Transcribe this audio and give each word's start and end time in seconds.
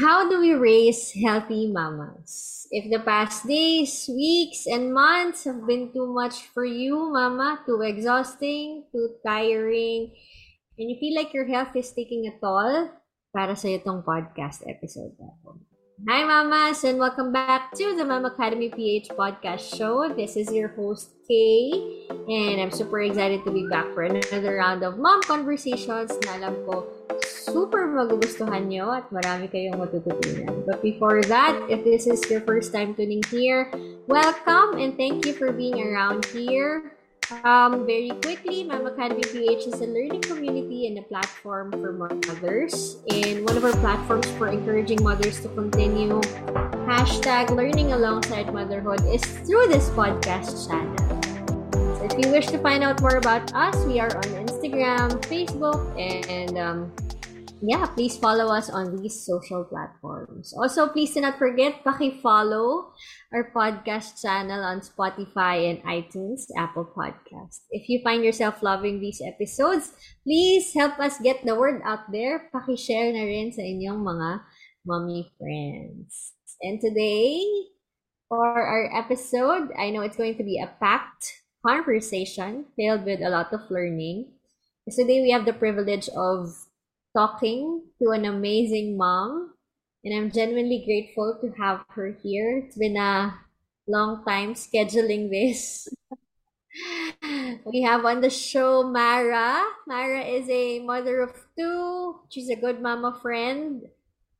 How 0.00 0.24
do 0.32 0.40
we 0.40 0.56
raise 0.56 1.12
healthy 1.12 1.68
mamas? 1.68 2.64
If 2.72 2.88
the 2.88 3.04
past 3.04 3.44
days, 3.44 4.08
weeks, 4.08 4.64
and 4.64 4.96
months 4.96 5.44
have 5.44 5.68
been 5.68 5.92
too 5.92 6.08
much 6.08 6.48
for 6.56 6.64
you, 6.64 7.12
mama, 7.12 7.60
too 7.68 7.84
exhausting, 7.84 8.88
too 8.96 9.20
tiring, 9.20 10.16
and 10.80 10.88
you 10.88 10.96
feel 10.96 11.12
like 11.12 11.36
your 11.36 11.44
health 11.44 11.76
is 11.76 11.92
taking 11.92 12.24
a 12.24 12.32
toll, 12.40 12.96
para 13.28 13.52
sa 13.52 13.68
itong 13.68 14.00
podcast 14.00 14.64
episode 14.64 15.12
Hi, 16.08 16.24
mamas, 16.24 16.80
and 16.88 16.96
welcome 16.96 17.28
back 17.28 17.76
to 17.76 17.92
the 17.92 18.00
Mama 18.00 18.32
Academy 18.32 18.72
PH 18.72 19.12
podcast 19.12 19.76
show. 19.76 20.08
This 20.08 20.32
is 20.32 20.48
your 20.48 20.72
host, 20.80 21.12
Kay, 21.28 22.08
and 22.08 22.56
I'm 22.56 22.72
super 22.72 23.04
excited 23.04 23.44
to 23.44 23.52
be 23.52 23.68
back 23.68 23.84
for 23.92 24.08
another 24.08 24.64
round 24.64 24.80
of 24.80 24.96
mom 24.96 25.20
conversations 25.28 26.16
na 26.24 26.40
alam 26.40 26.56
ko 26.64 26.88
super 27.40 27.88
magugustuhan 27.88 28.68
nyo 28.68 28.92
at 28.92 29.08
marami 29.08 29.48
kayong 29.48 29.80
matututunan. 29.80 30.68
But 30.68 30.84
before 30.84 31.24
that, 31.32 31.56
if 31.72 31.80
this 31.80 32.04
is 32.04 32.20
your 32.28 32.44
first 32.44 32.76
time 32.76 32.92
tuning 32.92 33.24
here, 33.32 33.72
welcome 34.04 34.76
and 34.76 34.92
thank 35.00 35.24
you 35.24 35.32
for 35.32 35.48
being 35.48 35.80
around 35.80 36.28
here. 36.28 36.92
Um, 37.44 37.86
very 37.86 38.10
quickly, 38.20 38.64
Mama 38.64 38.90
Academy 38.90 39.22
PH 39.22 39.70
is 39.70 39.80
a 39.80 39.86
learning 39.86 40.20
community 40.22 40.88
and 40.90 40.98
a 40.98 41.02
platform 41.02 41.70
for 41.70 41.92
mothers. 41.94 42.98
And 43.08 43.46
one 43.46 43.56
of 43.56 43.64
our 43.64 43.76
platforms 43.78 44.26
for 44.34 44.48
encouraging 44.48 45.02
mothers 45.02 45.40
to 45.46 45.48
continue 45.54 46.20
hashtag 46.90 47.54
learning 47.54 47.92
alongside 47.92 48.52
motherhood 48.52 49.06
is 49.06 49.22
through 49.46 49.70
this 49.70 49.88
podcast 49.90 50.66
channel. 50.66 50.98
So 51.96 52.02
if 52.02 52.18
you 52.18 52.32
wish 52.32 52.48
to 52.48 52.58
find 52.58 52.82
out 52.82 53.00
more 53.00 53.16
about 53.16 53.54
us, 53.54 53.78
we 53.86 54.00
are 54.00 54.10
on 54.10 54.28
Instagram, 54.42 55.22
Facebook, 55.30 55.86
and 55.94 56.58
um, 56.58 56.92
yeah, 57.62 57.86
please 57.86 58.16
follow 58.16 58.48
us 58.52 58.70
on 58.70 58.96
these 58.96 59.24
social 59.24 59.64
platforms. 59.64 60.54
Also, 60.56 60.88
please 60.88 61.12
do 61.14 61.20
not 61.20 61.38
forget, 61.38 61.84
paki-follow 61.84 62.92
our 63.32 63.52
podcast 63.52 64.20
channel 64.20 64.64
on 64.64 64.80
Spotify 64.80 65.68
and 65.68 65.82
iTunes, 65.84 66.48
Apple 66.56 66.88
Podcast. 66.88 67.60
If 67.70 67.88
you 67.88 68.00
find 68.02 68.24
yourself 68.24 68.62
loving 68.62 69.00
these 69.00 69.20
episodes, 69.20 69.92
please 70.24 70.72
help 70.74 70.98
us 70.98 71.20
get 71.20 71.44
the 71.44 71.54
word 71.54 71.82
out 71.84 72.10
there. 72.12 72.48
Paki-share 72.54 73.12
na 73.12 73.24
rin 73.28 73.52
sa 73.52 73.60
inyong 73.60 74.00
mga 74.00 74.40
mommy 74.86 75.28
friends. 75.36 76.32
And 76.62 76.80
today, 76.80 77.44
for 78.28 78.56
our 78.56 78.88
episode, 78.96 79.68
I 79.76 79.90
know 79.90 80.00
it's 80.00 80.16
going 80.16 80.36
to 80.36 80.44
be 80.44 80.60
a 80.60 80.72
packed 80.80 81.44
conversation 81.66 82.72
filled 82.76 83.04
with 83.04 83.20
a 83.20 83.28
lot 83.28 83.52
of 83.52 83.68
learning. 83.70 84.32
Today, 84.88 85.20
we 85.20 85.30
have 85.30 85.44
the 85.44 85.52
privilege 85.52 86.08
of 86.16 86.69
talking 87.16 87.82
to 88.02 88.10
an 88.10 88.24
amazing 88.24 88.96
mom. 88.96 89.54
And 90.04 90.16
I'm 90.16 90.30
genuinely 90.30 90.82
grateful 90.86 91.38
to 91.42 91.52
have 91.60 91.84
her 91.90 92.16
here. 92.22 92.64
It's 92.64 92.78
been 92.78 92.96
a 92.96 93.34
long 93.86 94.24
time 94.24 94.54
scheduling 94.54 95.28
this. 95.28 95.88
we 97.66 97.82
have 97.82 98.04
on 98.04 98.20
the 98.20 98.30
show 98.30 98.82
Mara. 98.82 99.60
Mara 99.86 100.22
is 100.22 100.48
a 100.48 100.80
mother 100.80 101.20
of 101.20 101.34
two. 101.58 102.20
She's 102.30 102.48
a 102.48 102.56
good 102.56 102.80
mama 102.80 103.18
friend. 103.20 103.82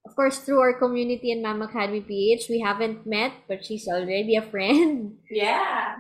Of 0.06 0.16
course, 0.16 0.38
through 0.38 0.60
our 0.60 0.78
community 0.78 1.30
in 1.30 1.42
Mama 1.42 1.66
Academy 1.66 2.00
PH, 2.00 2.48
we 2.48 2.60
haven't 2.60 3.06
met, 3.06 3.32
but 3.46 3.64
she's 3.64 3.86
already 3.86 4.34
a 4.36 4.42
friend. 4.42 5.18
Yeah. 5.30 5.96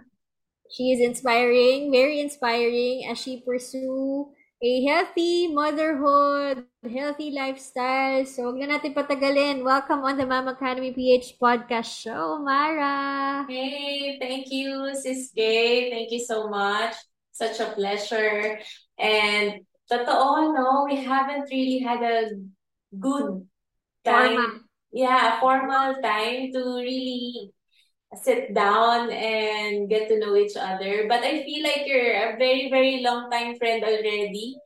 She 0.70 0.92
is 0.92 1.00
inspiring, 1.00 1.92
very 1.92 2.18
inspiring 2.18 3.04
as 3.10 3.18
she 3.18 3.42
pursue 3.44 4.32
a 4.62 4.84
healthy 4.84 5.48
motherhood, 5.48 6.68
healthy 6.84 7.32
lifestyle. 7.32 8.28
So, 8.28 8.52
huwag 8.52 8.60
na 8.60 8.76
natin 8.76 8.92
patagalin. 8.92 9.64
Welcome 9.64 10.04
on 10.04 10.20
the 10.20 10.28
Mama 10.28 10.52
Academy 10.52 10.92
PH 10.92 11.40
podcast 11.40 11.88
show, 11.88 12.36
Mara. 12.44 13.48
Hey, 13.48 14.20
thank 14.20 14.52
you, 14.52 14.92
Sis 14.92 15.32
Gay. 15.32 15.88
Thank 15.88 16.12
you 16.12 16.20
so 16.20 16.52
much. 16.52 16.92
Such 17.32 17.56
a 17.64 17.72
pleasure. 17.72 18.60
And 19.00 19.64
totoo, 19.88 20.52
no, 20.52 20.84
we 20.84 21.00
haven't 21.00 21.48
really 21.48 21.80
had 21.80 22.04
a 22.04 22.36
good 23.00 23.48
time. 24.04 24.36
Formal. 24.36 24.60
Yeah, 24.92 25.40
formal 25.40 26.04
time 26.04 26.52
to 26.52 26.60
really 26.84 27.48
sit 28.22 28.54
down 28.54 29.10
and 29.10 29.88
get 29.88 30.08
to 30.08 30.18
know 30.18 30.34
each 30.36 30.56
other. 30.56 31.06
But 31.08 31.22
I 31.22 31.42
feel 31.44 31.62
like 31.62 31.86
you're 31.86 32.34
a 32.34 32.36
very, 32.38 32.70
very 32.70 33.02
long 33.02 33.30
time 33.30 33.56
friend 33.58 33.84
already, 33.84 34.56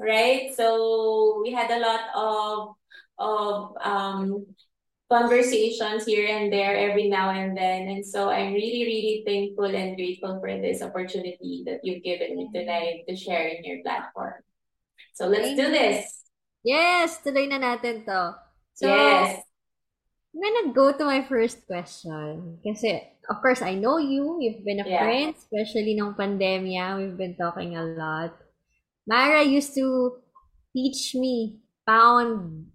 right? 0.00 0.50
So 0.56 1.40
we 1.42 1.52
had 1.52 1.70
a 1.70 1.78
lot 1.78 2.02
of 2.14 2.76
of 3.20 3.76
um, 3.84 4.46
conversations 5.10 6.06
here 6.06 6.26
and 6.26 6.52
there 6.52 6.74
every 6.74 7.08
now 7.08 7.30
and 7.30 7.56
then. 7.56 7.88
And 7.88 8.06
so 8.06 8.30
I'm 8.30 8.54
really, 8.54 8.86
really 8.86 9.22
thankful 9.26 9.68
and 9.68 9.96
grateful 9.96 10.40
for 10.40 10.48
this 10.58 10.80
opportunity 10.82 11.62
that 11.66 11.84
you've 11.84 12.02
given 12.02 12.36
me 12.36 12.48
tonight 12.54 13.04
to 13.08 13.16
share 13.16 13.48
in 13.48 13.62
your 13.64 13.82
platform. 13.82 14.40
So 15.14 15.26
let's 15.26 15.50
do 15.50 15.68
this. 15.68 16.24
Yes, 16.62 17.20
tuloy 17.20 17.48
na 17.48 17.58
natin 17.58 18.06
to. 18.06 18.38
So, 18.74 18.86
yes. 18.86 19.49
I'm 20.30 20.38
gonna 20.38 20.70
go 20.70 20.94
to 20.94 21.04
my 21.04 21.26
first 21.26 21.66
question. 21.66 22.62
Kasi, 22.62 23.02
of 23.26 23.42
course, 23.42 23.62
I 23.62 23.74
know 23.74 23.98
you. 23.98 24.38
You've 24.38 24.62
been 24.62 24.78
a 24.78 24.86
yeah. 24.86 25.02
friend, 25.02 25.34
especially 25.34 25.98
nung 25.98 26.14
pandemya. 26.14 27.02
We've 27.02 27.18
been 27.18 27.34
talking 27.34 27.74
a 27.74 27.82
lot. 27.82 28.38
Mara 29.10 29.42
used 29.42 29.74
to 29.74 30.22
teach 30.70 31.18
me 31.18 31.58
pound 31.82 32.70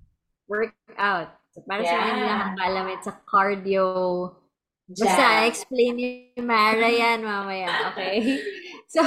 workout. 0.51 1.31
So, 1.55 1.63
para 1.63 1.79
yeah. 1.79 1.95
sa 1.95 2.03
mga 2.03 2.23
nakakaalam, 2.27 2.85
it's 2.91 3.07
a 3.07 3.15
cardio. 3.23 3.87
Basta, 4.85 5.47
explain 5.47 5.95
ni 5.95 6.09
Mara 6.43 6.91
yan 7.07 7.23
mamaya, 7.23 7.89
okay? 7.89 8.43
so, 8.93 9.01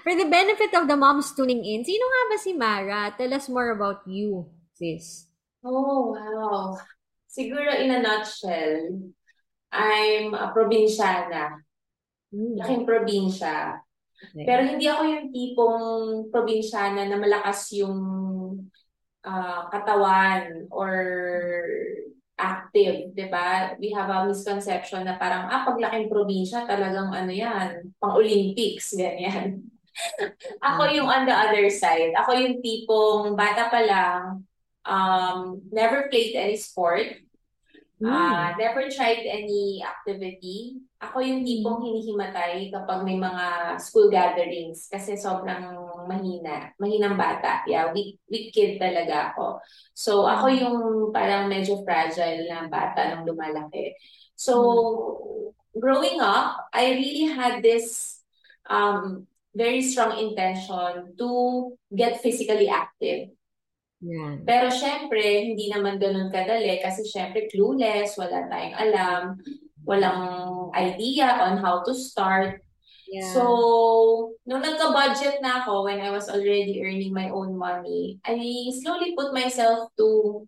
for 0.00 0.16
the 0.16 0.26
benefit 0.26 0.72
of 0.72 0.88
the 0.88 0.96
moms 0.96 1.30
tuning 1.36 1.60
in, 1.60 1.84
sino 1.84 2.02
nga 2.08 2.22
ba 2.32 2.36
si 2.40 2.50
Mara? 2.56 3.00
Tell 3.14 3.36
us 3.36 3.52
more 3.52 3.70
about 3.76 4.02
you, 4.08 4.48
sis. 4.74 5.28
Oh, 5.60 6.16
wow. 6.16 6.80
Siguro 7.36 7.68
in 7.76 7.92
a 7.92 8.00
nutshell, 8.00 9.12
I'm 9.68 10.32
a 10.32 10.56
probinsyana. 10.56 11.60
Mm. 12.32 12.56
Laking 12.56 12.84
probinsya. 12.88 13.76
Okay. 14.16 14.48
Pero 14.48 14.64
hindi 14.64 14.88
ako 14.88 15.02
yung 15.04 15.26
tipong 15.28 15.86
probinsyana 16.32 17.04
na 17.04 17.20
malakas 17.20 17.68
yung 17.76 18.00
uh, 19.20 19.60
katawan 19.68 20.64
or 20.72 20.96
active, 22.36 23.12
di 23.12 23.26
ba? 23.28 23.76
We 23.76 23.92
have 23.92 24.08
a 24.08 24.28
misconception 24.28 25.04
na 25.04 25.20
parang, 25.20 25.48
ah, 25.52 25.64
paglaking 25.68 26.08
probinsya, 26.08 26.64
talagang 26.64 27.12
ano 27.12 27.32
yan, 27.32 27.92
pang-Olympics, 28.00 28.96
ganyan. 28.96 29.64
ako 30.68 30.92
yung 30.92 31.08
on 31.08 31.24
the 31.24 31.32
other 31.32 31.68
side. 31.72 32.12
Ako 32.12 32.36
yung 32.36 32.60
tipong 32.60 33.32
bata 33.36 33.72
pa 33.72 33.80
lang, 33.80 34.44
um, 34.84 35.64
never 35.72 36.08
played 36.12 36.36
any 36.36 36.60
sport. 36.60 37.25
Mm. 37.96 38.12
Uh, 38.12 38.52
never 38.60 38.92
tried 38.92 39.24
any 39.24 39.80
activity. 39.80 40.84
Ako 41.00 41.24
yung 41.24 41.40
hmm. 41.40 41.48
tipong 41.48 41.80
hinihimatay 41.80 42.68
kapag 42.68 43.00
may 43.08 43.16
mga 43.16 43.76
school 43.80 44.12
gatherings 44.12 44.84
kasi 44.92 45.16
sobrang 45.16 45.72
mahina. 46.04 46.76
Mahinang 46.76 47.16
bata. 47.16 47.64
Yeah, 47.64 47.96
weak, 47.96 48.20
weak 48.28 48.52
kid 48.52 48.76
talaga 48.76 49.32
ako. 49.32 49.64
So, 49.96 50.28
ako 50.28 50.44
hmm. 50.52 50.58
yung 50.60 50.78
parang 51.08 51.48
medyo 51.48 51.80
fragile 51.88 52.44
na 52.44 52.68
bata 52.68 53.16
nung 53.16 53.24
lumalaki. 53.24 53.96
So, 54.36 54.52
mm. 54.60 55.80
growing 55.80 56.20
up, 56.20 56.68
I 56.76 56.92
really 56.92 57.32
had 57.32 57.64
this 57.64 58.20
um, 58.68 59.24
very 59.56 59.80
strong 59.80 60.20
intention 60.20 61.16
to 61.16 61.30
get 61.88 62.20
physically 62.20 62.68
active. 62.68 63.32
Yan. 64.06 64.46
Pero 64.46 64.70
syempre, 64.70 65.18
hindi 65.50 65.66
naman 65.66 65.98
ganun 65.98 66.30
kadali 66.30 66.78
kasi 66.78 67.02
syempre 67.10 67.50
clueless, 67.50 68.14
wala 68.14 68.46
tayong 68.46 68.76
alam, 68.78 69.22
walang 69.82 70.22
idea 70.78 71.42
on 71.42 71.58
how 71.58 71.82
to 71.82 71.90
start. 71.90 72.62
Yeah. 73.06 73.26
So, 73.34 73.42
nung 74.46 74.62
nagka-budget 74.62 75.42
na 75.42 75.62
ako, 75.62 75.86
when 75.86 76.02
I 76.02 76.10
was 76.10 76.30
already 76.30 76.82
earning 76.82 77.14
my 77.14 77.30
own 77.30 77.54
money, 77.54 78.18
I 78.26 78.38
slowly 78.82 79.14
put 79.14 79.34
myself 79.34 79.90
to 79.98 80.42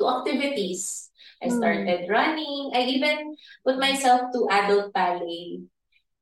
to 0.00 0.04
activities. 0.08 1.12
I 1.44 1.52
hmm. 1.52 1.60
started 1.60 2.08
mm. 2.08 2.10
running. 2.10 2.72
I 2.72 2.88
even 2.96 3.36
put 3.62 3.76
myself 3.76 4.32
to 4.32 4.48
adult 4.48 4.90
ballet. 4.96 5.60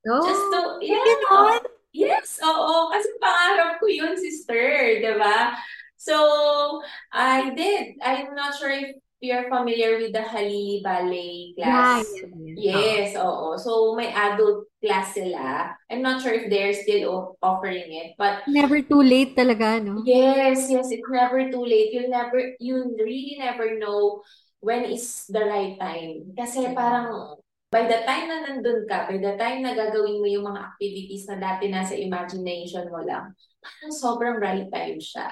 Oh, 0.03 0.27
Just 0.27 0.45
to, 0.51 0.61
yeah. 0.83 1.63
Yes, 1.93 2.41
oo. 2.41 2.89
Kasi 2.89 3.07
pangarap 3.21 3.77
ko 3.79 3.87
yun, 3.87 4.17
sister. 4.17 4.99
Di 4.99 5.13
ba? 5.21 5.55
So 6.03 6.83
I 7.15 7.55
did. 7.55 7.95
I'm 8.03 8.35
not 8.35 8.59
sure 8.59 8.75
if 8.75 8.99
you're 9.23 9.47
familiar 9.47 10.03
with 10.03 10.13
the 10.13 10.23
Hali 10.23 10.83
Ballet 10.83 11.55
class. 11.55 12.03
Yeah, 12.03 12.27
yeah, 12.43 12.59
yeah. 12.59 12.83
Yes, 12.83 13.15
oo. 13.15 13.55
So, 13.55 13.95
may 13.95 14.11
adult 14.11 14.67
class 14.83 15.15
sila. 15.15 15.79
I'm 15.87 16.03
not 16.03 16.19
sure 16.19 16.35
if 16.35 16.51
they're 16.51 16.75
still 16.75 17.39
offering 17.39 17.87
it, 17.95 18.19
but 18.19 18.43
Never 18.51 18.83
too 18.83 18.99
late 18.99 19.39
talaga, 19.39 19.79
no? 19.79 20.03
yes, 20.03 20.67
yes, 20.67 20.91
it's 20.91 21.07
never 21.07 21.47
too 21.55 21.63
late. 21.63 21.95
You'll 21.95 22.11
never, 22.11 22.59
you 22.59 22.83
really 22.99 23.39
never 23.39 23.79
know 23.79 24.27
when 24.59 24.85
is 24.91 25.31
the 25.31 25.47
right 25.47 25.79
time. 25.79 26.35
Kasi 26.35 26.75
parang 26.75 27.39
by 27.71 27.87
the 27.87 28.03
time 28.05 28.27
na 28.27 28.39
nandun 28.43 28.85
ka, 28.91 29.07
by 29.07 29.23
the 29.23 29.39
time 29.39 29.63
na 29.63 29.73
gagawin 29.73 30.19
mo 30.19 30.27
yung 30.27 30.45
mga 30.51 30.61
activities 30.75 31.25
na 31.31 31.39
dati 31.39 31.71
nasa 31.71 31.95
imagination 31.95 32.91
mo 32.91 33.01
lang, 33.07 33.33
parang 33.63 33.95
sobrang 33.95 34.37
right 34.43 34.67
time 34.69 34.99
siya. 34.99 35.31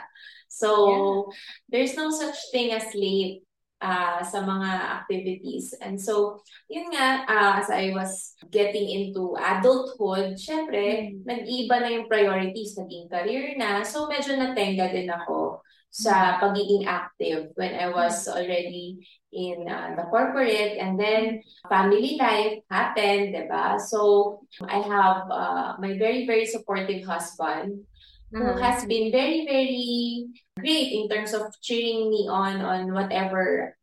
So, 0.51 1.31
there's 1.71 1.95
no 1.95 2.11
such 2.11 2.35
thing 2.51 2.75
as 2.75 2.91
late 2.91 3.47
uh, 3.81 4.21
sa 4.27 4.43
mga 4.45 4.71
activities. 5.01 5.73
And 5.79 5.95
so, 5.95 6.43
yun 6.69 6.91
nga, 6.93 7.25
uh, 7.25 7.53
as 7.63 7.71
I 7.71 7.95
was 7.95 8.35
getting 8.51 8.91
into 8.91 9.39
adulthood, 9.39 10.37
syempre, 10.37 11.15
Mm. 11.15 11.25
nag-iba 11.25 11.77
na 11.81 11.91
yung 11.95 12.11
priorities, 12.11 12.77
naging 12.77 13.09
career 13.09 13.57
na. 13.57 13.87
So, 13.87 14.11
medyo 14.11 14.37
natenga 14.37 14.93
din 14.93 15.09
ako 15.09 15.63
sa 15.91 16.39
pagiging 16.39 16.87
active 16.87 17.51
when 17.59 17.75
I 17.75 17.91
was 17.91 18.31
already 18.31 19.03
in 19.35 19.67
uh, 19.67 19.99
the 19.99 20.07
corporate 20.07 20.79
and 20.79 20.95
then 20.95 21.43
family 21.67 22.15
life 22.15 22.63
happened, 22.71 23.35
diba? 23.35 23.79
So, 23.79 24.39
I 24.63 24.83
have 24.83 25.27
uh, 25.27 25.69
my 25.83 25.99
very, 25.99 26.27
very 26.31 26.47
supportive 26.47 27.03
husband 27.03 27.87
who 28.31 28.47
Uh-huh. 28.47 28.63
has 28.63 28.87
been 28.87 29.11
very, 29.11 29.43
very 29.47 30.27
great 30.59 30.91
in 30.95 31.09
terms 31.11 31.35
of 31.35 31.51
cheering 31.61 32.11
me 32.11 32.31
on 32.31 32.63
on 32.63 32.95
whatever 32.95 33.75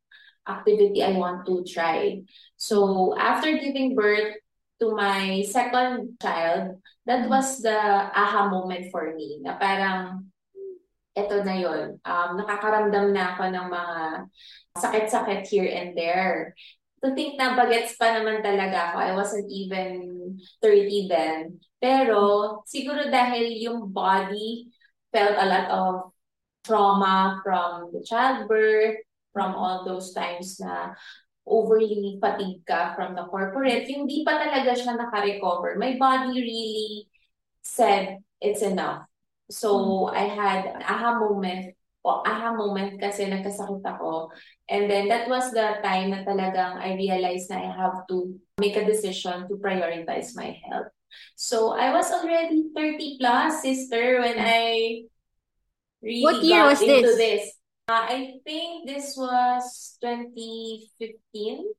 activity 0.47 1.03
I 1.03 1.19
want 1.19 1.43
to 1.47 1.63
try. 1.67 2.23
So 2.55 3.11
after 3.19 3.51
giving 3.59 3.95
birth 3.95 4.39
to 4.79 4.95
my 4.95 5.43
second 5.43 6.15
child, 6.23 6.79
that 7.05 7.27
was 7.27 7.59
the 7.59 7.75
aha 8.13 8.47
moment 8.47 8.87
for 8.91 9.11
me 9.11 9.43
na 9.43 9.59
parang 9.59 10.31
eto 11.17 11.41
na 11.43 11.55
yun. 11.57 11.97
Um, 12.05 12.37
nakakaramdam 12.39 13.11
na 13.11 13.35
ako 13.35 13.43
ng 13.51 13.67
mga 13.67 13.95
sakit-sakit 14.77 15.41
here 15.49 15.65
and 15.67 15.97
there. 15.97 16.53
To 17.05 17.13
think 17.13 17.37
na 17.37 17.53
bagets 17.53 17.93
pa 17.93 18.09
naman 18.09 18.41
talaga 18.41 18.93
ako. 18.93 18.97
I 18.97 19.11
wasn't 19.13 19.49
even 19.53 19.91
30 20.59 21.05
then. 21.05 21.61
Pero 21.77 22.61
siguro 22.65 23.05
dahil 23.13 23.53
yung 23.61 23.93
body 23.93 24.73
felt 25.13 25.37
a 25.37 25.45
lot 25.45 25.67
of 25.69 25.93
trauma 26.65 27.39
from 27.45 27.93
the 27.93 28.01
childbirth, 28.01 28.97
from 29.29 29.53
all 29.53 29.85
those 29.85 30.09
times 30.17 30.57
na 30.57 30.97
overly 31.45 32.17
fatigue 32.19 32.65
ka 32.65 32.97
from 32.97 33.13
the 33.13 33.23
corporate, 33.29 33.87
yung 33.87 34.09
di 34.09 34.25
pa 34.25 34.35
talaga 34.35 34.75
siya 34.75 34.97
naka-recover. 34.97 35.79
My 35.79 35.95
body 35.95 36.33
really 36.33 37.07
said 37.63 38.19
it's 38.41 38.65
enough. 38.65 39.07
So, 39.47 40.11
I 40.11 40.27
had 40.27 40.67
an 40.67 40.83
aha 40.83 41.23
moment, 41.23 41.76
aha 42.09 42.55
moment 42.55 42.99
kasi 42.99 43.27
nagkasakit 43.27 43.83
ako. 43.83 44.31
And 44.69 44.89
then 44.89 45.07
that 45.07 45.27
was 45.27 45.51
the 45.51 45.79
time 45.83 46.11
na 46.11 46.23
talagang 46.23 46.79
I 46.79 46.95
realized 46.95 47.49
na 47.51 47.59
I 47.63 47.69
have 47.71 48.07
to 48.11 48.35
make 48.59 48.75
a 48.75 48.85
decision 48.85 49.47
to 49.47 49.55
prioritize 49.59 50.35
my 50.35 50.55
health. 50.67 50.91
So, 51.35 51.73
I 51.73 51.95
was 51.95 52.11
already 52.11 52.67
30 52.75 53.17
plus, 53.17 53.63
sister, 53.63 54.19
when 54.21 54.37
I 54.37 55.03
really 56.03 56.23
What 56.23 56.43
year 56.43 56.67
got 56.67 56.75
was 56.75 56.81
into 56.83 57.15
this? 57.15 57.17
this. 57.17 57.43
Uh, 57.87 58.03
I 58.03 58.19
think 58.43 58.85
this 58.85 59.15
was 59.15 59.95
2015, 60.03 61.71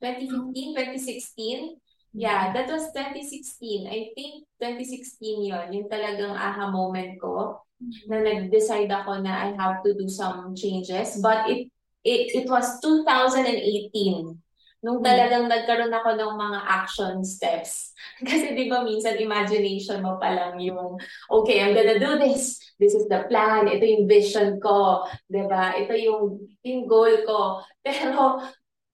2015, 0.00 0.74
2016. 0.74 1.76
Yeah, 2.16 2.52
that 2.56 2.66
was 2.66 2.90
2016. 2.96 3.86
I 3.86 4.10
think 4.16 4.48
2016 4.58 5.44
yon 5.46 5.66
Yung 5.76 5.86
talagang 5.86 6.34
aha 6.34 6.72
moment 6.72 7.20
ko 7.22 7.62
na 8.08 8.20
nag-decide 8.20 8.92
ako 8.92 9.24
na 9.24 9.48
I 9.48 9.56
have 9.56 9.80
to 9.82 9.96
do 9.96 10.06
some 10.06 10.52
changes. 10.52 11.18
But 11.18 11.48
it 11.48 11.72
it, 12.04 12.44
it 12.44 12.46
was 12.48 12.80
2018 12.80 14.40
nung 14.80 15.04
talagang 15.04 15.44
nagkaroon 15.44 15.92
ako 15.92 16.16
ng 16.16 16.32
mga 16.40 16.60
action 16.64 17.20
steps. 17.20 17.92
Kasi 18.28 18.56
di 18.56 18.64
ba 18.72 18.80
minsan 18.80 19.20
imagination 19.20 20.00
mo 20.00 20.16
pa 20.16 20.32
lang 20.32 20.56
yung, 20.56 20.96
okay, 21.28 21.60
I'm 21.60 21.76
gonna 21.76 22.00
do 22.00 22.16
this. 22.16 22.56
This 22.80 22.96
is 22.96 23.04
the 23.12 23.28
plan. 23.28 23.68
Ito 23.68 23.84
yung 23.84 24.08
vision 24.08 24.56
ko. 24.56 25.04
Di 25.28 25.44
ba? 25.44 25.76
Ito 25.76 25.92
yung, 25.92 26.48
yung 26.64 26.88
goal 26.88 27.12
ko. 27.28 27.60
Pero 27.84 28.40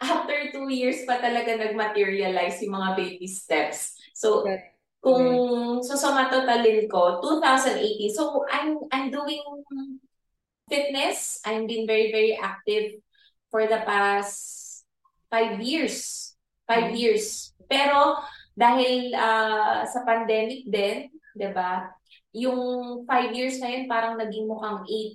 after 0.03 0.51
two 0.51 0.69
years 0.75 1.07
pa 1.07 1.23
talaga 1.23 1.55
nag-materialize 1.55 2.59
yung 2.67 2.75
mga 2.75 2.91
baby 2.99 3.31
steps. 3.31 3.95
So, 4.11 4.43
kung 5.07 5.27
susumatotalin 5.87 6.91
ko, 6.91 7.23
2018. 7.23 8.11
So, 8.11 8.43
I'm, 8.51 8.83
I'm 8.91 9.15
doing 9.15 9.39
fitness. 10.67 11.39
I'm 11.47 11.71
been 11.71 11.87
very, 11.87 12.11
very 12.11 12.35
active 12.35 12.99
for 13.55 13.71
the 13.71 13.79
past 13.87 14.83
five 15.31 15.63
years. 15.63 16.35
Five 16.67 16.91
Mm. 16.91 16.99
years. 16.99 17.55
Pero, 17.71 18.19
dahil 18.59 19.15
ah, 19.15 19.87
sa 19.87 20.03
pandemic 20.03 20.67
din, 20.67 21.07
di 21.39 21.49
ba, 21.55 21.95
yung 22.35 22.59
five 23.07 23.31
years 23.31 23.63
na 23.63 23.71
yun 23.71 23.87
parang 23.87 24.19
naging 24.19 24.51
mukhang 24.51 24.83
eight 24.91 25.15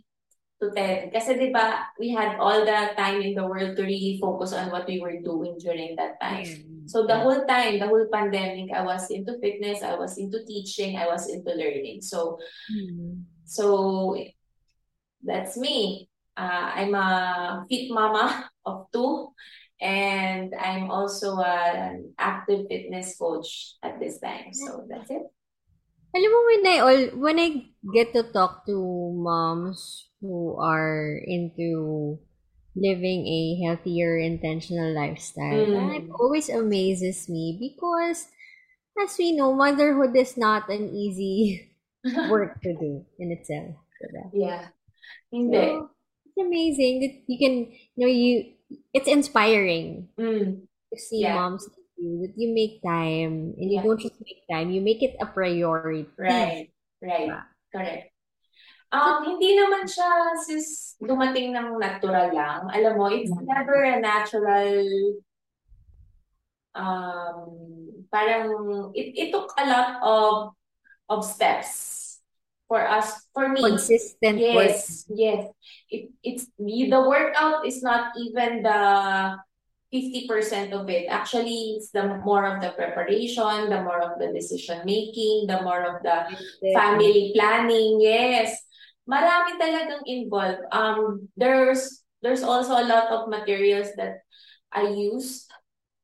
to 0.63 0.71
10. 0.71 1.11
Kasi 1.11 1.35
di 1.35 1.51
ba, 1.51 1.91
we 1.99 2.15
had 2.15 2.39
all 2.39 2.63
the 2.63 2.95
time 2.95 3.19
in 3.19 3.35
the 3.35 3.43
world 3.43 3.75
to 3.75 3.83
really 3.83 4.15
focus 4.23 4.55
on 4.55 4.71
what 4.71 4.87
we 4.87 5.03
were 5.03 5.19
doing 5.19 5.59
during 5.59 5.99
that 5.99 6.15
time. 6.23 6.47
So 6.87 7.05
the 7.07 7.17
whole 7.17 7.45
time, 7.45 7.79
the 7.79 7.87
whole 7.87 8.07
pandemic, 8.11 8.71
I 8.73 8.83
was 8.83 9.09
into 9.09 9.37
fitness, 9.39 9.83
I 9.83 9.95
was 9.95 10.17
into 10.17 10.43
teaching, 10.45 10.97
I 10.97 11.07
was 11.07 11.29
into 11.29 11.51
learning. 11.51 12.01
So 12.01 12.39
Mm. 12.71 13.25
so 13.43 14.15
that's 15.23 15.57
me. 15.57 16.07
Uh, 16.37 16.71
I'm 16.73 16.95
a 16.95 17.65
fit 17.69 17.91
mama 17.91 18.49
of 18.65 18.87
two, 18.93 19.35
and 19.81 20.55
I'm 20.55 20.89
also 20.89 21.37
an 21.41 22.13
active 22.17 22.65
fitness 22.69 23.17
coach 23.19 23.75
at 23.83 23.99
this 23.99 24.19
time. 24.19 24.53
So 24.53 24.87
that's 24.87 25.09
it. 25.11 25.27
Alam 26.11 26.27
mo, 26.31 26.39
when 26.43 26.63
I, 26.67 26.77
all, 26.79 27.03
when 27.23 27.37
I 27.39 27.49
get 27.93 28.11
to 28.13 28.23
talk 28.23 28.65
to 28.67 28.75
moms 29.15 30.09
who 30.19 30.59
are 30.59 31.19
into 31.23 32.19
living 32.75 33.27
a 33.27 33.59
healthier, 33.65 34.17
intentional 34.17 34.93
lifestyle, 34.93 35.67
Mm. 35.67 35.97
it 35.97 36.05
always 36.19 36.49
amazes 36.49 37.27
me 37.29 37.57
because, 37.59 38.27
as 39.01 39.17
we 39.19 39.31
know, 39.33 39.53
motherhood 39.53 40.15
is 40.15 40.37
not 40.37 40.69
an 40.69 40.91
easy 40.95 41.71
work 42.31 42.61
to 42.63 42.73
do 42.75 43.05
in 43.19 43.31
itself. 43.31 43.75
yeah. 44.33 44.69
Hindi. 45.31 45.55
So, 45.57 45.89
it's 46.25 46.37
amazing 46.39 46.93
that 47.01 47.13
you 47.27 47.37
can, 47.39 47.55
you 47.95 48.01
know, 48.05 48.11
you, 48.11 48.53
it's 48.93 49.07
inspiring 49.07 50.09
Mm. 50.19 50.67
to 50.93 50.95
see 50.99 51.21
Yeah. 51.23 51.35
moms 51.35 51.67
like 51.67 51.87
you, 51.97 52.27
that 52.27 52.33
you 52.37 52.53
make 52.53 52.81
time, 52.83 53.55
and 53.57 53.67
you 53.71 53.81
don't 53.81 53.99
just 53.99 54.19
make 54.21 54.43
time, 54.51 54.71
you 54.71 54.81
make 54.81 55.03
it 55.03 55.15
a 55.21 55.25
priority. 55.27 56.07
Right. 56.17 56.71
Right. 57.01 57.31
Correct. 57.71 58.10
Um, 58.91 59.23
hindi 59.23 59.55
naman 59.55 59.87
siya 59.87 60.35
sis 60.35 60.99
dumating 60.99 61.55
ng 61.55 61.79
natural 61.79 62.27
lang. 62.35 62.67
Alam 62.75 62.93
mo, 62.99 63.07
it's 63.07 63.31
never 63.31 63.87
a 63.87 64.03
natural 64.03 64.83
um 66.71 67.47
parang 68.07 68.91
it, 68.95 69.11
it 69.15 69.29
took 69.31 69.51
a 69.59 69.65
lot 69.67 69.99
of 70.03 70.55
of 71.11 71.19
steps 71.23 72.19
for 72.67 72.83
us 72.83 73.27
for 73.31 73.47
me. 73.47 73.63
Consistent 73.63 74.39
work. 74.39 74.75
Yes, 74.75 75.07
yes. 75.07 75.41
It 75.87 76.11
it's 76.23 76.51
the 76.59 77.01
workout 77.03 77.67
is 77.67 77.83
not 77.83 78.11
even 78.19 78.63
the 78.63 78.79
50% 79.91 80.71
of 80.71 80.87
it. 80.87 81.11
Actually, 81.11 81.75
it's 81.75 81.91
the 81.91 82.15
more 82.23 82.47
of 82.47 82.63
the 82.63 82.71
preparation, 82.71 83.67
the 83.67 83.83
more 83.83 83.99
of 83.99 84.19
the 84.19 84.31
decision 84.31 84.79
making, 84.87 85.47
the 85.51 85.59
more 85.63 85.83
of 85.83 85.99
the 85.99 86.31
family 86.71 87.35
planning, 87.35 87.99
yes. 87.99 88.55
Marami 89.11 89.59
talagang 89.59 90.07
involved. 90.07 90.63
Um, 90.71 91.27
there's 91.35 91.99
there's 92.23 92.47
also 92.47 92.79
a 92.79 92.87
lot 92.87 93.11
of 93.11 93.27
materials 93.27 93.91
that 93.99 94.23
I 94.71 94.87
used 94.87 95.51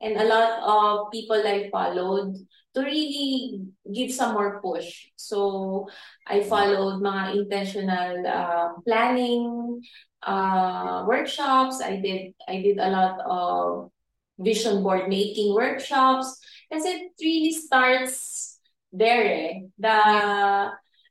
and 0.02 0.20
a 0.20 0.28
lot 0.28 0.60
of 0.60 1.12
people 1.12 1.40
that 1.40 1.48
I 1.48 1.70
followed 1.72 2.36
to 2.76 2.80
really 2.82 3.64
give 3.94 4.12
some 4.12 4.34
more 4.34 4.60
push. 4.62 5.08
So 5.16 5.88
I 6.28 6.44
followed 6.44 7.02
mga 7.02 7.48
intentional 7.48 8.28
uh, 8.28 8.68
planning 8.86 9.82
uh, 10.22 11.06
workshops. 11.08 11.82
I 11.82 11.98
did 12.04 12.36
I 12.48 12.62
did 12.62 12.78
a 12.78 12.92
lot 12.92 13.18
of 13.26 13.90
vision 14.38 14.84
board 14.84 15.10
making 15.10 15.54
workshops 15.56 16.38
kasi 16.70 16.90
it 16.90 17.02
really 17.18 17.56
starts 17.56 18.60
there 18.94 19.26
eh. 19.26 19.66
The 19.80 19.98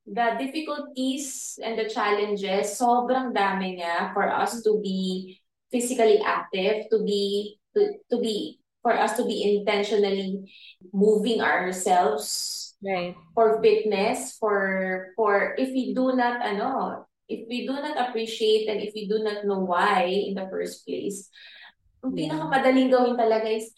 the 0.07 0.39
difficulties 0.39 1.59
and 1.63 1.75
the 1.79 1.91
challenges, 1.91 2.79
sobrang 2.79 3.35
dami 3.35 3.83
niya 3.83 4.15
for 4.15 4.31
us 4.31 4.63
to 4.63 4.79
be 4.79 5.35
physically 5.71 6.23
active, 6.23 6.87
to 6.95 7.03
be 7.03 7.59
to, 7.75 7.99
to 8.11 8.17
be 8.23 8.63
for 8.87 8.95
us 8.95 9.19
to 9.19 9.27
be 9.27 9.43
intentionally 9.59 10.47
moving 10.95 11.43
ourselves 11.43 12.55
right 12.85 13.17
for 13.35 13.59
fitness 13.59 14.37
for 14.39 15.11
for 15.19 15.57
if 15.59 15.73
we 15.75 15.91
do 15.97 16.15
not 16.15 16.39
ano 16.45 17.03
if 17.27 17.43
we 17.51 17.67
do 17.67 17.73
not 17.75 17.97
appreciate 17.99 18.69
and 18.71 18.79
if 18.79 18.95
we 18.95 19.09
do 19.11 19.19
not 19.27 19.43
know 19.43 19.59
why 19.65 20.07
in 20.07 20.37
the 20.39 20.47
first 20.53 20.87
place 20.87 21.27
ang 22.05 22.15
Yeah. 22.15 22.31
pinakamadaling 22.31 22.93
gawin 22.93 23.17
talaga 23.19 23.49
is 23.51 23.75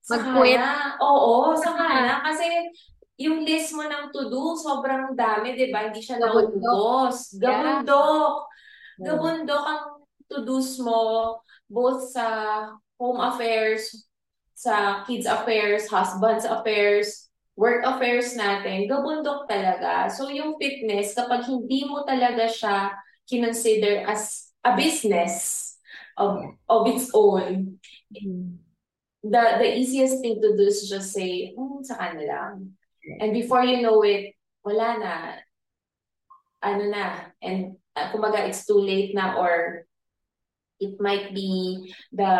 saka 0.00 0.32
Mag-quit. 0.32 0.56
oo 1.02 1.52
saka 1.60 1.84
na 2.08 2.24
kasi 2.24 2.46
yung 3.20 3.44
list 3.44 3.76
mo 3.76 3.84
ng 3.84 4.08
to-do 4.16 4.56
sobrang 4.56 5.12
dami, 5.12 5.52
di 5.52 5.68
ba? 5.68 5.92
Hindi 5.92 6.00
siya. 6.00 6.16
Yeah. 6.16 6.24
Gabundok. 7.36 8.34
Yeah. 8.96 9.04
Gabundok 9.04 9.64
ang 9.68 9.82
to-dos 10.24 10.80
mo 10.80 11.02
both 11.68 12.08
sa 12.16 12.26
home 12.96 13.20
affairs, 13.20 14.08
sa 14.56 15.04
kids 15.04 15.28
affairs, 15.28 15.84
husband's 15.92 16.48
affairs, 16.48 17.28
work 17.60 17.84
affairs 17.84 18.32
natin. 18.32 18.88
Gabundok 18.88 19.44
talaga. 19.44 20.08
So 20.08 20.32
yung 20.32 20.56
fitness, 20.56 21.12
kapag 21.12 21.44
hindi 21.44 21.84
mo 21.84 22.08
talaga 22.08 22.48
siya 22.48 22.96
kinonsider 23.28 24.08
as 24.08 24.48
a 24.64 24.72
business 24.74 25.76
of, 26.16 26.56
of 26.72 26.88
its 26.88 27.12
own, 27.12 27.76
Mm. 28.10 28.58
the 29.22 29.42
the 29.62 29.70
easiest 29.78 30.18
thing 30.18 30.42
to 30.42 30.58
do 30.58 30.66
is 30.66 30.82
just 30.90 31.14
say, 31.14 31.54
hmm, 31.54 31.78
sa 31.86 31.94
kanila. 31.94 32.58
And 33.20 33.32
before 33.32 33.64
you 33.64 33.80
know 33.80 34.02
it, 34.04 34.36
wala 34.64 34.98
na. 35.00 35.14
Ano 36.60 36.84
na. 36.92 37.32
And 37.40 37.80
uh, 37.96 38.12
kumbaga, 38.12 38.44
it's 38.48 38.66
too 38.68 38.80
late 38.80 39.14
na 39.16 39.36
or 39.40 39.84
it 40.80 40.96
might 41.00 41.32
be 41.36 41.92
the 42.12 42.32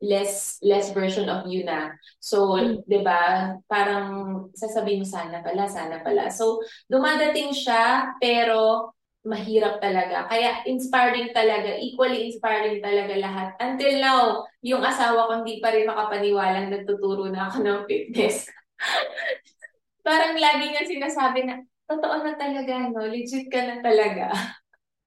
less 0.00 0.56
less 0.64 0.90
version 0.96 1.28
of 1.28 1.44
you 1.46 1.62
na. 1.62 1.92
So, 2.18 2.56
Mm. 2.56 2.80
'di 2.88 3.00
ba? 3.04 3.54
Parang 3.68 4.48
sasabihin 4.56 5.04
mo 5.04 5.06
sana 5.06 5.44
pala, 5.44 5.68
sana 5.68 6.00
pala. 6.00 6.32
So, 6.32 6.64
dumadating 6.88 7.52
siya 7.52 8.16
pero 8.16 8.90
mahirap 9.20 9.84
talaga. 9.84 10.24
Kaya 10.32 10.64
inspiring 10.64 11.36
talaga, 11.36 11.76
equally 11.76 12.32
inspiring 12.32 12.80
talaga 12.80 13.12
lahat. 13.20 13.48
Until 13.60 14.00
now, 14.00 14.20
yung 14.64 14.80
asawa 14.80 15.28
ko 15.28 15.32
hindi 15.44 15.60
pa 15.60 15.68
rin 15.76 15.84
makapaniwalang 15.84 16.72
nagtuturo 16.72 17.28
na 17.28 17.52
ako 17.52 17.60
ng 17.60 17.80
fitness. 17.84 18.48
Parang 20.00 20.34
lagi 20.36 20.64
niya 20.70 20.84
sinasabi 20.86 21.44
na, 21.46 21.60
totoo 21.88 22.22
na 22.22 22.34
talaga, 22.38 22.88
no? 22.90 23.04
Legit 23.06 23.50
ka 23.50 23.60
na 23.66 23.76
talaga. 23.82 24.30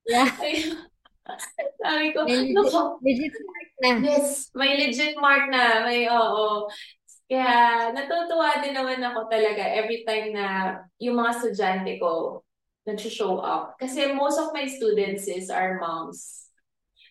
Yeah. 0.03 0.27
Sabi 1.79 2.11
ko, 2.11 2.27
May 2.27 2.51
legit, 2.51 2.55
"Nako, 2.59 2.81
legit 2.99 3.35
mark 3.39 3.69
na. 3.79 3.89
Yes, 4.03 4.51
may 4.51 4.71
legit 4.75 5.15
mark 5.15 5.47
na. 5.47 5.87
May 5.87 6.07
oo. 6.11 6.67
Kaya 7.31 7.89
natutuwa 7.95 8.59
din 8.59 8.75
naman 8.75 8.99
ako 8.99 9.31
talaga 9.31 9.63
every 9.63 10.03
time 10.03 10.35
na 10.35 10.45
yung 10.99 11.15
mga 11.15 11.31
estudyante 11.39 11.95
ko 11.97 12.43
nag-show 12.83 13.39
up. 13.39 13.79
Kasi 13.79 14.11
most 14.11 14.35
of 14.35 14.51
my 14.51 14.67
students 14.67 15.31
is 15.31 15.47
are 15.47 15.79
moms. 15.79 16.51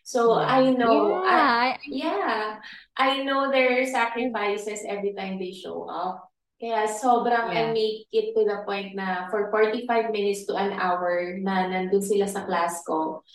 So 0.04 0.36
I 0.36 0.68
know, 0.68 1.24
Yeah. 1.24 1.72
I- 1.72 1.78
yeah, 1.88 2.60
I 3.00 3.24
know 3.24 3.48
their 3.48 3.88
sacrifices 3.88 4.84
every 4.84 5.16
time 5.16 5.40
they 5.40 5.56
show 5.56 5.88
up. 5.88 6.28
Kaya 6.62 6.86
sobrang 6.86 7.50
Yeah. 7.50 7.58
I 7.58 7.74
make 7.74 8.06
it 8.14 8.38
to 8.38 8.46
the 8.46 8.62
point 8.62 8.94
na 8.94 9.26
for 9.34 9.50
45 9.50 10.14
minutes 10.14 10.46
to 10.46 10.54
an 10.54 10.78
hour 10.78 11.34
na 11.42 11.66
nandun 11.66 11.98
sila 11.98 12.30
sa 12.30 12.46
class 12.46 12.86
ko, 12.86 13.26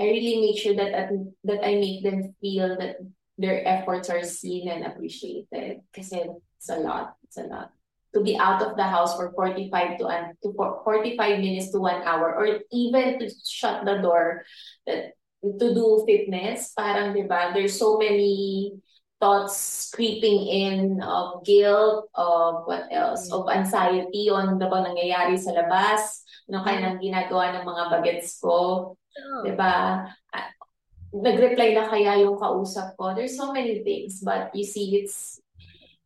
I 0.00 0.08
really 0.08 0.40
make 0.40 0.56
sure 0.56 0.72
that 0.72 0.96
at, 0.96 1.12
that 1.44 1.60
I 1.60 1.76
make 1.76 2.00
them 2.00 2.32
feel 2.40 2.80
that 2.80 3.04
their 3.36 3.60
efforts 3.68 4.08
are 4.08 4.24
seen 4.24 4.72
and 4.72 4.88
appreciated. 4.88 5.84
Kasi 5.92 6.24
it's 6.56 6.72
a 6.72 6.80
lot. 6.80 7.20
It's 7.28 7.36
a 7.36 7.44
lot. 7.44 7.76
To 8.16 8.24
be 8.24 8.40
out 8.40 8.64
of 8.64 8.80
the 8.80 8.88
house 8.88 9.12
for 9.12 9.28
45 9.36 10.00
to 10.00 10.08
an 10.08 10.40
to 10.40 10.56
for 10.56 10.80
45 10.80 11.20
minutes 11.36 11.76
to 11.76 11.84
one 11.84 12.00
hour 12.00 12.32
or 12.32 12.64
even 12.72 13.20
to 13.20 13.28
shut 13.44 13.84
the 13.84 14.00
door 14.00 14.48
that 14.88 15.20
to 15.44 15.66
do 15.76 16.00
fitness, 16.08 16.72
parang 16.72 17.12
'di 17.12 17.28
ba? 17.28 17.52
There's 17.52 17.76
so 17.76 18.00
many 18.00 18.72
thoughts 19.20 19.92
creeping 19.92 20.48
in 20.48 20.98
of 21.04 21.44
guilt, 21.44 22.08
of 22.16 22.64
what 22.64 22.88
else, 22.88 23.28
of 23.30 23.46
anxiety 23.52 24.32
on 24.32 24.56
the 24.56 24.66
ba 24.66 24.80
nangyayari 24.80 25.36
sa 25.36 25.52
labas, 25.52 26.24
ano 26.48 26.64
kaya 26.64 26.80
nang 26.80 26.98
ginagawa 26.98 27.54
ng 27.54 27.64
mga 27.68 27.84
bagets 27.92 28.40
ko. 28.40 28.96
Oh. 28.96 29.42
'di 29.44 29.52
ba? 29.54 30.08
Nag-reply 31.10 31.74
na 31.74 31.90
kaya 31.90 32.22
yung 32.22 32.38
kausap 32.38 32.94
ko. 32.94 33.12
There's 33.12 33.34
so 33.34 33.50
many 33.50 33.82
things, 33.82 34.22
but 34.22 34.54
you 34.54 34.62
see, 34.62 35.02
it's 35.02 35.42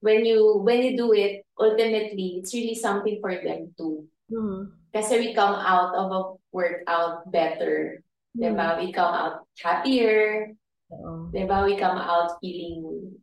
when 0.00 0.24
you 0.24 0.60
when 0.64 0.80
you 0.82 0.96
do 0.96 1.12
it, 1.12 1.44
ultimately, 1.60 2.40
it's 2.40 2.56
really 2.56 2.74
something 2.74 3.20
for 3.22 3.36
them 3.36 3.72
too. 3.76 4.08
Mhm. 4.32 4.74
Kasi 4.90 5.20
we 5.20 5.36
come 5.36 5.54
out 5.54 5.92
of 5.94 6.08
a 6.10 6.22
workout 6.50 7.28
better, 7.30 8.00
'di 8.32 8.50
ba? 8.56 8.80
We 8.80 8.90
come 8.90 9.12
out 9.12 9.44
happier, 9.60 10.56
Oo. 10.94 11.30
'di 11.34 11.44
ba? 11.50 11.66
We 11.66 11.74
come 11.74 11.98
out 11.98 12.38
feeling 12.38 13.18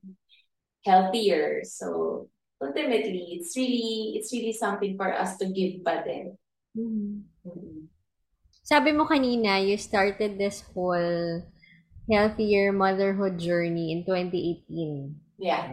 healthier. 0.84 1.64
So 1.64 2.28
ultimately, 2.60 3.38
it's 3.40 3.56
really 3.56 4.20
it's 4.20 4.34
really 4.34 4.54
something 4.54 4.98
for 5.00 5.14
us 5.14 5.38
to 5.40 5.48
give 5.48 5.82
pa 5.86 6.04
din. 6.04 6.36
Mhm. 6.76 7.28
Mm-mm. 7.48 7.88
Sabi 8.62 8.94
mo 8.96 9.04
kanina, 9.10 9.60
you 9.60 9.76
started 9.76 10.38
this 10.40 10.64
whole 10.72 11.44
healthier 12.08 12.72
motherhood 12.72 13.36
journey 13.42 13.92
in 13.92 14.06
2018. 14.08 15.20
Yeah. 15.42 15.68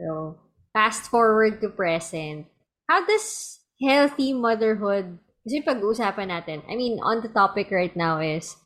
So, 0.00 0.40
fast 0.72 1.06
forward 1.12 1.60
to 1.62 1.68
present. 1.70 2.48
How 2.90 3.04
does 3.06 3.60
healthy 3.78 4.32
motherhood, 4.34 5.20
kasi 5.46 5.62
pag-uusapan 5.62 6.32
natin, 6.32 6.64
I 6.66 6.74
mean, 6.74 6.98
on 7.04 7.22
the 7.22 7.30
topic 7.30 7.70
right 7.70 7.94
now 7.94 8.18
is, 8.18 8.56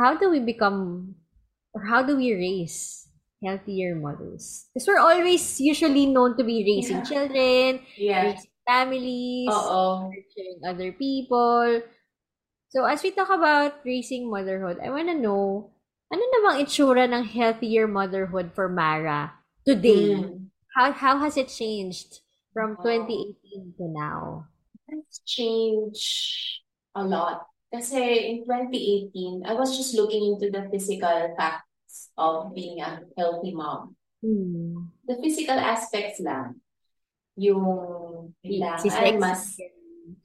how 0.00 0.16
do 0.16 0.30
we 0.30 0.40
become, 0.40 1.14
or 1.74 1.82
how 1.84 2.02
do 2.02 2.16
we 2.16 2.32
raise 2.34 3.08
healthier 3.44 3.94
mothers? 3.96 4.68
Because 4.72 4.86
we're 4.88 5.02
always 5.02 5.60
usually 5.60 6.06
known 6.06 6.36
to 6.38 6.44
be 6.44 6.62
raising 6.64 7.02
Yeah. 7.02 7.08
children, 7.08 7.68
Yeah. 7.96 8.22
raising 8.30 8.54
families, 8.66 9.50
nurturing 9.50 10.60
other 10.66 10.92
people. 10.92 11.82
So, 12.70 12.84
as 12.86 13.02
we 13.02 13.10
talk 13.10 13.30
about 13.30 13.82
raising 13.84 14.30
motherhood, 14.30 14.78
I 14.78 14.90
wanna 14.94 15.14
know, 15.18 15.74
ano 16.10 16.22
namang 16.38 16.62
itsura 16.62 17.06
ng 17.10 17.26
healthier 17.26 17.90
motherhood 17.90 18.54
for 18.54 18.70
Mara 18.70 19.34
today? 19.66 20.22
Mm. 20.22 20.54
How 20.78 20.94
how 20.94 21.18
has 21.18 21.34
it 21.34 21.50
changed 21.50 22.22
from 22.54 22.78
Wow. 22.78 22.86
2018 22.86 23.74
to 23.74 23.84
now? 23.90 24.46
It's 24.86 25.18
changed 25.26 26.62
a 26.94 27.02
lot. 27.02 27.49
Kasi 27.70 28.02
in 28.34 28.36
2018, 28.42 29.46
I 29.46 29.54
was 29.54 29.78
just 29.78 29.94
looking 29.94 30.34
into 30.34 30.50
the 30.50 30.66
physical 30.74 31.34
facts 31.38 32.10
of 32.18 32.50
being 32.54 32.82
a 32.82 33.06
healthy 33.14 33.54
mom. 33.54 33.94
Hmm. 34.18 34.90
The 35.06 35.16
physical 35.22 35.54
aspects 35.56 36.18
lang. 36.20 36.58
Yung 37.38 38.34
Si 38.42 38.58
kailangan 38.58 38.90
sexy. 38.90 39.16
mas, 39.22 39.40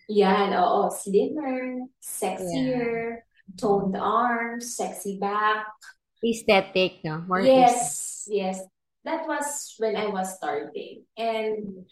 yan, 0.09 0.57
oo, 0.57 0.89
slimmer, 0.89 1.85
sexier, 2.01 3.23
toned 3.55 3.95
arms, 3.95 4.75
sexy 4.75 5.21
back. 5.21 5.69
Aesthetic, 6.25 7.05
no? 7.05 7.21
More 7.29 7.45
aesthetic. 7.45 7.61
Yes, 7.61 8.25
yes. 8.27 8.57
That 9.05 9.29
was 9.29 9.77
when 9.77 9.93
I 9.95 10.09
was 10.09 10.33
starting. 10.33 11.05
And 11.13 11.85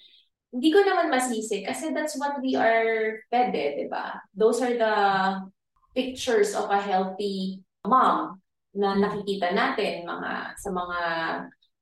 hindi 0.54 0.70
ko 0.70 0.86
naman 0.86 1.10
masisi 1.10 1.66
kasi 1.66 1.90
that's 1.98 2.14
what 2.14 2.38
we 2.38 2.54
are 2.54 3.18
fed 3.34 3.50
eh, 3.58 3.84
di 3.84 3.88
ba? 3.90 4.22
Those 4.38 4.62
are 4.62 4.78
the 4.78 4.96
pictures 5.98 6.54
of 6.54 6.70
a 6.70 6.78
healthy 6.78 7.66
mom 7.82 8.38
na 8.78 8.94
nakikita 8.94 9.50
natin 9.50 10.06
mga 10.06 10.54
sa 10.62 10.70
mga 10.70 11.00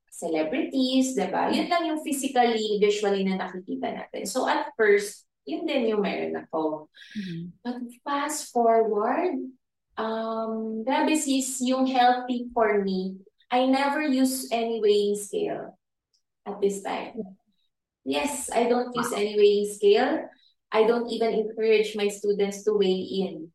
celebrities, 0.08 1.20
di 1.20 1.28
ba? 1.28 1.52
Yun 1.52 1.68
lang 1.68 1.84
yung 1.92 2.00
physically, 2.00 2.80
visually 2.80 3.28
na 3.28 3.36
nakikita 3.36 3.92
natin. 3.92 4.24
So 4.24 4.48
at 4.48 4.72
first, 4.80 5.28
yun 5.44 5.68
din 5.68 5.92
yung 5.92 6.04
meron 6.04 6.40
ako. 6.48 6.88
Mhm. 7.18 7.52
But 7.60 7.80
fast 8.08 8.56
forward, 8.56 9.52
um, 10.00 10.84
grabe 10.88 11.16
sis, 11.20 11.60
yung 11.60 11.88
healthy 11.92 12.48
for 12.56 12.80
me, 12.80 13.20
I 13.52 13.68
never 13.68 14.00
use 14.00 14.48
any 14.48 14.80
weighing 14.80 15.20
scale 15.20 15.76
at 16.48 16.64
this 16.64 16.80
time. 16.80 17.41
Yes, 18.04 18.50
I 18.50 18.66
don't 18.66 18.96
use 18.96 19.14
any 19.14 19.38
weighing 19.38 19.70
scale. 19.70 20.26
I 20.72 20.88
don't 20.88 21.12
even 21.12 21.34
encourage 21.34 21.96
my 21.96 22.08
students 22.08 22.64
to 22.64 22.74
weigh 22.74 23.06
in 23.28 23.52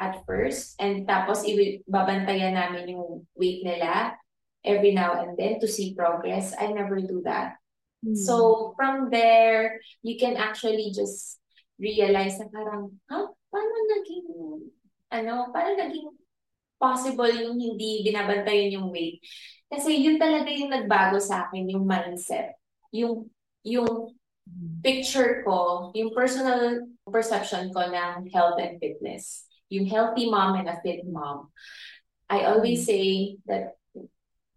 at 0.00 0.24
first. 0.24 0.78
And 0.80 1.04
tapos, 1.04 1.44
babantayan 1.84 2.56
namin 2.56 2.96
yung 2.96 3.28
weight 3.36 3.60
nila 3.66 4.16
every 4.64 4.92
now 4.96 5.20
and 5.20 5.36
then 5.36 5.60
to 5.60 5.68
see 5.68 5.92
progress. 5.92 6.56
I 6.56 6.72
never 6.72 7.00
do 7.00 7.20
that. 7.28 7.60
Hmm. 8.00 8.16
So, 8.16 8.72
from 8.76 9.12
there, 9.12 9.80
you 10.00 10.16
can 10.16 10.40
actually 10.40 10.92
just 10.96 11.36
realize 11.76 12.40
na 12.40 12.48
parang, 12.48 12.96
huh? 13.08 13.28
Paano 13.50 13.74
naging, 13.98 14.28
ano, 15.12 15.52
parang 15.52 15.76
naging 15.76 16.08
possible 16.80 17.28
yung 17.28 17.60
hindi 17.60 18.00
binabantayan 18.06 18.72
yung 18.72 18.88
weight. 18.88 19.20
Kasi 19.68 20.00
yun 20.00 20.16
talaga 20.16 20.48
yung 20.48 20.72
nagbago 20.72 21.20
sa 21.20 21.46
akin, 21.46 21.68
yung 21.68 21.84
mindset. 21.84 22.56
Yung, 22.96 23.28
yung 23.64 24.16
picture 24.82 25.42
ko, 25.44 25.90
yung 25.94 26.12
personal 26.14 26.86
perception 27.08 27.72
ko 27.72 27.84
ng 27.86 28.30
health 28.32 28.58
and 28.58 28.80
fitness. 28.80 29.44
Yung 29.70 29.86
healthy 29.86 30.26
mom 30.26 30.58
and 30.58 30.68
a 30.68 30.80
fit 30.82 31.06
mom. 31.06 31.52
I 32.30 32.46
always 32.46 32.82
mm. 32.82 32.86
say 32.86 33.04
that 33.46 33.78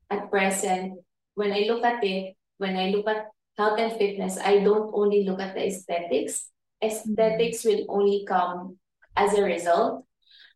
at 0.09 0.29
present, 0.29 1.01
when 1.33 1.51
I 1.51 1.65
look 1.69 1.83
at 1.83 2.03
it, 2.03 2.37
when 2.57 2.77
I 2.77 2.89
look 2.89 3.09
at 3.09 3.29
health 3.57 3.79
and 3.79 3.93
fitness, 3.97 4.37
I 4.37 4.61
don't 4.61 4.93
only 4.93 5.25
look 5.25 5.41
at 5.41 5.53
the 5.53 5.67
aesthetics. 5.67 6.49
Aesthetics 6.81 7.61
mm. 7.61 7.65
will 7.65 7.83
only 7.89 8.25
come 8.27 8.77
as 9.17 9.33
a 9.33 9.43
result. 9.43 10.05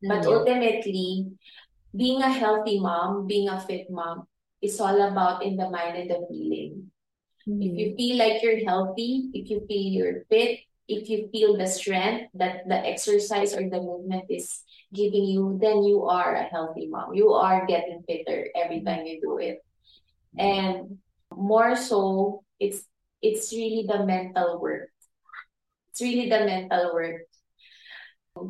But 0.02 0.26
mm. 0.26 0.34
ultimately, 0.34 1.34
being 1.96 2.22
a 2.22 2.30
healthy 2.30 2.80
mom, 2.80 3.26
being 3.26 3.50
a 3.50 3.60
fit 3.60 3.90
mom, 3.90 4.30
is 4.62 4.80
all 4.82 4.98
about 5.02 5.44
in 5.46 5.58
the 5.58 5.70
mind 5.70 5.98
and 5.98 6.10
the 6.10 6.26
feeling. 6.30 6.90
If 7.48 7.72
you 7.80 7.88
mm-hmm. 7.88 7.96
feel 7.96 8.16
like 8.20 8.44
you're 8.44 8.66
healthy, 8.68 9.32
if 9.32 9.50
you 9.50 9.64
feel 9.72 9.88
you're 9.88 10.28
fit, 10.28 10.68
if 10.88 11.08
you 11.08 11.32
feel 11.32 11.56
the 11.56 11.68
strength 11.68 12.28
that 12.36 12.68
the 12.68 12.76
exercise 12.76 13.56
or 13.56 13.64
the 13.64 13.80
movement 13.80 14.28
is 14.30 14.68
giving 14.94 15.24
you, 15.24 15.58
then 15.62 15.84
you 15.84 16.04
are 16.12 16.36
a 16.36 16.44
healthy 16.44 16.92
mom. 16.92 17.16
You 17.16 17.32
are 17.32 17.66
getting 17.66 18.04
fitter 18.04 18.52
every 18.52 18.84
time 18.84 19.06
you 19.06 19.22
do 19.24 19.38
it. 19.40 19.64
And 20.38 21.00
more 21.32 21.76
so, 21.76 22.44
it's 22.60 22.84
it's 23.22 23.54
really 23.56 23.88
the 23.88 24.04
mental 24.06 24.60
work. 24.60 24.92
It's 25.92 26.02
really 26.02 26.28
the 26.28 26.44
mental 26.44 26.92
work. 26.94 27.32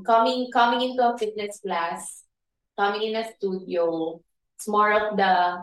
Coming 0.05 0.49
coming 0.51 0.89
into 0.89 1.05
a 1.05 1.17
fitness 1.17 1.61
class, 1.61 2.25
coming 2.77 3.13
in 3.13 3.15
a 3.15 3.29
studio, 3.37 4.21
it's 4.57 4.67
more 4.67 4.89
of 4.89 5.17
the 5.17 5.61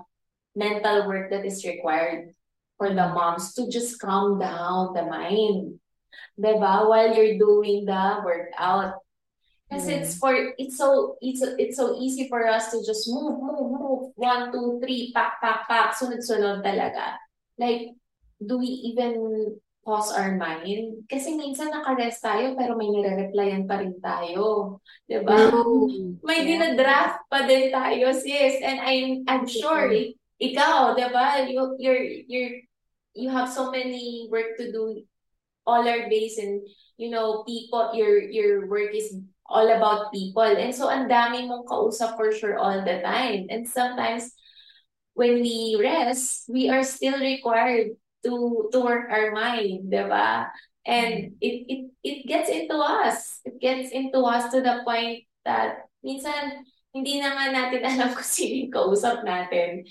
mental 0.55 1.07
work 1.11 1.31
that 1.31 1.45
is 1.45 1.67
required 1.67 2.31
for 2.76 2.90
the 2.90 3.07
moms 3.14 3.54
to 3.54 3.71
just 3.71 3.99
calm 4.00 4.38
down 4.38 4.93
the 4.95 5.02
mind. 5.07 5.78
Diba? 6.35 6.87
While 6.88 7.14
you're 7.14 7.38
doing 7.38 7.87
the 7.87 8.23
workout. 8.25 8.99
Kasi 9.71 9.97
Yeah. 9.97 9.99
it's 10.04 10.14
for 10.21 10.35
it's 10.61 10.76
so 10.76 11.16
it's 11.25 11.40
it's 11.57 11.81
so 11.81 11.97
easy 11.97 12.28
for 12.28 12.45
us 12.47 12.69
to 12.71 12.85
just 12.85 13.09
move, 13.09 13.40
move, 13.40 13.71
move. 13.75 14.02
One, 14.14 14.52
two, 14.52 14.78
three, 14.78 15.11
pak, 15.11 15.40
pak, 15.40 15.66
pak, 15.66 15.97
sunod-sunod 15.97 16.61
talaga. 16.61 17.16
Like, 17.57 17.97
do 18.38 18.61
we 18.61 18.69
even 18.93 19.14
pause 19.83 20.12
our 20.12 20.37
mind? 20.37 21.09
Kasi 21.09 21.33
minsan 21.35 21.73
nakarest 21.73 22.21
tayo 22.21 22.52
pero 22.54 22.76
may 22.76 22.93
nire-replyan 22.93 23.64
pa 23.64 23.81
rin 23.81 23.97
tayo. 24.04 24.78
Diba? 25.09 25.33
True. 25.33 26.21
May 26.23 26.45
Yeah. 26.45 26.49
dinadraft 26.54 27.25
pa 27.33 27.49
din 27.49 27.73
tayo, 27.73 28.12
sis. 28.12 28.61
And 28.61 28.78
I'm 28.85 29.25
I'm 29.26 29.45
sure 29.49 29.88
ikaw, 30.50 30.92
'di 30.96 31.08
ba? 31.14 31.46
You 31.48 31.76
you're 31.80 32.04
you're 32.28 32.54
you 33.14 33.28
have 33.30 33.48
so 33.48 33.70
many 33.70 34.26
work 34.28 34.58
to 34.58 34.68
do 34.74 35.06
all 35.64 35.86
our 35.86 36.10
days 36.10 36.36
and 36.36 36.60
you 36.96 37.10
know, 37.10 37.42
people 37.44 37.94
your 37.94 38.20
your 38.20 38.66
work 38.66 38.94
is 38.94 39.16
all 39.46 39.68
about 39.68 40.12
people. 40.12 40.44
And 40.44 40.74
so 40.74 40.88
ang 40.88 41.08
dami 41.08 41.46
mong 41.48 41.68
kausap 41.68 42.16
for 42.16 42.32
sure 42.32 42.56
all 42.56 42.84
the 42.84 43.00
time. 43.02 43.46
And 43.50 43.68
sometimes 43.68 44.32
when 45.14 45.40
we 45.42 45.76
rest, 45.78 46.48
we 46.48 46.68
are 46.68 46.84
still 46.84 47.18
required 47.18 47.98
to 48.24 48.68
to 48.72 48.78
work 48.80 49.10
our 49.10 49.34
mind, 49.34 49.90
'di 49.90 50.04
ba? 50.08 50.48
And 50.84 51.36
it 51.40 51.56
it 51.68 51.80
it 52.04 52.18
gets 52.28 52.48
into 52.48 52.76
us. 52.76 53.40
It 53.44 53.60
gets 53.60 53.90
into 53.92 54.20
us 54.24 54.52
to 54.52 54.60
the 54.60 54.84
point 54.84 55.24
that 55.44 55.88
minsan 56.04 56.64
hindi 56.94 57.18
na 57.18 57.34
nga 57.34 57.46
natin 57.50 57.82
alam 57.90 58.10
kung 58.14 58.26
sino 58.26 58.54
yung 58.64 58.74
kausap 58.74 59.26
natin. 59.26 59.84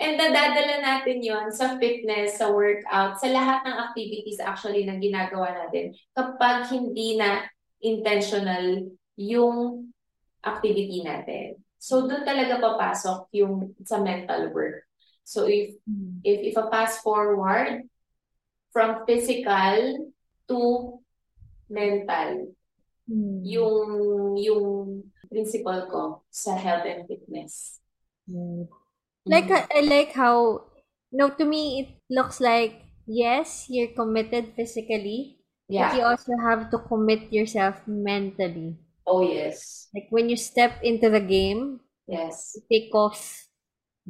And 0.00 0.18
nadadala 0.18 0.82
natin 0.82 1.22
yon 1.22 1.52
sa 1.52 1.76
fitness, 1.78 2.40
sa 2.40 2.50
workout, 2.50 3.20
sa 3.20 3.28
lahat 3.28 3.62
ng 3.64 3.76
activities 3.76 4.40
actually 4.42 4.82
na 4.88 4.98
ginagawa 4.98 5.52
natin 5.52 5.94
kapag 6.16 6.72
hindi 6.72 7.20
na 7.20 7.44
intentional 7.78 8.88
yung 9.14 9.90
activity 10.42 11.04
natin. 11.06 11.60
So 11.78 12.08
doon 12.08 12.24
talaga 12.26 12.58
papasok 12.58 13.30
yung 13.36 13.76
sa 13.86 14.02
mental 14.02 14.50
work. 14.50 14.86
So 15.22 15.46
if 15.46 15.76
if 16.26 16.50
if 16.50 16.54
a 16.58 16.66
fast 16.66 17.04
forward 17.06 17.86
from 18.74 19.06
physical 19.06 20.10
to 20.50 20.58
mental, 21.70 22.50
Mm. 23.10 23.42
yung 23.42 23.82
yung 24.38 24.66
principle 25.26 25.90
ko 25.90 26.02
sa 26.30 26.54
health 26.54 26.86
and 26.86 27.04
fitness. 27.10 27.82
Mm. 28.30 28.70
Like 29.26 29.50
I 29.50 29.66
I 29.70 29.80
like 29.86 30.12
how 30.18 30.66
no 31.14 31.30
to 31.30 31.44
me 31.46 31.62
it 31.84 31.88
looks 32.10 32.40
like 32.42 32.82
yes, 33.06 33.66
you're 33.70 33.94
committed 33.94 34.54
physically, 34.58 35.38
but 35.70 35.74
Yeah. 35.74 35.90
you 35.96 36.02
also 36.02 36.34
have 36.42 36.70
to 36.74 36.78
commit 36.90 37.30
yourself 37.30 37.86
mentally. 37.86 38.76
Oh 39.06 39.22
yes. 39.22 39.86
Like 39.94 40.10
when 40.10 40.26
you 40.30 40.36
step 40.36 40.82
into 40.82 41.10
the 41.10 41.22
game, 41.22 41.80
Yes. 42.10 42.58
take 42.66 42.90
off 42.94 43.46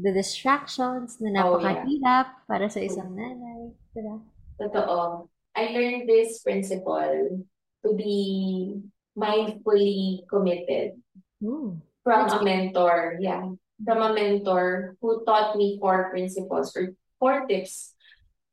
the 0.01 0.13
distractions 0.17 1.21
na 1.21 1.29
Oh, 1.45 1.61
yeah. 1.61 1.85
napakahirap 1.85 2.27
para 2.49 2.67
sa 2.73 2.81
isang 2.81 3.13
nanay. 3.13 3.77
Diba? 3.93 4.25
Totoo. 4.57 5.29
I 5.53 5.69
learned 5.77 6.09
this 6.09 6.41
principle 6.41 7.45
to 7.85 7.89
be 7.93 8.81
mindfully 9.13 10.25
committed 10.33 10.97
Mm. 11.45 11.85
from 12.01 12.23
a 12.33 12.41
mentor. 12.41 13.21
Yeah. 13.21 13.53
From 13.85 13.99
a 14.03 14.15
mentor 14.15 14.97
who 15.01 15.25
taught 15.27 15.57
me 15.57 15.79
four 15.81 16.11
principles 16.11 16.71
or 16.77 16.95
four 17.19 17.47
tips 17.51 17.95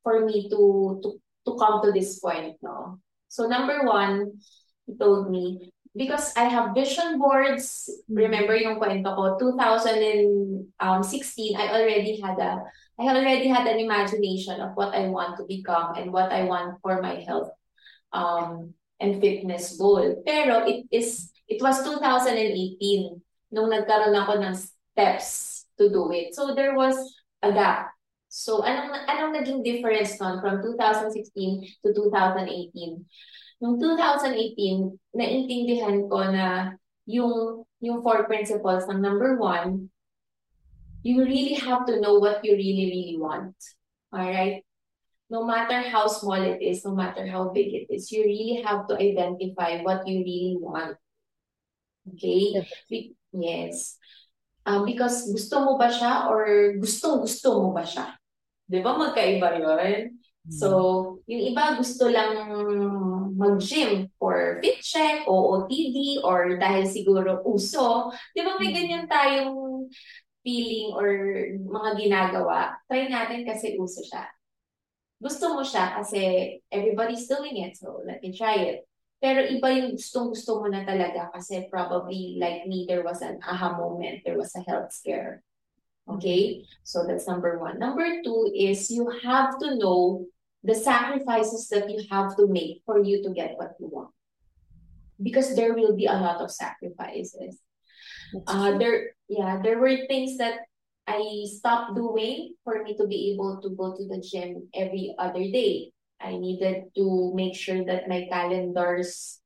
for 0.02 0.26
me 0.26 0.50
to 0.50 1.00
to 1.04 1.22
to 1.46 1.52
come 1.58 1.82
to 1.86 1.92
this 1.92 2.20
point, 2.20 2.58
no? 2.62 3.00
So 3.30 3.46
number 3.46 3.86
one, 3.86 4.42
he 4.90 4.98
told 4.98 5.30
me, 5.30 5.70
because 5.96 6.34
I 6.36 6.50
have 6.50 6.74
vision 6.74 7.20
boards, 7.22 7.90
remember 8.10 8.58
yung 8.58 8.82
kwento 8.82 9.14
ko, 9.14 9.38
2016, 9.38 10.66
I 11.56 11.66
already 11.78 12.18
had 12.22 12.38
a 12.42 12.62
I 13.00 13.04
already 13.06 13.48
had 13.48 13.68
an 13.70 13.80
imagination 13.80 14.60
of 14.60 14.76
what 14.76 14.94
I 14.94 15.08
want 15.08 15.38
to 15.38 15.46
become 15.46 15.96
and 15.96 16.12
what 16.12 16.34
I 16.34 16.44
want 16.44 16.82
for 16.82 17.02
my 17.02 17.22
health 17.24 17.54
um 18.12 18.74
and 19.00 19.22
fitness 19.22 19.78
goal. 19.78 20.22
Pero 20.26 20.66
it 20.66 20.86
is 20.92 21.32
it 21.48 21.62
was 21.62 21.82
2018 21.86 23.22
nung 23.50 23.70
nagkaroon 23.70 24.14
ako 24.14 24.34
ng 24.42 24.56
steps 25.00 25.66
to 25.80 25.88
do 25.88 26.12
it. 26.12 26.36
So 26.36 26.52
there 26.52 26.76
was 26.76 27.00
a 27.40 27.56
gap. 27.56 27.96
So 28.28 28.62
anong 28.68 29.08
anong 29.08 29.32
naging 29.40 29.64
difference 29.64 30.20
nun 30.20 30.44
from 30.44 30.60
2016 30.60 31.88
to 31.88 31.88
2018? 31.96 33.08
Noong 33.64 33.80
2018, 33.80 35.16
naintindihan 35.16 36.08
ko 36.12 36.20
na 36.28 36.76
yung 37.08 37.64
yung 37.80 38.04
four 38.04 38.28
principles 38.28 38.86
ng 38.92 39.00
number 39.00 39.40
one, 39.40 39.88
you 41.02 41.24
really 41.24 41.56
have 41.56 41.88
to 41.88 42.00
know 42.04 42.20
what 42.20 42.44
you 42.44 42.60
really, 42.60 42.92
really 42.92 43.18
want. 43.18 43.56
Alright? 44.12 44.68
No 45.32 45.46
matter 45.48 45.80
how 45.88 46.08
small 46.12 46.42
it 46.42 46.60
is, 46.60 46.84
no 46.84 46.92
matter 46.92 47.24
how 47.24 47.50
big 47.56 47.72
it 47.72 47.88
is, 47.88 48.12
you 48.12 48.26
really 48.26 48.62
have 48.66 48.88
to 48.90 48.98
identify 48.98 49.80
what 49.82 50.08
you 50.08 50.26
really 50.26 50.58
want. 50.60 50.98
Okay? 52.16 52.66
Yes. 53.32 54.00
Um, 54.70 54.86
because 54.86 55.26
gusto 55.26 55.66
mo 55.66 55.82
ba 55.82 55.90
siya 55.90 56.30
or 56.30 56.78
gustong-gusto 56.78 57.58
mo 57.58 57.74
ba 57.74 57.82
siya? 57.82 58.14
Di 58.70 58.86
ba 58.86 58.94
magkaiba 58.94 59.58
yun? 59.58 60.22
So, 60.50 61.22
yung 61.30 61.44
iba 61.54 61.78
gusto 61.78 62.10
lang 62.10 62.34
mag-gym 63.38 64.10
for 64.18 64.58
fit 64.66 64.82
check 64.82 65.30
o 65.30 65.62
OTD 65.62 66.26
or 66.26 66.58
dahil 66.58 66.90
siguro 66.90 67.42
uso. 67.46 68.10
Di 68.34 68.42
ba 68.42 68.58
may 68.58 68.74
ganyan 68.74 69.06
tayong 69.06 69.90
feeling 70.42 70.90
or 70.98 71.10
mga 71.54 71.90
ginagawa? 72.02 72.82
Try 72.90 73.10
natin 73.10 73.46
kasi 73.46 73.78
uso 73.78 74.02
siya. 74.02 74.26
Gusto 75.22 75.54
mo 75.54 75.62
siya 75.62 76.02
kasi 76.02 76.58
everybody's 76.74 77.30
doing 77.30 77.62
it, 77.62 77.78
so 77.78 78.02
let 78.02 78.18
me 78.26 78.34
try 78.34 78.58
it. 78.74 78.89
Pero 79.20 79.44
iba 79.44 79.68
yung 79.76 80.00
gustong-gusto 80.00 80.64
mo 80.64 80.68
na 80.72 80.88
talaga 80.88 81.28
kasi 81.36 81.68
probably 81.68 82.40
like 82.40 82.64
me, 82.72 82.88
there 82.88 83.04
was 83.04 83.20
an 83.20 83.36
aha 83.44 83.76
moment, 83.76 84.24
there 84.24 84.40
was 84.40 84.56
a 84.56 84.64
health 84.64 84.96
scare. 84.96 85.44
Okay? 86.08 86.64
So 86.88 87.04
that's 87.04 87.28
number 87.28 87.60
one. 87.60 87.78
Number 87.78 88.24
two 88.24 88.48
is 88.56 88.88
you 88.90 89.12
have 89.24 89.60
to 89.60 89.76
know 89.76 90.26
the 90.64 90.76
sacrifices 90.76 91.68
that 91.70 91.92
you 91.92 92.04
have 92.10 92.36
to 92.40 92.48
make 92.48 92.82
for 92.88 93.04
you 93.04 93.22
to 93.24 93.30
get 93.36 93.60
what 93.60 93.76
you 93.80 93.92
want. 93.92 94.16
Because 95.22 95.56
there 95.56 95.76
will 95.76 95.96
be 95.96 96.08
a 96.08 96.16
lot 96.16 96.40
of 96.40 96.52
sacrifices. 96.52 97.60
Uh, 98.48 98.78
there, 98.78 99.20
yeah, 99.28 99.60
there 99.62 99.80
were 99.80 100.08
things 100.08 100.38
that 100.38 100.64
I 101.08 101.44
stopped 101.50 101.96
doing 101.96 102.56
for 102.64 102.84
me 102.84 102.96
to 102.96 103.08
be 103.08 103.34
able 103.34 103.60
to 103.62 103.70
go 103.76 103.98
to 103.98 104.04
the 104.08 104.22
gym 104.22 104.70
every 104.74 105.16
other 105.18 105.44
day. 105.44 105.92
I 106.22 106.38
needed 106.38 106.92
to 106.96 107.32
make 107.34 107.56
sure 107.56 107.84
that 107.86 108.08
my 108.08 108.28
calendars 108.30 109.40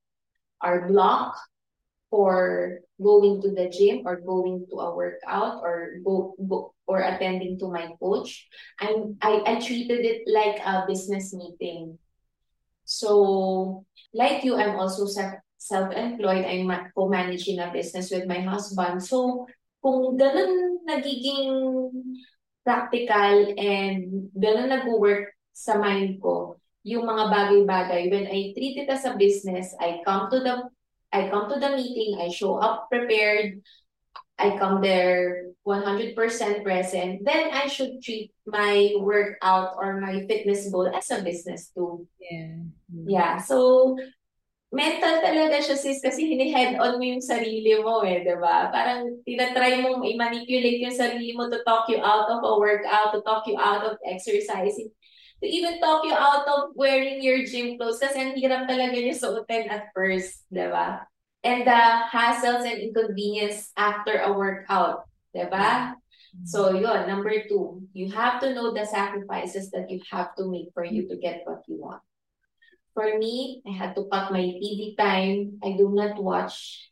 are 0.62 0.88
blocked 0.88 1.40
for 2.10 2.80
going 3.02 3.42
to 3.42 3.50
the 3.50 3.70
gym 3.70 4.06
or 4.06 4.22
going 4.22 4.66
to 4.70 4.76
a 4.78 4.96
workout 4.96 5.62
or 5.66 5.98
go, 6.06 6.36
go 6.38 6.74
or 6.86 7.02
attending 7.02 7.58
to 7.58 7.70
my 7.70 7.90
coach. 7.98 8.48
I'm 8.80 9.18
I, 9.22 9.42
I 9.46 9.54
treated 9.60 10.06
it 10.06 10.22
like 10.30 10.62
a 10.62 10.86
business 10.86 11.34
meeting. 11.34 11.98
So 12.86 13.86
like 14.14 14.44
you, 14.44 14.56
I'm 14.56 14.78
also 14.78 15.10
self-employed. 15.58 16.46
I'm 16.46 16.70
co-managing 16.94 17.60
a 17.60 17.72
business 17.72 18.12
with 18.12 18.28
my 18.28 18.42
husband. 18.46 19.02
So 19.02 19.48
kung 19.82 20.14
ganun 20.14 20.86
nagiging 20.86 21.50
practical 22.62 23.58
and 23.58 24.30
ganun 24.38 24.70
nag-work 24.70 25.34
sa 25.50 25.82
mind 25.82 26.22
ko, 26.22 26.62
yung 26.84 27.08
mga 27.08 27.32
bagay-bagay, 27.32 28.12
when 28.12 28.28
I 28.28 28.52
treat 28.52 28.76
it 28.84 28.92
as 28.92 29.08
a 29.08 29.16
business, 29.16 29.72
I 29.80 30.04
come 30.04 30.28
to 30.30 30.40
the 30.40 30.56
I 31.14 31.30
come 31.30 31.48
to 31.48 31.62
the 31.62 31.78
meeting, 31.78 32.18
I 32.20 32.34
show 32.34 32.58
up 32.58 32.90
prepared, 32.90 33.62
I 34.42 34.58
come 34.58 34.82
there 34.82 35.54
100% 35.62 36.18
present, 36.66 37.22
then 37.22 37.54
I 37.54 37.70
should 37.70 38.02
treat 38.02 38.34
my 38.50 38.98
workout 38.98 39.78
or 39.78 40.02
my 40.02 40.26
fitness 40.26 40.68
goal 40.74 40.90
as 40.90 41.14
a 41.14 41.22
business 41.22 41.70
too. 41.70 42.10
Yeah. 42.18 42.66
Yeah. 42.90 43.38
So, 43.38 43.94
mental 44.74 45.22
talaga 45.22 45.62
siya 45.62 45.78
sis 45.78 46.02
kasi 46.02 46.26
hini-head 46.34 46.82
on 46.82 46.98
mo 46.98 47.06
yung 47.06 47.22
sarili 47.22 47.78
mo 47.78 48.02
eh, 48.02 48.26
di 48.26 48.34
ba? 48.42 48.74
Parang 48.74 49.22
tinatry 49.22 49.86
mo 49.86 50.02
i-manipulate 50.02 50.82
yung 50.82 50.98
sarili 50.98 51.38
mo 51.38 51.46
to 51.54 51.62
talk 51.62 51.86
you 51.94 52.02
out 52.02 52.26
of 52.26 52.42
a 52.42 52.54
workout, 52.58 53.14
to 53.14 53.22
talk 53.22 53.46
you 53.46 53.54
out 53.62 53.86
of 53.86 54.02
exercising 54.02 54.90
to 55.44 55.48
even 55.52 55.84
talk 55.84 56.08
you 56.08 56.16
out 56.16 56.48
of 56.48 56.72
wearing 56.74 57.20
your 57.20 57.44
gym 57.44 57.76
clothes 57.76 58.00
kasi 58.00 58.16
ang 58.16 58.40
hirap 58.40 58.64
talaga 58.64 58.96
niya 58.96 59.12
suotin 59.12 59.68
at 59.68 59.92
first, 59.92 60.48
di 60.48 60.64
ba? 60.72 61.04
And 61.44 61.68
the 61.68 61.82
hassles 62.08 62.64
and 62.64 62.80
inconvenience 62.80 63.76
after 63.76 64.24
a 64.24 64.32
workout, 64.32 65.04
di 65.36 65.44
ba? 65.52 66.00
Mm-hmm. 66.00 66.48
So 66.48 66.72
yun, 66.72 67.12
number 67.12 67.36
two, 67.44 67.84
you 67.92 68.08
have 68.16 68.40
to 68.40 68.56
know 68.56 68.72
the 68.72 68.88
sacrifices 68.88 69.68
that 69.76 69.92
you 69.92 70.00
have 70.08 70.32
to 70.40 70.48
make 70.48 70.72
for 70.72 70.88
you 70.88 71.12
to 71.12 71.20
get 71.20 71.44
what 71.44 71.68
you 71.68 71.76
want. 71.76 72.00
For 72.96 73.20
me, 73.20 73.60
I 73.68 73.76
had 73.76 74.00
to 74.00 74.08
cut 74.08 74.32
my 74.32 74.48
TV 74.48 74.96
time. 74.96 75.60
I 75.60 75.76
do 75.76 75.92
not 75.92 76.16
watch 76.16 76.88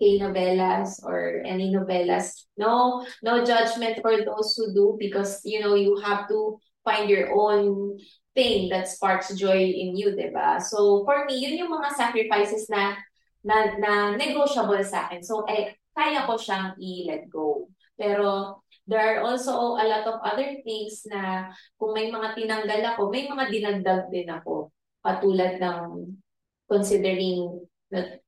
K-novelas 0.00 1.04
or 1.04 1.44
any 1.44 1.68
novelas. 1.68 2.48
No, 2.56 3.04
no 3.20 3.44
judgment 3.44 4.00
for 4.00 4.16
those 4.24 4.56
who 4.56 4.72
do 4.72 4.96
because, 4.98 5.44
you 5.44 5.60
know, 5.60 5.74
you 5.74 6.00
have 6.00 6.26
to 6.32 6.58
find 6.84 7.10
your 7.10 7.30
own 7.34 7.96
thing 8.34 8.68
that 8.70 8.88
sparks 8.88 9.34
joy 9.34 9.58
in 9.58 9.96
you, 9.96 10.14
di 10.14 10.30
ba? 10.34 10.58
So, 10.58 11.06
for 11.06 11.24
me, 11.24 11.38
yun 11.38 11.58
yung 11.58 11.72
mga 11.72 11.94
sacrifices 11.94 12.66
na, 12.68 12.98
na, 13.44 13.78
na 13.78 13.92
negotiable 14.18 14.82
sa 14.84 15.06
akin. 15.08 15.22
So, 15.22 15.46
eh, 15.46 15.78
kaya 15.94 16.26
ko 16.26 16.36
siyang 16.38 16.74
i-let 16.80 17.28
go. 17.28 17.68
Pero, 17.94 18.60
there 18.88 18.98
are 18.98 19.20
also 19.22 19.78
a 19.78 19.84
lot 19.86 20.04
of 20.08 20.18
other 20.26 20.58
things 20.66 21.06
na 21.06 21.52
kung 21.78 21.94
may 21.94 22.10
mga 22.10 22.34
tinanggal 22.34 22.80
ako, 22.94 23.12
may 23.12 23.28
mga 23.28 23.44
dinagdag 23.52 24.04
din 24.10 24.28
ako. 24.32 24.72
Katulad 25.02 25.58
ng 25.58 26.18
considering 26.66 27.68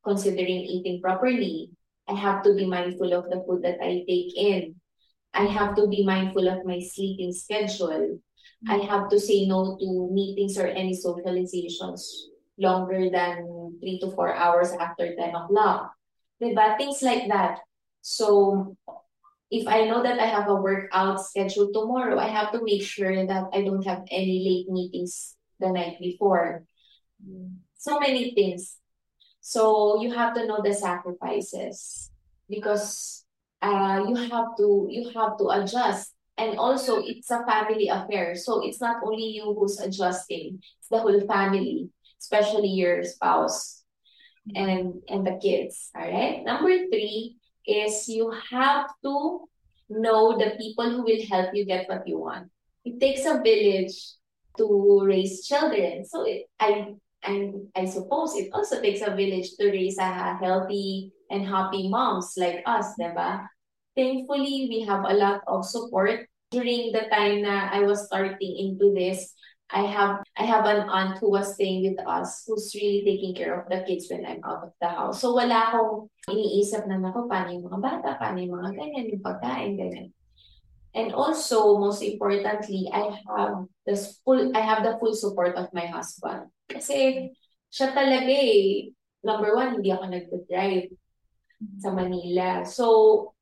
considering 0.05 0.61
eating 0.61 1.01
properly. 1.01 1.73
I 2.07 2.13
have 2.13 2.45
to 2.45 2.53
be 2.53 2.69
mindful 2.69 3.13
of 3.13 3.25
the 3.33 3.41
food 3.47 3.65
that 3.65 3.81
I 3.81 4.05
take 4.05 4.37
in. 4.37 4.77
I 5.33 5.49
have 5.49 5.75
to 5.75 5.87
be 5.89 6.05
mindful 6.05 6.47
of 6.47 6.61
my 6.63 6.79
sleeping 6.79 7.33
schedule. 7.33 8.21
I 8.67 8.77
have 8.89 9.09
to 9.09 9.19
say 9.19 9.45
no 9.45 9.77
to 9.77 10.09
meetings 10.11 10.57
or 10.57 10.67
any 10.67 10.97
socializations 10.97 12.01
longer 12.57 13.09
than 13.09 13.77
three 13.79 13.99
to 13.99 14.11
four 14.11 14.33
hours 14.33 14.71
after 14.71 15.15
10 15.15 15.35
o'clock. 15.35 15.91
Diba? 16.41 16.77
Things 16.77 17.01
like 17.01 17.27
that. 17.27 17.59
So, 18.01 18.75
if 19.51 19.67
I 19.67 19.85
know 19.85 20.01
that 20.03 20.19
I 20.19 20.25
have 20.25 20.49
a 20.49 20.55
workout 20.55 21.21
scheduled 21.21 21.73
tomorrow, 21.73 22.17
I 22.17 22.27
have 22.27 22.51
to 22.53 22.63
make 22.63 22.81
sure 22.81 23.25
that 23.27 23.45
I 23.53 23.61
don't 23.61 23.85
have 23.85 24.03
any 24.11 24.41
late 24.41 24.69
meetings 24.69 25.35
the 25.59 25.69
night 25.69 25.97
before. 25.99 26.63
So 27.77 27.99
many 27.99 28.33
things. 28.33 28.77
So 29.41 30.01
you 30.01 30.11
have 30.13 30.33
to 30.33 30.47
know 30.47 30.61
the 30.63 30.73
sacrifices 30.73 32.09
because 32.49 33.23
uh, 33.61 34.03
you 34.07 34.15
have 34.15 34.57
to 34.57 34.87
you 34.89 35.11
have 35.13 35.37
to 35.37 35.49
adjust 35.53 36.14
and 36.37 36.57
also 36.57 37.01
it's 37.03 37.31
a 37.31 37.45
family 37.45 37.87
affair. 37.87 38.35
So 38.35 38.65
it's 38.65 38.81
not 38.81 39.01
only 39.03 39.35
you 39.39 39.55
who's 39.57 39.79
adjusting 39.79 40.59
it's 40.79 40.89
the 40.89 40.99
whole 40.99 41.21
family 41.27 41.89
especially 42.19 42.69
your 42.69 43.03
spouse 43.03 43.83
and 44.55 45.01
and 45.09 45.25
the 45.25 45.37
kids 45.41 45.89
all 45.95 46.05
right 46.05 46.43
number 46.43 46.69
three 46.89 47.37
is 47.67 48.07
you 48.07 48.31
have 48.49 48.87
to 49.03 49.45
know 49.89 50.37
the 50.37 50.55
people 50.57 50.89
who 50.89 51.03
will 51.03 51.25
help 51.29 51.53
you 51.53 51.65
get 51.65 51.89
what 51.89 52.07
you 52.07 52.19
want. 52.19 52.49
It 52.83 52.99
takes 52.99 53.25
a 53.25 53.41
village 53.41 53.95
to 54.57 55.01
raise 55.03 55.45
children. 55.45 56.05
So 56.05 56.23
it, 56.25 56.45
i 56.59 56.93
and 57.25 57.67
I 57.75 57.85
suppose 57.85 58.35
it 58.35 58.53
also 58.53 58.79
takes 58.81 59.01
a 59.01 59.15
village 59.15 59.57
to 59.57 59.71
raise 59.71 59.97
a 59.97 60.37
healthy 60.37 61.11
and 61.31 61.43
happy 61.43 61.89
moms 61.89 62.33
like 62.37 62.61
us, 62.67 62.93
diba? 63.01 63.47
Thankfully, 63.95 64.67
we 64.69 64.85
have 64.85 65.03
a 65.07 65.15
lot 65.15 65.41
of 65.47 65.65
support. 65.65 66.27
During 66.53 66.93
the 66.93 67.09
time 67.09 67.41
na 67.41 67.73
I 67.73 67.81
was 67.83 68.05
starting 68.05 68.53
into 68.55 68.93
this, 68.93 69.33
I 69.73 69.81
have 69.89 70.21
I 70.37 70.45
have 70.45 70.69
an 70.69 70.85
aunt 70.87 71.17
who 71.17 71.33
was 71.33 71.57
staying 71.57 71.89
with 71.89 71.99
us 72.05 72.45
who's 72.45 72.69
really 72.77 73.01
taking 73.01 73.33
care 73.33 73.57
of 73.57 73.65
the 73.65 73.81
kids 73.81 74.05
when 74.13 74.21
I'm 74.21 74.45
out 74.45 74.69
of 74.69 74.71
the 74.77 74.87
house. 74.87 75.19
So 75.19 75.33
wala 75.33 75.73
akong 75.73 76.05
iniisip 76.29 76.85
na 76.85 77.01
nako 77.01 77.25
paano 77.25 77.49
yung 77.49 77.65
mga 77.65 77.81
bata, 77.81 78.09
paano 78.21 78.45
yung 78.45 78.55
mga 78.61 78.71
ganyan, 78.77 79.09
yung 79.09 79.25
pagkain, 79.25 79.73
ganyan. 79.73 80.13
And 80.95 81.11
also, 81.11 81.75
most 81.75 81.99
importantly, 82.05 82.87
I 82.87 83.19
have 83.27 83.67
the 83.83 83.99
full 84.23 84.55
I 84.55 84.63
have 84.63 84.85
the 84.85 84.95
full 84.95 85.11
support 85.11 85.57
of 85.59 85.73
my 85.75 85.89
husband. 85.89 86.53
Kasi 86.71 87.29
siya 87.67 87.91
talaga 87.91 88.31
eh. 88.31 88.95
Number 89.25 89.57
one, 89.57 89.81
hindi 89.81 89.91
ako 89.91 90.07
nag-drive 90.07 90.93
sa 91.83 91.91
Manila. 91.91 92.63
So, 92.63 93.34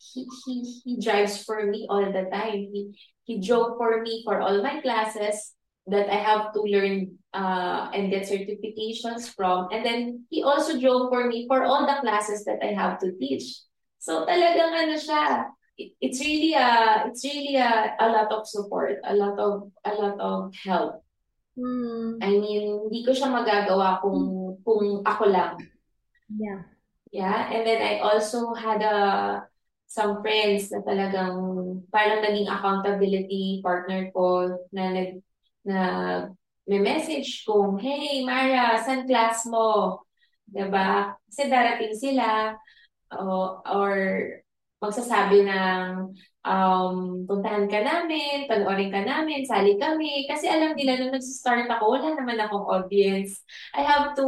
he, 0.00 0.26
he, 0.46 0.80
he 0.84 1.00
drives 1.00 1.44
for 1.44 1.66
me 1.66 1.86
all 1.88 2.04
the 2.04 2.26
time. 2.32 2.72
He, 2.72 2.96
he 3.24 3.40
drove 3.40 3.76
for 3.76 4.00
me 4.02 4.22
for 4.24 4.40
all 4.40 4.62
my 4.62 4.80
classes 4.80 5.52
that 5.86 6.08
I 6.08 6.16
have 6.16 6.52
to 6.54 6.60
learn 6.62 7.18
uh, 7.34 7.90
and 7.92 8.10
get 8.10 8.28
certifications 8.28 9.28
from. 9.34 9.68
And 9.72 9.84
then 9.84 10.24
he 10.30 10.42
also 10.42 10.80
drove 10.80 11.10
for 11.10 11.26
me 11.26 11.46
for 11.46 11.64
all 11.64 11.86
the 11.86 12.00
classes 12.00 12.44
that 12.44 12.58
I 12.62 12.72
have 12.72 12.98
to 13.00 13.12
teach. 13.12 13.60
So 13.98 14.24
talagang 14.24 14.72
ano 14.72 14.96
siya, 14.96 15.52
it, 15.76 15.92
it's 16.00 16.20
really 16.20 16.56
a 16.56 17.04
it's 17.08 17.24
really 17.24 17.56
a, 17.60 17.96
a 18.00 18.08
lot 18.08 18.32
of 18.32 18.48
support, 18.48 18.96
a 19.04 19.12
lot 19.12 19.36
of 19.36 19.68
a 19.84 19.92
lot 19.92 20.16
of 20.16 20.54
help. 20.56 21.04
Mm. 21.58 22.16
I 22.24 22.30
mean, 22.40 22.88
hindi 22.88 23.04
ko 23.04 23.12
siya 23.12 23.28
magagawa 23.28 24.00
kung 24.00 24.56
kung 24.64 25.04
ako 25.04 25.24
lang. 25.28 25.60
Yeah. 26.32 26.64
Yeah, 27.10 27.50
and 27.50 27.66
then 27.66 27.82
I 27.82 28.06
also 28.06 28.54
had 28.54 28.86
a 28.86 29.42
some 29.90 30.22
friends 30.22 30.70
na 30.70 30.86
talagang 30.86 31.34
parang 31.90 32.22
naging 32.22 32.46
accountability 32.46 33.58
partner 33.58 34.06
ko 34.14 34.54
na 34.70 34.94
nag 34.94 35.18
na 35.66 35.80
may 36.70 36.78
message 36.78 37.42
kung, 37.42 37.82
hey, 37.82 38.22
Mara, 38.22 38.78
saan 38.78 39.02
class 39.02 39.42
mo? 39.50 39.98
Diba? 40.46 41.18
Kasi 41.26 41.50
darating 41.50 41.98
sila 41.98 42.54
o, 43.10 43.58
or 43.66 43.94
magsasabi 44.78 45.44
ng 45.44 46.14
um, 46.46 46.96
puntahan 47.26 47.66
ka 47.66 47.82
namin, 47.82 48.46
panoorin 48.46 48.94
ka 48.94 49.02
namin, 49.02 49.42
sali 49.42 49.74
kami. 49.76 50.30
Kasi 50.30 50.46
alam 50.46 50.78
nila 50.78 50.96
nung 51.02 51.12
nag-start 51.18 51.66
ako, 51.66 51.98
wala 51.98 52.14
naman 52.14 52.38
akong 52.38 52.70
audience. 52.70 53.42
I 53.74 53.82
have 53.82 54.14
to, 54.14 54.26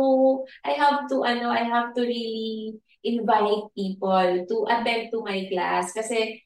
I 0.66 0.74
have 0.74 1.06
to, 1.14 1.22
ano, 1.22 1.48
I 1.48 1.62
have 1.62 1.94
to 1.94 2.02
really 2.02 2.76
invite 3.02 3.74
people 3.74 4.46
to 4.46 4.56
attend 4.70 5.10
to 5.10 5.22
my 5.22 5.46
class 5.50 5.90
kasi 5.92 6.42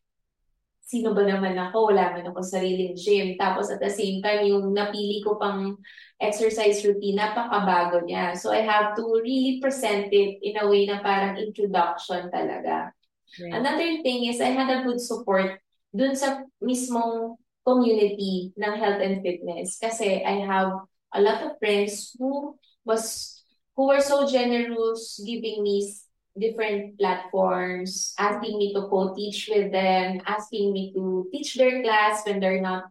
sino 0.86 1.10
ba 1.12 1.26
naman 1.26 1.58
ako? 1.58 1.90
Wala 1.90 2.14
man 2.14 2.30
ako 2.30 2.46
sariling 2.46 2.94
gym. 2.94 3.34
Tapos 3.34 3.74
at 3.74 3.82
the 3.82 3.90
same 3.90 4.22
time, 4.22 4.46
yung 4.46 4.70
napili 4.70 5.18
ko 5.18 5.34
pang 5.34 5.74
exercise 6.22 6.86
routine, 6.86 7.18
napakabago 7.18 8.06
niya. 8.06 8.38
So 8.38 8.54
I 8.54 8.62
have 8.62 8.94
to 8.94 9.04
really 9.18 9.58
present 9.58 10.14
it 10.14 10.38
in 10.40 10.54
a 10.62 10.64
way 10.70 10.86
na 10.86 11.02
parang 11.02 11.42
introduction 11.42 12.30
talaga. 12.30 12.94
Right. 13.34 13.52
Another 13.52 13.90
thing 14.06 14.30
is 14.30 14.38
I 14.38 14.54
had 14.54 14.70
a 14.70 14.86
good 14.86 15.02
support 15.02 15.58
dun 15.90 16.14
sa 16.14 16.46
mismong 16.62 17.34
community 17.66 18.54
ng 18.54 18.74
health 18.78 19.02
and 19.02 19.26
fitness 19.26 19.82
kasi 19.82 20.22
I 20.22 20.46
have 20.46 20.86
a 21.10 21.20
lot 21.20 21.42
of 21.42 21.58
friends 21.58 22.14
who 22.14 22.54
was 22.86 23.34
who 23.74 23.90
were 23.90 24.00
so 24.00 24.22
generous 24.22 25.18
giving 25.26 25.66
me 25.66 25.82
different 26.38 26.98
platforms, 26.98 28.14
asking 28.18 28.58
me 28.58 28.72
to 28.74 28.88
co-teach 28.88 29.48
with 29.52 29.72
them, 29.72 30.20
asking 30.26 30.72
me 30.72 30.92
to 30.94 31.28
teach 31.32 31.54
their 31.56 31.82
class 31.82 32.24
when 32.26 32.40
they're 32.40 32.60
not 32.60 32.84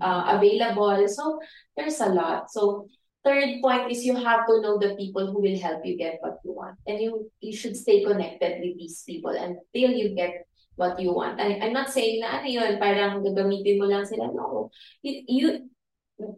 uh, 0.00 0.38
available. 0.38 1.08
So 1.08 1.40
there's 1.76 2.00
a 2.00 2.08
lot. 2.08 2.50
So 2.50 2.86
third 3.24 3.62
point 3.62 3.90
is 3.90 4.04
you 4.04 4.16
have 4.16 4.46
to 4.46 4.60
know 4.60 4.78
the 4.78 4.94
people 4.96 5.30
who 5.30 5.40
will 5.40 5.58
help 5.58 5.84
you 5.84 5.96
get 5.96 6.18
what 6.20 6.38
you 6.44 6.52
want. 6.52 6.78
And 6.86 7.00
you 7.00 7.30
you 7.40 7.54
should 7.56 7.76
stay 7.76 8.04
connected 8.04 8.60
with 8.60 8.78
these 8.78 9.02
people 9.06 9.32
until 9.32 9.90
you 9.90 10.14
get 10.14 10.46
what 10.76 11.00
you 11.00 11.12
want. 11.12 11.40
I, 11.40 11.60
I'm 11.60 11.72
not 11.72 11.90
saying 11.90 12.20
na 12.20 12.40
ano 12.40 12.48
yun, 12.48 12.80
parang 12.80 13.20
gagamitin 13.20 13.78
mo 13.78 13.86
lang 13.86 14.04
sila. 14.08 14.32
No. 14.32 14.72
You, 15.04 15.14
you 15.28 15.46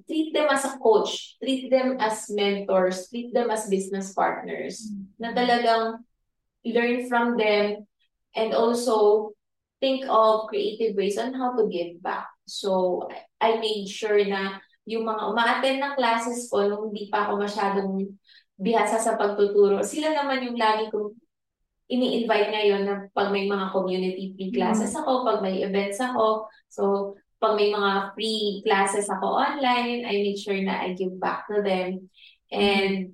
treat 0.07 0.33
them 0.33 0.49
as 0.51 0.65
a 0.65 0.79
coach, 0.79 1.37
treat 1.39 1.71
them 1.71 1.97
as 2.01 2.27
mentors, 2.31 3.09
treat 3.09 3.35
them 3.35 3.51
as 3.51 3.69
business 3.69 4.13
partners 4.13 4.81
mm-hmm. 4.81 5.05
na 5.21 5.29
talagang 5.37 6.03
learn 6.65 7.09
from 7.09 7.37
them 7.37 7.87
and 8.35 8.51
also 8.57 9.31
think 9.81 10.05
of 10.09 10.49
creative 10.49 10.97
ways 10.97 11.21
on 11.21 11.37
how 11.37 11.53
to 11.55 11.69
give 11.69 12.01
back. 12.01 12.27
So, 12.49 13.05
I 13.41 13.61
made 13.61 13.89
sure 13.89 14.21
na 14.25 14.61
yung 14.85 15.05
mga 15.05 15.23
umaattend 15.33 15.79
ng 15.81 15.97
classes 15.97 16.49
ko 16.49 16.65
nung 16.69 16.93
hindi 16.93 17.09
pa 17.09 17.29
ako 17.29 17.41
masyadong 17.41 18.17
bihasa 18.61 19.01
sa 19.01 19.17
pagtuturo, 19.17 19.83
sila 19.83 20.13
naman 20.15 20.45
yung 20.45 20.59
lagi 20.61 20.89
kong 20.93 21.17
ini-invite 21.91 22.49
ngayon 22.53 22.83
na 22.87 22.95
pag 23.13 23.29
may 23.29 23.45
mga 23.45 23.73
community 23.75 24.33
free 24.33 24.53
classes 24.55 24.93
mm. 24.97 25.05
ako, 25.05 25.11
pag 25.27 25.39
may 25.45 25.61
events 25.61 26.01
ako. 26.01 26.49
So, 26.73 27.15
pag 27.37 27.61
may 27.61 27.69
mga 27.69 28.17
free 28.17 28.65
classes 28.65 29.05
ako 29.13 29.37
online, 29.37 30.09
I 30.09 30.15
make 30.25 30.41
sure 30.41 30.57
na 30.57 30.81
I 30.81 30.97
give 30.97 31.21
back 31.21 31.45
to 31.53 31.61
them. 31.61 32.09
And 32.49 33.13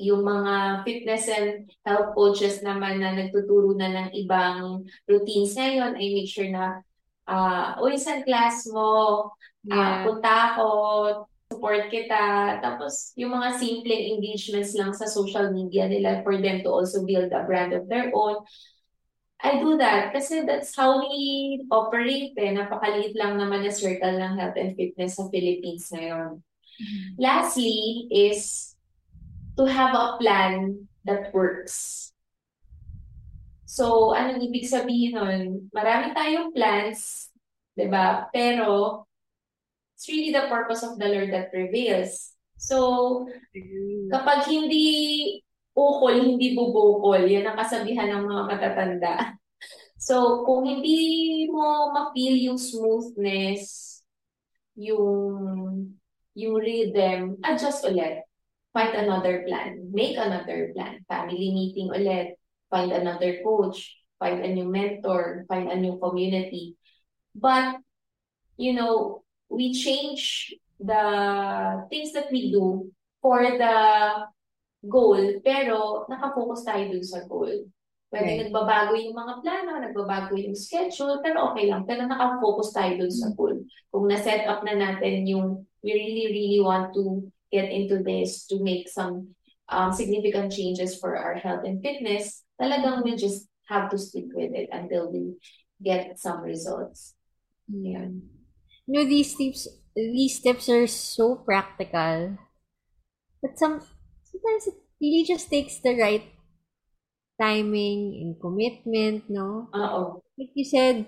yung 0.00 0.24
mga 0.24 0.82
fitness 0.88 1.28
and 1.28 1.68
health 1.84 2.16
coaches 2.16 2.64
naman 2.64 3.04
na 3.04 3.12
nagtuturo 3.12 3.76
na 3.76 3.92
ng 3.92 4.08
ibang 4.24 4.88
routines 5.04 5.52
ngayon, 5.52 6.00
I 6.00 6.04
make 6.16 6.30
sure 6.32 6.48
na, 6.48 6.80
uh, 7.28 7.76
uy, 7.84 8.00
sa 8.00 8.24
class 8.24 8.64
mo, 8.72 9.28
ah, 9.68 9.76
yeah. 9.76 9.76
uh, 9.76 9.96
punta 10.08 10.32
ako, 10.56 10.66
support 11.52 11.92
kita. 11.92 12.56
Tapos, 12.64 13.12
yung 13.20 13.36
mga 13.36 13.60
simple 13.60 13.92
engagements 13.92 14.72
lang 14.72 14.96
sa 14.96 15.04
social 15.04 15.52
media 15.52 15.84
nila 15.90 16.24
for 16.24 16.40
them 16.40 16.64
to 16.64 16.70
also 16.72 17.04
build 17.04 17.28
a 17.28 17.44
brand 17.44 17.76
of 17.76 17.84
their 17.90 18.08
own. 18.16 18.40
I 19.40 19.56
do 19.56 19.80
that 19.80 20.12
kasi 20.12 20.44
that's 20.44 20.76
how 20.76 21.00
we 21.00 21.64
operate 21.72 22.36
eh. 22.36 22.52
Napakaliit 22.52 23.16
lang 23.16 23.40
naman 23.40 23.64
na 23.64 23.72
circle 23.72 24.20
ng 24.20 24.36
health 24.36 24.56
and 24.60 24.76
fitness 24.76 25.16
sa 25.16 25.32
Philippines 25.32 25.88
ngayon. 25.88 26.44
Mm-hmm. 26.80 27.04
Lastly 27.16 28.08
is 28.12 28.69
to 29.60 29.68
have 29.68 29.92
a 29.92 30.16
plan 30.16 30.88
that 31.04 31.28
works. 31.36 32.08
So, 33.68 34.16
anong 34.16 34.40
ibig 34.40 34.64
sabihin 34.64 35.20
nun? 35.20 35.68
Marami 35.68 36.16
tayong 36.16 36.56
plans, 36.56 37.28
di 37.76 37.86
ba? 37.86 38.26
Pero, 38.32 39.04
it's 39.94 40.08
really 40.08 40.32
the 40.32 40.48
purpose 40.48 40.80
of 40.80 40.96
the 40.96 41.06
Lord 41.06 41.28
that 41.36 41.52
prevails. 41.52 42.32
So, 42.56 43.28
kapag 44.08 44.48
hindi 44.48 45.38
ukol, 45.76 46.16
hindi 46.24 46.56
bubukol, 46.56 47.28
yan 47.28 47.44
ang 47.44 47.60
kasabihan 47.60 48.08
ng 48.08 48.24
mga 48.24 48.42
matatanda. 48.48 49.14
So, 50.00 50.48
kung 50.48 50.64
hindi 50.64 51.44
mo 51.52 51.92
ma-feel 51.92 52.32
yung 52.48 52.56
smoothness, 52.56 54.00
yung, 54.72 55.92
yung 56.32 56.56
rhythm, 56.56 57.36
adjust 57.44 57.84
ulit. 57.84 58.24
Find 58.72 58.94
another 58.94 59.42
plan. 59.46 59.90
Make 59.90 60.16
another 60.16 60.70
plan. 60.74 61.02
Family 61.10 61.50
meeting 61.50 61.90
ulit. 61.90 62.38
Find 62.70 62.92
another 62.92 63.42
coach. 63.42 63.98
Find 64.18 64.44
a 64.44 64.50
new 64.50 64.70
mentor. 64.70 65.44
Find 65.48 65.70
a 65.70 65.76
new 65.76 65.98
community. 65.98 66.76
But, 67.34 67.82
you 68.56 68.74
know, 68.74 69.22
we 69.50 69.74
change 69.74 70.54
the 70.78 71.04
things 71.90 72.12
that 72.14 72.30
we 72.30 72.54
do 72.54 72.90
for 73.20 73.42
the 73.42 73.76
goal, 74.86 75.20
pero 75.44 76.08
nakafocus 76.08 76.64
tayo 76.64 76.88
dun 76.88 77.04
sa 77.04 77.20
goal. 77.28 77.68
Pwede 78.10 78.26
right. 78.26 78.40
nagbabago 78.48 78.98
yung 78.98 79.14
mga 79.14 79.34
plano, 79.44 79.70
nagbabago 79.78 80.34
yung 80.34 80.56
schedule, 80.56 81.22
pero 81.22 81.52
okay 81.52 81.70
lang. 81.70 81.86
Pero 81.86 82.08
nakafocus 82.08 82.74
tayo 82.74 82.98
dun 82.98 83.12
sa 83.12 83.30
goal. 83.36 83.62
Kung 83.92 84.10
na-set 84.10 84.48
up 84.50 84.66
na 84.66 84.74
natin 84.74 85.26
yung 85.30 85.62
we 85.80 85.94
really, 85.94 86.26
really 86.28 86.60
want 86.60 86.92
to 86.92 87.30
get 87.52 87.70
into 87.70 88.02
this 88.02 88.46
to 88.48 88.62
make 88.62 88.88
some 88.88 89.34
um, 89.68 89.92
significant 89.92 90.52
changes 90.52 90.98
for 90.98 91.16
our 91.16 91.34
health 91.34 91.62
and 91.64 91.82
fitness, 91.82 92.42
talagang 92.60 93.04
we 93.04 93.14
just 93.14 93.46
have 93.68 93.90
to 93.90 93.98
stick 93.98 94.26
with 94.34 94.50
it 94.54 94.68
until 94.72 95.10
we 95.12 95.38
get 95.82 96.18
some 96.18 96.42
results. 96.42 97.14
Yeah 97.70 98.10
you 98.90 98.98
know, 98.98 99.06
these 99.06 99.38
tips, 99.38 99.68
these 99.94 100.40
tips 100.40 100.68
are 100.68 100.86
so 100.90 101.36
practical. 101.36 102.38
But 103.40 103.54
some, 103.54 103.78
sometimes 104.26 104.66
it 104.66 104.74
really 105.00 105.24
just 105.24 105.48
takes 105.48 105.78
the 105.78 105.94
right 105.94 106.26
timing 107.40 108.18
and 108.18 108.34
commitment, 108.40 109.30
no? 109.30 109.70
Oo. 109.70 110.22
Like 110.36 110.50
you 110.54 110.64
said, 110.66 111.06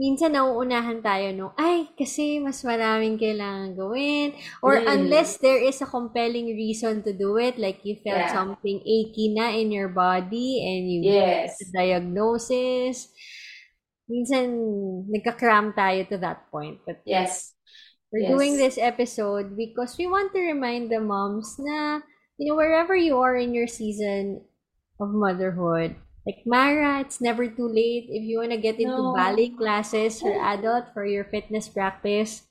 minsan 0.00 0.32
nauunahan 0.32 1.04
tayo 1.04 1.28
no, 1.36 1.52
ay, 1.60 1.92
kasi 1.92 2.40
mas 2.40 2.64
maraming 2.64 3.20
kailangan 3.20 3.76
gawin. 3.76 4.32
Or 4.64 4.80
mm. 4.80 4.88
unless 4.88 5.36
there 5.36 5.60
is 5.60 5.84
a 5.84 5.88
compelling 5.92 6.56
reason 6.56 7.04
to 7.04 7.12
do 7.12 7.36
it, 7.36 7.60
like 7.60 7.84
you 7.84 8.00
felt 8.00 8.24
yeah. 8.24 8.32
something 8.32 8.80
achy 8.80 9.36
na 9.36 9.52
in 9.52 9.68
your 9.68 9.92
body 9.92 10.64
and 10.64 10.88
you 10.88 11.04
yes. 11.04 11.12
get 11.12 11.60
the 11.60 11.66
diagnosis 11.76 13.12
minsan 14.10 14.50
nagka-cram 15.06 15.70
tayo 15.72 16.02
to 16.10 16.18
that 16.18 16.50
point. 16.50 16.82
But 16.82 17.06
yes. 17.06 17.54
We're 18.10 18.26
yes. 18.26 18.34
doing 18.34 18.58
this 18.58 18.74
episode 18.74 19.54
because 19.54 19.94
we 19.94 20.10
want 20.10 20.34
to 20.34 20.42
remind 20.42 20.90
the 20.90 20.98
moms 20.98 21.54
na, 21.62 22.02
you 22.42 22.50
know, 22.50 22.58
wherever 22.58 22.98
you 22.98 23.22
are 23.22 23.38
in 23.38 23.54
your 23.54 23.70
season 23.70 24.42
of 24.98 25.14
motherhood, 25.14 25.94
like 26.26 26.44
Mara, 26.44 27.00
it's 27.00 27.20
never 27.20 27.48
too 27.48 27.68
late. 27.68 28.08
If 28.10 28.22
you 28.22 28.38
want 28.38 28.52
to 28.52 28.60
get 28.60 28.80
into 28.80 28.96
no. 28.96 29.14
ballet 29.14 29.50
classes 29.50 30.20
for 30.20 30.32
adult, 30.32 30.92
for 30.92 31.06
your 31.06 31.24
fitness 31.24 31.68
practice, 31.68 32.44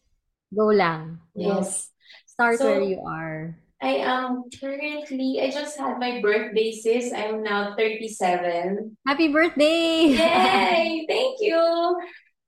go 0.53 0.73
lang. 0.73 1.19
Yes. 1.35 1.89
Start 2.25 2.59
so, 2.59 2.65
where 2.65 2.81
you 2.81 3.01
are. 3.05 3.57
I 3.81 4.03
am 4.03 4.43
currently, 4.59 5.39
I 5.41 5.51
just 5.51 5.79
had 5.79 5.99
my 5.99 6.19
birthday, 6.19 6.75
sis. 6.75 7.13
I'm 7.13 7.43
now 7.43 7.75
37. 7.77 8.97
Happy 9.07 9.31
birthday! 9.31 10.19
Yay! 10.19 11.05
Thank 11.09 11.39
you! 11.39 11.95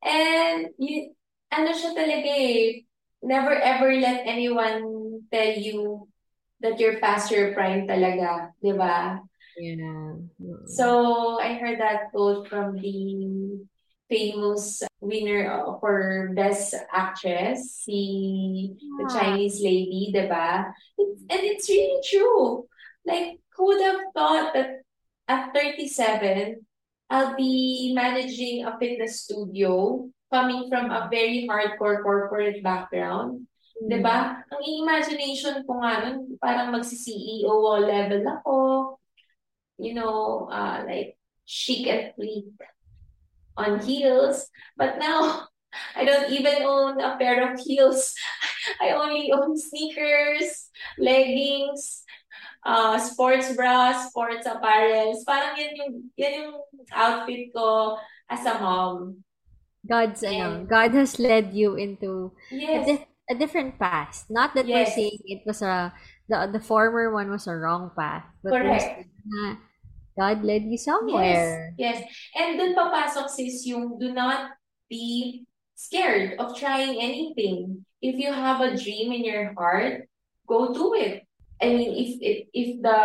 And, 0.03 0.67
you, 0.75 1.15
ano 1.53 1.71
siya 1.71 1.95
talaga 1.95 2.27
eh, 2.27 2.83
never 3.23 3.55
ever 3.55 3.95
let 3.95 4.27
anyone 4.27 5.23
tell 5.31 5.55
you 5.55 6.09
that 6.59 6.79
you're 6.83 6.99
past 6.99 7.31
your 7.31 7.55
prime 7.55 7.87
talaga, 7.87 8.51
di 8.59 8.75
ba? 8.75 9.23
Yeah. 9.57 10.13
So, 10.67 11.39
I 11.39 11.55
heard 11.55 11.79
that 11.79 12.11
quote 12.11 12.47
from 12.47 12.77
the 12.77 13.65
famous 14.11 14.83
winner 14.99 15.47
for 15.79 16.31
Best 16.35 16.75
Actress, 16.91 17.83
si 17.83 18.75
the 18.99 19.07
Chinese 19.07 19.63
lady, 19.63 20.11
diba? 20.13 20.71
It's, 20.97 21.21
and 21.31 21.41
it's 21.41 21.69
really 21.69 22.01
true. 22.03 22.67
Like, 23.05 23.39
who 23.55 23.65
would 23.71 23.81
have 23.81 24.01
thought 24.13 24.53
that 24.53 24.83
at 25.27 25.55
37, 25.55 26.65
I'll 27.09 27.35
be 27.35 27.91
managing 27.95 28.65
a 28.65 28.77
fitness 28.79 29.23
studio 29.23 30.07
coming 30.31 30.67
from 30.69 30.91
a 30.91 31.07
very 31.11 31.47
hardcore 31.47 32.03
corporate 32.03 32.63
background. 32.63 33.47
Mm. 33.83 33.87
Diba? 33.91 34.43
Ang 34.47 34.63
imagination 34.63 35.63
ko 35.67 35.79
nga 35.83 36.07
nun, 36.07 36.39
parang 36.39 36.71
magsi-CEO 36.71 37.51
level 37.83 38.23
ako. 38.27 38.55
You 39.81 39.93
know, 39.95 40.47
uh, 40.51 40.85
like, 40.85 41.17
chic 41.45 41.87
and 41.87 42.13
fleek 42.15 42.53
on 43.57 43.81
heels. 43.81 44.47
But 44.77 44.99
now, 44.99 45.47
I 45.95 46.05
don't 46.05 46.31
even 46.31 46.63
own 46.63 47.01
a 47.01 47.17
pair 47.17 47.51
of 47.51 47.59
heels. 47.59 48.13
I 48.81 48.91
only 48.91 49.31
own 49.31 49.57
sneakers, 49.57 50.69
leggings, 50.97 52.03
uh, 52.65 52.99
sports 52.99 53.55
bras, 53.55 54.09
sports 54.09 54.47
apparels. 54.47 55.23
Parang 55.25 55.57
yan 55.57 55.75
yung, 55.75 55.93
yan 56.15 56.33
yung 56.43 56.55
outfit 56.91 57.51
ko 57.55 57.97
as 58.29 58.45
a 58.45 58.59
mom. 58.59 59.23
God's 59.87 60.21
and, 60.21 60.35
ano, 60.35 60.65
God 60.65 60.93
has 60.93 61.17
led 61.17 61.53
you 61.53 61.75
into 61.75 62.31
yes. 62.51 62.85
a, 62.85 62.85
di- 62.85 63.07
a 63.31 63.35
different 63.35 63.79
path. 63.79 64.25
Not 64.29 64.53
that 64.53 64.67
yes. 64.67 64.93
we're 64.93 64.93
saying 64.93 65.19
it 65.25 65.41
was 65.45 65.61
a 65.61 65.93
the 66.29 66.47
the 66.53 66.61
former 66.61 67.11
one 67.11 67.33
was 67.33 67.47
a 67.47 67.57
wrong 67.57 67.89
path, 67.97 68.23
but 68.43 68.53
Correct. 68.53 69.09
God 70.17 70.43
led 70.43 70.63
you 70.67 70.77
somewhere. 70.77 71.73
Yes, 71.77 72.03
yes. 72.03 72.13
And 72.35 72.59
dun 72.59 72.75
papasok 72.75 73.31
sis 73.31 73.63
yung 73.67 73.95
do 73.99 74.11
not 74.11 74.51
be 74.91 75.45
scared 75.75 76.35
of 76.37 76.57
trying 76.59 76.99
anything. 76.99 77.85
If 78.01 78.19
you 78.19 78.33
have 78.33 78.59
a 78.59 78.75
dream 78.75 79.13
in 79.13 79.23
your 79.23 79.53
heart, 79.55 80.09
go 80.47 80.73
do 80.73 80.93
it. 80.97 81.23
I 81.61 81.69
mean, 81.71 81.93
if 81.93 82.11
if, 82.19 82.37
if 82.51 82.69
the 82.81 82.99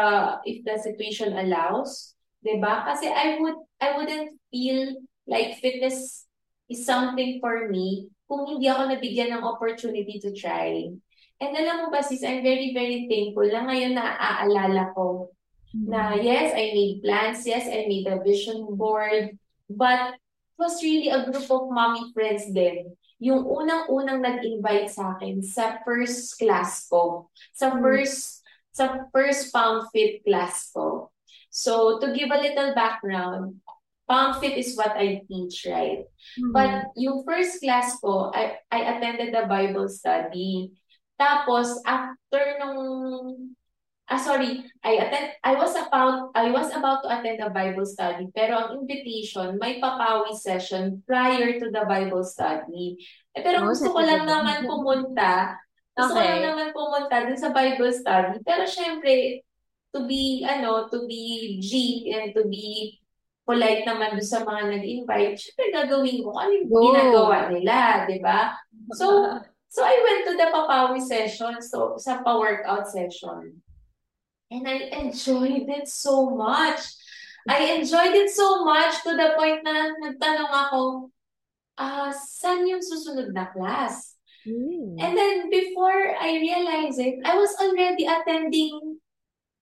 if 0.49 0.64
the 0.64 0.77
situation 0.81 1.37
allows, 1.37 2.16
'di 2.40 2.59
ba? 2.59 2.83
Kasi 2.88 3.07
I 3.07 3.38
would 3.38 3.61
I 3.79 3.95
wouldn't 4.01 4.40
feel 4.49 4.97
like 5.29 5.61
fitness 5.61 6.25
is 6.66 6.83
something 6.83 7.38
for 7.38 7.69
me 7.69 8.11
kung 8.27 8.47
hindi 8.47 8.66
ako 8.66 8.90
nabigyan 8.90 9.38
ng 9.38 9.47
opportunity 9.47 10.19
to 10.19 10.35
try. 10.35 10.90
And 11.37 11.53
alam 11.53 11.85
mo 11.85 11.87
ba 11.92 12.01
sis, 12.01 12.25
I'm 12.25 12.40
very, 12.40 12.73
very 12.73 13.05
thankful 13.07 13.45
na 13.45 13.69
ngayon 13.69 13.92
naaalala 13.92 14.97
ko 14.97 15.36
na 15.74 16.14
yes, 16.14 16.52
I 16.55 16.74
made 16.74 17.02
plans, 17.02 17.46
yes, 17.46 17.66
I 17.66 17.87
made 17.88 18.07
a 18.07 18.22
vision 18.22 18.66
board, 18.76 19.38
but 19.70 20.14
it 20.14 20.59
was 20.59 20.83
really 20.83 21.09
a 21.09 21.24
group 21.26 21.50
of 21.50 21.70
mommy 21.70 22.12
friends 22.14 22.46
din. 22.52 22.96
Yung 23.18 23.48
unang-unang 23.48 24.20
nag-invite 24.20 24.92
sa 24.92 25.16
akin 25.16 25.40
sa 25.40 25.81
first 25.85 26.37
class 26.37 26.85
ko, 26.88 27.33
sa 27.57 27.72
Mm. 27.72 27.81
first 27.81 28.44
sa 28.76 29.09
first 29.09 29.48
Pound 29.57 29.88
Fit 29.88 30.20
class 30.20 30.68
ko. 30.68 31.09
So, 31.48 31.96
to 32.05 32.12
give 32.12 32.29
a 32.29 32.37
little 32.37 32.76
background, 32.76 33.64
Pound 34.05 34.37
Fit 34.37 34.61
is 34.61 34.76
what 34.76 34.92
I 35.00 35.24
teach, 35.24 35.64
right? 35.64 36.05
Mm. 36.37 36.52
But 36.52 36.92
yung 36.92 37.24
first 37.24 37.64
class 37.64 37.96
ko, 38.05 38.29
I, 38.37 38.61
I 38.68 39.00
attended 39.00 39.33
the 39.33 39.48
Bible 39.48 39.88
study. 39.88 40.76
Tapos, 41.16 41.72
after 41.88 42.61
nung, 42.61 43.56
ah 44.07 44.21
sorry, 44.21 44.62
I 44.87 45.03
attend, 45.03 45.35
I 45.42 45.55
was 45.59 45.75
about, 45.75 46.31
I 46.35 46.51
was 46.55 46.71
about 46.71 47.03
to 47.03 47.11
attend 47.11 47.42
a 47.42 47.51
Bible 47.51 47.87
study, 47.87 48.31
pero 48.31 48.55
ang 48.55 48.71
invitation, 48.87 49.59
may 49.59 49.83
papawi 49.83 50.35
session 50.38 51.03
prior 51.07 51.59
to 51.59 51.66
the 51.75 51.83
Bible 51.90 52.23
study. 52.23 52.99
Eh, 53.35 53.42
pero 53.42 53.66
Oh, 53.66 53.69
gusto 53.71 53.90
ko 53.90 54.01
lang 54.01 54.23
naman 54.23 54.62
pumunta, 54.64 55.59
gusto 55.99 56.14
ko 56.14 56.21
lang 56.23 56.38
Okay. 56.38 56.47
naman 56.47 56.69
pumunta 56.71 57.14
dun 57.27 57.38
sa 57.40 57.51
Bible 57.51 57.90
study, 57.90 58.38
pero 58.47 58.62
syempre, 58.69 59.42
to 59.90 60.07
be, 60.07 60.47
ano, 60.47 60.87
to 60.87 61.07
be 61.09 61.59
G 61.59 61.71
and 62.14 62.31
to 62.37 62.47
be 62.47 63.01
polite 63.47 63.87
naman 63.87 64.19
doon 64.19 64.27
sa 64.27 64.42
mga 64.42 64.62
nag-invite, 64.75 65.35
syempre 65.38 65.66
gagawin 65.75 66.23
ko 66.23 66.31
ano 66.35 66.53
yung 66.55 66.71
ginagawa 66.71 67.51
nila, 67.51 68.07
di 68.07 68.19
ba? 68.23 68.55
So, 68.95 69.07
so 69.75 69.83
I 69.83 69.95
went 70.03 70.23
to 70.31 70.35
the 70.38 70.49
papawi 70.51 70.99
session, 71.03 71.59
so 71.62 71.99
sa 71.99 72.23
pa-workout 72.23 72.87
session. 72.90 73.65
And 74.51 74.69
I 74.69 74.95
enjoyed 75.03 75.67
it 75.67 75.89
so 75.89 76.31
much. 76.31 76.81
I 77.49 77.79
enjoyed 77.79 78.15
it 78.15 78.31
so 78.31 78.65
much 78.65 79.03
to 79.03 79.15
the 79.15 79.35
point 79.39 79.63
na 79.63 79.95
nagtanong 80.03 80.51
ako, 80.51 80.81
ah, 81.79 82.11
saan 82.11 82.67
yung 82.67 82.83
susunod 82.83 83.31
na 83.35 83.51
class? 83.51 84.19
Mm. 84.47 84.99
And 85.03 85.13
then 85.19 85.51
before 85.51 86.15
I 86.19 86.39
realized 86.39 86.99
it, 86.99 87.19
I 87.27 87.35
was 87.35 87.55
already 87.59 88.07
attending 88.07 89.03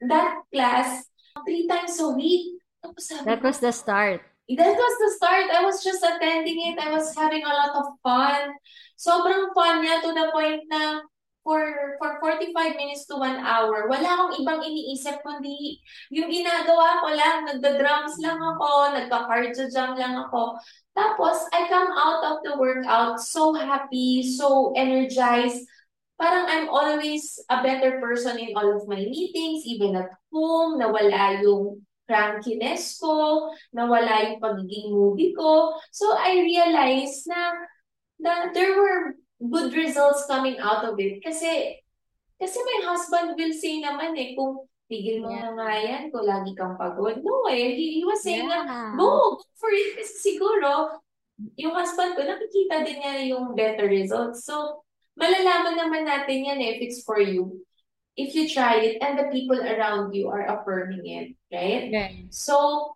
that 0.09 0.44
class 0.53 1.09
three 1.44 1.68
times 1.68 1.97
a 2.01 2.12
week. 2.12 2.61
Tapos 2.85 3.05
sabi 3.09 3.25
That 3.25 3.40
was 3.40 3.59
the 3.61 3.73
start. 3.73 4.20
That 4.44 4.77
was 4.77 4.94
the 5.01 5.11
start. 5.16 5.49
I 5.49 5.64
was 5.64 5.81
just 5.81 6.05
attending 6.05 6.61
it. 6.73 6.77
I 6.77 6.92
was 6.92 7.16
having 7.16 7.40
a 7.40 7.49
lot 7.49 7.73
of 7.81 7.97
fun. 8.05 8.53
Sobrang 9.01 9.57
fun 9.57 9.81
niya 9.81 10.05
to 10.05 10.12
the 10.12 10.29
point 10.37 10.68
na 10.68 11.01
for 11.44 11.61
for 12.00 12.16
45 12.24 12.57
minutes 12.80 13.04
to 13.07 13.20
1 13.20 13.44
hour, 13.44 13.85
wala 13.87 14.09
akong 14.09 14.40
ibang 14.40 14.64
iniisip 14.64 15.20
kundi 15.20 15.78
yung 16.09 16.33
ginagawa 16.33 17.04
ko 17.04 17.09
lang, 17.12 17.44
nagda-drums 17.44 18.16
lang 18.24 18.40
ako, 18.40 18.96
nagka-cardio 18.96 19.68
jam 19.68 19.92
lang 19.94 20.16
ako. 20.16 20.57
Tapos, 20.96 21.44
I 21.52 21.68
come 21.68 21.92
out 21.92 22.24
of 22.24 22.37
the 22.48 22.57
workout 22.57 23.20
so 23.20 23.52
happy, 23.52 24.24
so 24.24 24.72
energized. 24.72 25.68
Parang 26.16 26.48
I'm 26.48 26.72
always 26.72 27.37
a 27.52 27.61
better 27.61 28.00
person 28.00 28.40
in 28.40 28.57
all 28.57 28.80
of 28.80 28.88
my 28.88 29.04
meetings, 29.04 29.68
even 29.68 30.00
at 30.00 30.16
home, 30.33 30.80
nawala 30.80 31.44
yung 31.44 31.85
crankiness 32.09 32.96
ko, 32.96 33.48
nawala 33.76 34.33
yung 34.33 34.40
pagiging 34.40 34.92
moody 34.92 35.37
ko. 35.37 35.76
So 35.92 36.14
I 36.16 36.40
realized 36.40 37.28
na, 37.28 37.68
na 38.22 38.33
there 38.54 38.78
were 38.78 39.18
good 39.50 39.72
results 39.74 40.24
coming 40.26 40.57
out 40.61 40.85
of 40.85 40.96
it. 40.96 41.20
Kasi, 41.20 41.80
kasi 42.40 42.57
my 42.59 42.78
husband 42.92 43.37
will 43.37 43.54
say 43.54 43.80
naman 43.80 44.16
eh, 44.16 44.33
kung 44.37 44.64
tigil 44.88 45.24
mo 45.24 45.33
Yeah. 45.33 45.48
na 45.48 45.50
nga 45.57 45.70
yan, 45.80 46.02
kung 46.12 46.26
lagi 46.28 46.52
kang 46.52 46.76
pagod. 46.76 47.20
No 47.24 47.48
eh, 47.48 47.72
he, 47.72 48.00
he 48.00 48.02
was 48.04 48.20
saying 48.20 48.48
na, 48.48 48.64
Yeah. 48.64 48.92
go, 48.96 49.40
go 49.40 49.44
for 49.57 49.72
it. 49.72 49.96
Kasi 49.96 50.35
siguro, 50.37 51.00
yung 51.59 51.74
husband 51.74 52.14
ko, 52.14 52.22
nakikita 52.22 52.85
din 52.85 53.00
niya 53.00 53.14
yung 53.35 53.57
better 53.59 53.88
results. 53.90 54.44
So, 54.46 54.85
malalaman 55.18 55.78
naman 55.78 56.04
natin 56.07 56.46
yan 56.46 56.61
eh, 56.61 56.78
if 56.78 56.78
it's 56.83 57.00
for 57.02 57.18
you. 57.18 57.64
If 58.14 58.30
you 58.38 58.46
try 58.46 58.78
it 58.78 59.02
and 59.02 59.18
the 59.18 59.26
people 59.35 59.59
around 59.59 60.14
you 60.14 60.30
are 60.30 60.46
affirming 60.46 61.02
it, 61.02 61.28
right? 61.50 61.90
Right. 61.90 62.30
So, 62.30 62.93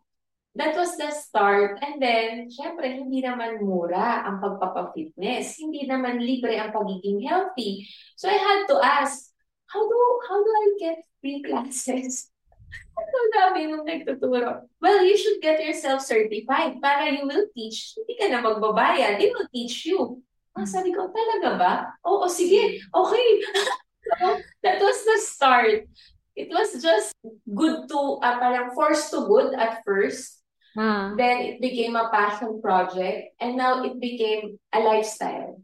that 0.59 0.75
was 0.75 0.99
the 0.99 1.15
start. 1.15 1.79
And 1.79 2.03
then, 2.03 2.51
syempre, 2.51 2.91
hindi 2.91 3.23
naman 3.23 3.63
mura 3.63 4.27
ang 4.27 4.43
pagpapafitness. 4.43 5.55
Hindi 5.63 5.87
naman 5.87 6.19
libre 6.19 6.59
ang 6.59 6.75
pagiging 6.75 7.23
healthy. 7.23 7.87
So, 8.19 8.27
I 8.27 8.37
had 8.37 8.67
to 8.67 8.77
ask, 8.83 9.31
how 9.71 9.87
do, 9.87 9.99
how 10.27 10.39
do 10.43 10.51
I 10.51 10.67
get 10.83 10.99
free 11.23 11.41
classes? 11.47 12.29
Ang 12.99 13.33
dami 13.33 13.61
nung 13.71 13.87
nagtuturo. 13.87 14.69
Well, 14.83 15.01
you 15.01 15.17
should 15.17 15.41
get 15.41 15.63
yourself 15.63 16.05
certified 16.05 16.83
para 16.85 17.09
you 17.09 17.25
will 17.25 17.49
teach. 17.57 17.97
Hindi 17.97 18.15
ka 18.19 18.27
na 18.29 18.45
magbabayad. 18.45 19.17
They 19.17 19.33
will 19.33 19.49
teach 19.49 19.89
you. 19.89 20.21
Ah, 20.53 20.69
sabi 20.69 20.93
ko, 20.93 21.09
talaga 21.09 21.49
ba? 21.57 21.75
Oo, 22.05 22.27
sige. 22.29 22.83
Okay. 22.91 23.29
so, 24.21 24.37
that 24.67 24.83
was 24.83 24.99
the 25.07 25.17
start. 25.23 25.89
It 26.37 26.51
was 26.53 26.77
just 26.77 27.15
good 27.47 27.89
to, 27.89 28.21
uh, 28.21 28.37
parang 28.37 28.75
forced 28.77 29.15
to 29.15 29.25
good 29.25 29.57
at 29.57 29.81
first. 29.87 30.38
Ah. 30.79 31.11
Then 31.19 31.43
it 31.43 31.57
became 31.59 31.99
a 31.99 32.07
passion 32.15 32.63
project. 32.63 33.35
And 33.43 33.59
now 33.59 33.83
it 33.83 33.99
became 33.99 34.63
a 34.71 34.79
lifestyle. 34.79 35.59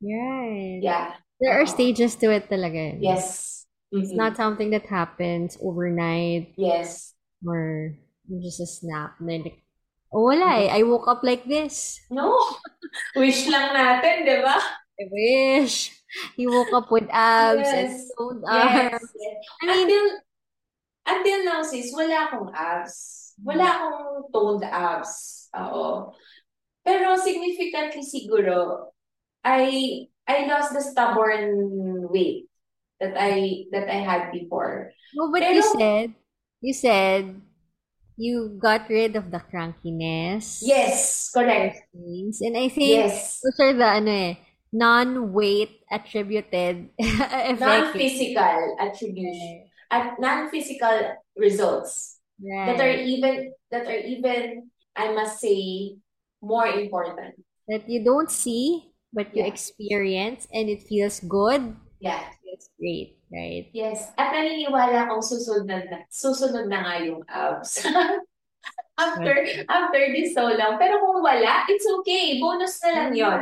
Right. 0.00 0.80
Yeah. 0.80 1.20
There 1.40 1.52
are 1.52 1.68
stages 1.68 2.16
to 2.24 2.32
it 2.32 2.48
talaga. 2.48 2.96
Yes. 2.96 3.66
It's 3.92 4.10
Mhm. 4.10 4.16
not 4.16 4.32
something 4.40 4.72
that 4.72 4.88
happens 4.88 5.60
overnight 5.60 6.56
Yes. 6.56 7.12
or 7.44 7.92
just 8.26 8.64
a 8.64 8.66
snap. 8.66 9.20
Na 9.20 9.38
like, 9.44 9.60
oh, 10.08 10.32
wala 10.32 10.64
eh. 10.64 10.72
I 10.72 10.80
woke 10.82 11.06
up 11.12 11.20
like 11.20 11.44
this. 11.44 12.00
No. 12.08 12.32
Wish 13.20 13.44
lang 13.52 13.76
natin, 13.76 14.24
di 14.24 14.40
ba? 14.40 14.56
I 14.94 15.04
wish. 15.10 15.90
You 16.38 16.54
woke 16.54 16.70
up 16.72 16.88
with 16.94 17.10
abs 17.10 17.66
and 17.68 17.90
Yes. 17.90 18.06
toned 18.14 18.42
Yes. 18.46 18.96
arms. 18.96 19.10
yes. 19.18 19.38
I 19.60 19.64
mean, 19.66 19.86
Until, 19.90 20.06
until 21.10 21.38
now, 21.42 21.60
sis, 21.66 21.90
wala 21.90 22.30
akong 22.30 22.50
abs. 22.54 23.23
Wala 23.42 23.64
akong 23.66 24.30
toned 24.30 24.64
abs. 24.68 25.48
Oo. 25.56 26.14
Pero 26.84 27.16
significantly 27.18 28.04
siguro, 28.04 28.90
I 29.42 30.06
I 30.28 30.46
lost 30.46 30.72
the 30.72 30.80
stubborn 30.84 32.06
weight 32.12 32.46
that 33.00 33.16
I 33.16 33.64
that 33.72 33.88
I 33.88 34.00
had 34.04 34.30
before. 34.30 34.92
no, 35.16 35.32
but 35.32 35.42
you 35.42 35.62
Pero- 35.64 35.74
said, 35.78 36.08
you 36.60 36.72
said, 36.76 37.40
you 38.16 38.54
got 38.60 38.86
rid 38.88 39.16
of 39.16 39.30
the 39.32 39.40
crankiness. 39.40 40.60
Yes, 40.62 41.28
correct. 41.32 41.88
things. 41.92 42.40
And 42.40 42.54
I 42.56 42.68
think 42.68 43.10
Yes. 43.10 43.40
those 43.42 43.58
are 43.60 43.74
the 43.74 43.88
ano 44.00 44.10
eh, 44.12 44.34
non-weight 44.72 45.82
attributed. 45.90 46.90
Non-physical 47.58 48.76
attribution 48.78 49.66
at 49.90 50.18
non-physical 50.18 51.18
results 51.38 52.13
that 52.44 52.78
are 52.80 52.92
Right. 52.92 53.08
even 53.08 53.32
that 53.72 53.84
are 53.88 54.00
even 54.04 54.70
I 54.94 55.10
must 55.16 55.40
say 55.40 55.96
more 56.44 56.68
important. 56.68 57.40
That 57.66 57.88
you 57.88 58.04
don't 58.04 58.30
see, 58.30 58.92
but 59.12 59.32
you 59.34 59.42
Yeah. 59.42 59.50
experience 59.50 60.46
and 60.52 60.68
it 60.68 60.84
feels 60.84 61.18
good. 61.24 61.74
Yeah. 61.98 62.20
It 62.20 62.36
feels 62.44 62.66
great, 62.78 63.08
right? 63.32 63.66
Yes. 63.72 64.12
At 64.20 64.36
naniniwala 64.36 65.08
akong 65.08 65.24
susunod 65.24 65.88
na, 65.90 66.04
susunod 66.12 66.68
na 66.68 66.78
nga 66.84 66.94
yung 67.02 67.24
abs. 67.26 67.80
after, 69.00 69.34
after 69.66 70.00
this 70.14 70.36
so 70.36 70.46
long. 70.46 70.78
Pero 70.78 71.00
kung 71.02 71.24
wala, 71.24 71.66
it's 71.66 71.88
okay. 72.00 72.38
Bonus 72.38 72.78
na 72.84 72.90
lang 72.94 73.10
yon. 73.16 73.40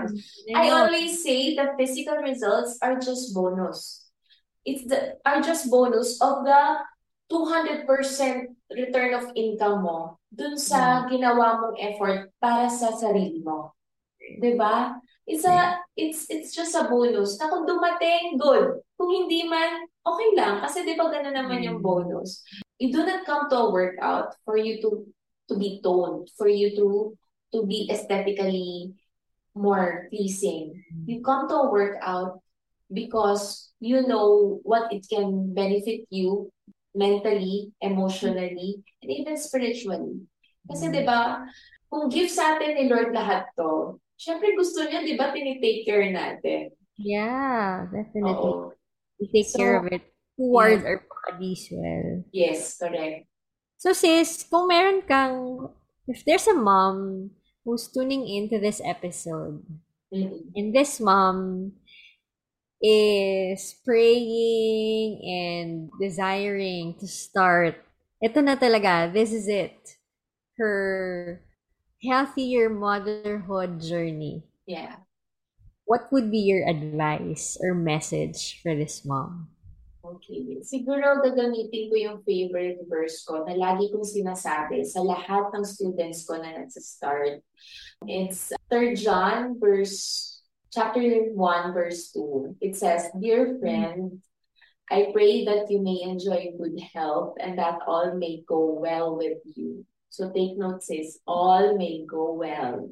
I 0.57 0.71
know. 0.71 0.87
always 0.89 1.21
say 1.21 1.53
the 1.59 1.75
physical 1.77 2.17
results 2.23 2.79
are 2.81 2.97
just 2.97 3.35
bonus. 3.37 4.09
It's 4.65 4.87
the 4.87 5.19
are 5.27 5.43
just 5.43 5.69
bonus 5.69 6.23
of 6.23 6.47
the 6.47 6.63
200% 7.29 7.85
return 8.75 9.13
of 9.15 9.31
income 9.35 9.85
mo 9.85 10.17
dun 10.33 10.57
sa 10.57 11.05
ginawa 11.09 11.61
mong 11.61 11.77
effort 11.81 12.33
para 12.41 12.67
sa 12.73 12.93
sarili 12.97 13.45
mo. 13.45 13.73
'Di 14.19 14.57
ba? 14.57 14.97
It's 15.23 15.47
a 15.47 15.79
it's 15.95 16.27
it's 16.33 16.51
just 16.51 16.75
a 16.75 16.91
bonus. 16.91 17.39
Na 17.39 17.47
kung 17.47 17.63
dumating, 17.69 18.41
good. 18.41 18.83
Kung 18.99 19.11
hindi 19.13 19.47
man, 19.47 19.87
okay 20.03 20.31
lang 20.35 20.59
kasi 20.65 20.83
'di 20.83 20.99
ba 20.99 21.13
ganun 21.13 21.37
naman 21.37 21.63
yung 21.63 21.79
Mm. 21.79 21.87
bonus. 21.87 22.43
You 22.83 22.91
do 22.91 23.07
not 23.07 23.23
come 23.23 23.47
to 23.53 23.57
a 23.57 23.71
workout 23.71 24.35
for 24.43 24.59
you 24.59 24.83
to 24.83 25.07
to 25.47 25.55
be 25.55 25.79
toned, 25.79 26.27
for 26.35 26.51
you 26.51 26.75
to 26.75 27.15
to 27.55 27.63
be 27.69 27.87
aesthetically 27.87 28.97
more 29.55 30.09
pleasing. 30.11 30.81
You 31.07 31.21
come 31.23 31.47
to 31.53 31.67
a 31.67 31.71
workout 31.71 32.41
because 32.91 33.71
you 33.79 34.03
know 34.09 34.59
what 34.65 34.91
it 34.91 35.07
can 35.07 35.53
benefit 35.55 36.09
you 36.11 36.51
mentally, 36.93 37.73
emotionally, 37.81 38.85
and 39.03 39.09
even 39.11 39.37
spiritually. 39.37 40.25
Kasi 40.69 40.89
Mm. 40.89 40.93
'di 40.93 41.03
ba, 41.09 41.43
kung 41.89 42.09
gift 42.13 42.33
sa 42.37 42.57
atin 42.57 42.77
ni 42.79 42.87
Lord 42.89 43.13
lahat 43.13 43.49
'to, 43.57 43.99
syempre 44.17 44.53
gusto 44.55 44.85
niya 44.87 45.03
'di 45.03 45.15
ba 45.19 45.33
tinitake 45.35 45.85
care 45.89 46.09
natin. 46.13 46.73
Yeah, 47.01 47.89
definitely. 47.91 48.53
Oo. 48.53 48.77
We 49.19 49.27
take 49.33 49.49
So, 49.49 49.59
care 49.59 49.77
of 49.81 49.87
it 49.91 50.05
towards 50.37 50.83
yeah. 50.83 50.89
our 50.89 51.01
bodies 51.09 51.69
well. 51.73 52.25
Yes, 52.31 52.77
correct. 52.79 53.27
So 53.79 53.91
sis, 53.93 54.47
kung 54.47 54.71
meron 54.71 55.03
kang, 55.03 55.69
if 56.07 56.23
there's 56.23 56.47
a 56.47 56.55
mom 56.55 57.31
who's 57.67 57.91
tuning 57.91 58.27
into 58.27 58.59
this 58.63 58.79
episode, 58.83 59.63
Mm-mm. 60.15 60.51
and 60.55 60.71
this 60.75 61.01
mom 61.03 61.73
is 62.83 63.79
praying 63.87 65.23
and 65.23 65.89
desiring 66.03 66.99
to 66.99 67.07
start, 67.07 67.79
ito 68.19 68.43
na 68.43 68.59
talaga, 68.59 69.07
this 69.07 69.31
is 69.31 69.47
it. 69.47 69.97
Her 70.59 71.41
healthier 72.03 72.69
motherhood 72.69 73.79
journey. 73.81 74.43
Yeah. 74.67 74.99
What 75.87 76.11
would 76.11 76.31
be 76.31 76.43
your 76.43 76.67
advice 76.67 77.57
or 77.63 77.75
message 77.75 78.59
for 78.63 78.75
this 78.75 79.07
mom? 79.07 79.49
Okay. 80.03 80.59
Siguro 80.67 81.23
gagamitin 81.23 81.87
ko 81.87 81.95
yung 81.95 82.19
favorite 82.27 82.83
verse 82.91 83.23
ko 83.23 83.47
na 83.47 83.55
lagi 83.55 83.87
kong 83.95 84.03
sinasabi 84.03 84.83
sa 84.83 84.99
lahat 84.99 85.55
ng 85.55 85.63
students 85.63 86.27
ko 86.27 86.43
na 86.43 86.59
nagsa-start. 86.59 87.39
It's 88.11 88.51
3 88.67 88.99
John 88.99 89.63
verse 89.63 90.32
chapter 90.73 91.31
1 91.37 91.73
verse 91.77 92.11
2. 92.17 92.57
It 92.61 92.75
says, 92.75 93.13
"Dear 93.13 93.61
friend, 93.61 94.25
I 94.89 95.13
pray 95.13 95.45
that 95.45 95.71
you 95.71 95.85
may 95.85 96.01
enjoy 96.03 96.57
good 96.57 96.81
health 96.81 97.37
and 97.37 97.61
that 97.61 97.85
all 97.87 98.17
may 98.17 98.41
go 98.49 98.73
well 98.81 99.15
with 99.15 99.45
you." 99.45 99.85
So 100.09 100.33
take 100.33 100.57
note 100.57 100.83
sis, 100.83 101.21
all 101.29 101.77
may 101.77 102.05
go 102.09 102.33
well 102.33 102.91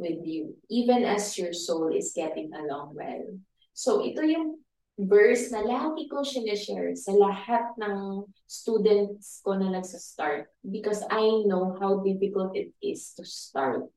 with 0.00 0.24
you, 0.24 0.56
even 0.72 1.04
as 1.04 1.36
your 1.36 1.52
soul 1.52 1.92
is 1.92 2.16
getting 2.16 2.52
along 2.56 2.96
well. 2.96 3.28
So 3.76 4.00
ito 4.00 4.24
yung 4.24 4.64
verse 4.96 5.48
na 5.52 5.64
lagi 5.64 6.08
ko 6.08 6.24
sinishare 6.24 6.96
sa 6.96 7.12
lahat 7.16 7.72
ng 7.80 8.24
students 8.44 9.40
ko 9.44 9.56
na 9.56 9.72
nagsa-start 9.72 10.48
because 10.60 11.00
I 11.08 11.44
know 11.48 11.76
how 11.80 12.04
difficult 12.04 12.52
it 12.56 12.72
is 12.84 13.12
to 13.16 13.24
start. 13.24 13.88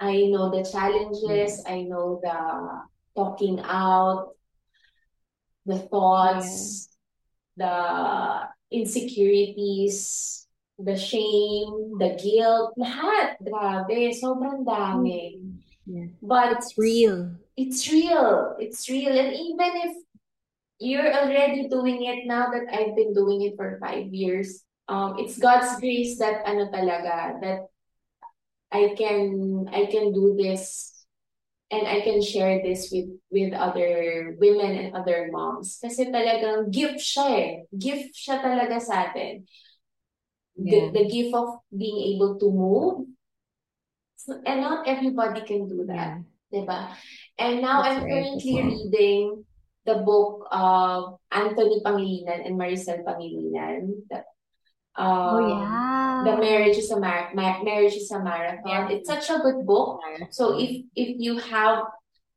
I 0.00 0.32
know 0.32 0.48
the 0.48 0.64
challenges, 0.64 1.62
I 1.68 1.82
know 1.84 2.20
the 2.24 2.36
talking 3.14 3.60
out, 3.60 4.32
the 5.66 5.78
thoughts, 5.78 6.88
the 7.56 8.48
insecurities, 8.72 10.46
the 10.78 10.96
shame, 10.96 12.00
the 12.00 12.16
guilt, 12.16 12.72
lahat. 12.80 13.36
Grabe, 13.44 14.16
sobrang 14.16 14.64
dami. 14.64 15.36
Yeah. 15.84 16.08
But 16.22 16.56
It's 16.56 16.78
real. 16.78 17.36
it's 17.56 17.84
real. 17.92 18.56
It's 18.58 18.88
real. 18.88 19.12
And 19.12 19.36
even 19.36 19.70
if 19.84 19.92
you're 20.80 21.12
already 21.12 21.68
doing 21.68 22.08
it 22.08 22.24
now 22.24 22.48
that 22.48 22.72
I've 22.72 22.96
been 22.96 23.12
doing 23.12 23.42
it 23.42 23.52
for 23.60 23.76
five 23.84 24.08
years, 24.08 24.64
um, 24.88 25.20
it's 25.20 25.36
God's 25.36 25.76
grace 25.78 26.16
that 26.18 26.42
ano 26.48 26.72
talaga, 26.72 27.36
that 27.44 27.69
I 28.70 28.94
can 28.96 29.66
I 29.70 29.86
can 29.90 30.14
do 30.14 30.38
this 30.38 30.94
and 31.70 31.86
I 31.86 32.02
can 32.02 32.22
share 32.22 32.62
this 32.62 32.90
with 32.90 33.10
with 33.30 33.54
other 33.54 34.34
women 34.38 34.74
and 34.78 34.88
other 34.94 35.30
moms. 35.30 35.78
Kasi 35.82 36.10
talagang 36.10 36.70
gift 36.70 37.02
siya 37.02 37.26
eh. 37.30 37.52
Gift 37.70 38.14
siya 38.14 38.42
talaga 38.42 38.78
sa 38.82 39.10
atin. 39.10 39.46
Yeah. 40.58 40.90
The, 40.90 41.02
the 41.02 41.04
gift 41.10 41.34
of 41.34 41.62
being 41.70 42.14
able 42.14 42.38
to 42.38 42.46
move. 42.50 42.96
So, 44.20 44.36
and 44.44 44.60
not 44.60 44.86
everybody 44.86 45.40
can 45.46 45.66
do 45.66 45.86
that. 45.88 46.20
Yeah. 46.20 46.66
Diba? 46.66 46.80
And 47.38 47.62
now 47.62 47.82
That's 47.82 48.02
I'm 48.02 48.04
right, 48.04 48.10
currently 48.10 48.54
right. 48.58 48.66
reading 48.66 49.46
the 49.86 50.02
book 50.02 50.44
of 50.50 51.22
Anthony 51.30 51.80
Pangilinan 51.80 52.44
and 52.44 52.58
Maricel 52.58 53.06
Pangilinan. 53.06 54.04
The, 54.10 54.26
Oh, 54.96 55.38
um, 55.38 55.48
yeah. 55.48 56.22
The 56.24 56.36
Marriage 56.36 56.76
is 56.76 56.90
a 56.90 56.98
Mar- 56.98 57.30
Ma- 57.34 57.62
Marriage 57.62 57.94
is 57.94 58.10
a 58.10 58.18
Marathon. 58.18 58.66
Yeah. 58.66 58.88
It's 58.90 59.08
such 59.08 59.30
a 59.30 59.38
good 59.38 59.64
book. 59.66 60.00
So 60.30 60.58
if 60.58 60.84
if 60.94 61.16
you 61.18 61.38
have 61.38 61.84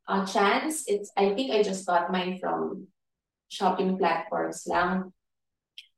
a 0.08 0.26
chance, 0.26 0.86
it's 0.88 1.12
I 1.18 1.34
think 1.34 1.52
I 1.52 1.64
just 1.64 1.86
got 1.86 2.12
mine 2.12 2.38
from 2.40 2.88
shopping 3.50 3.98
platforms 3.98 4.64
lang. 4.68 5.12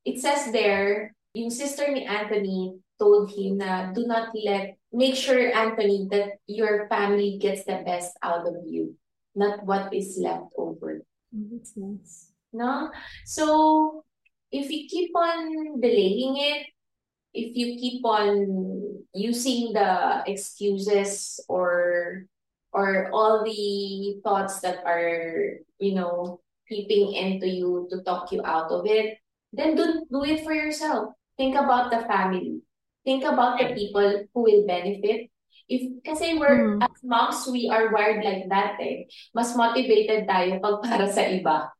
It 0.05 0.21
says 0.21 0.51
there, 0.51 1.15
yung 1.33 1.49
sister 1.49 1.91
ni 1.91 2.05
Anthony 2.05 2.79
told 2.97 3.31
him 3.31 3.59
na 3.59 3.91
do 3.91 4.07
not 4.07 4.31
let 4.33 4.79
make 4.93 5.15
sure 5.15 5.51
Anthony 5.51 6.07
that 6.11 6.39
your 6.47 6.87
family 6.87 7.37
gets 7.41 7.65
the 7.65 7.83
best 7.83 8.15
out 8.23 8.47
of 8.47 8.63
you, 8.63 8.95
not 9.35 9.65
what 9.67 9.91
is 9.91 10.15
left 10.21 10.55
over. 10.55 11.03
Oh, 11.35 11.45
that's 11.51 11.75
nice. 11.75 12.31
No? 12.53 12.89
So 13.25 14.04
if 14.51 14.69
you 14.69 14.87
keep 14.89 15.11
on 15.15 15.79
delaying 15.81 16.37
it, 16.37 16.67
if 17.33 17.55
you 17.55 17.77
keep 17.79 18.05
on 18.05 19.03
using 19.13 19.73
the 19.73 20.23
excuses 20.27 21.39
or 21.47 22.25
or 22.71 23.09
all 23.11 23.43
the 23.43 24.19
thoughts 24.23 24.59
that 24.59 24.83
are, 24.85 25.59
you 25.79 25.95
know, 25.95 26.41
creeping 26.67 27.13
into 27.13 27.47
you 27.47 27.87
to 27.91 28.03
talk 28.03 28.31
you 28.31 28.43
out 28.43 28.71
of 28.71 28.85
it, 28.85 29.17
then 29.53 29.75
do, 29.75 30.03
do 30.11 30.23
it 30.25 30.43
for 30.43 30.51
yourself. 30.51 31.15
Think 31.37 31.55
about 31.55 31.91
the 31.91 32.03
family. 32.03 32.59
Think 33.05 33.23
about 33.23 33.59
the 33.59 33.71
people 33.75 34.27
who 34.33 34.41
will 34.43 34.67
benefit. 34.67 35.31
If, 35.69 36.03
kasi 36.03 36.37
we're, 36.37 36.77
Mm. 36.77 36.83
as 36.83 36.99
moms, 37.03 37.47
we 37.47 37.69
are 37.71 37.89
wired 37.95 38.23
like 38.23 38.49
that 38.49 38.75
eh. 38.81 39.07
Mas 39.33 39.55
motivated 39.55 40.27
tayo 40.27 40.59
pag 40.59 40.83
para 40.83 41.07
sa 41.07 41.21
iba. 41.25 41.71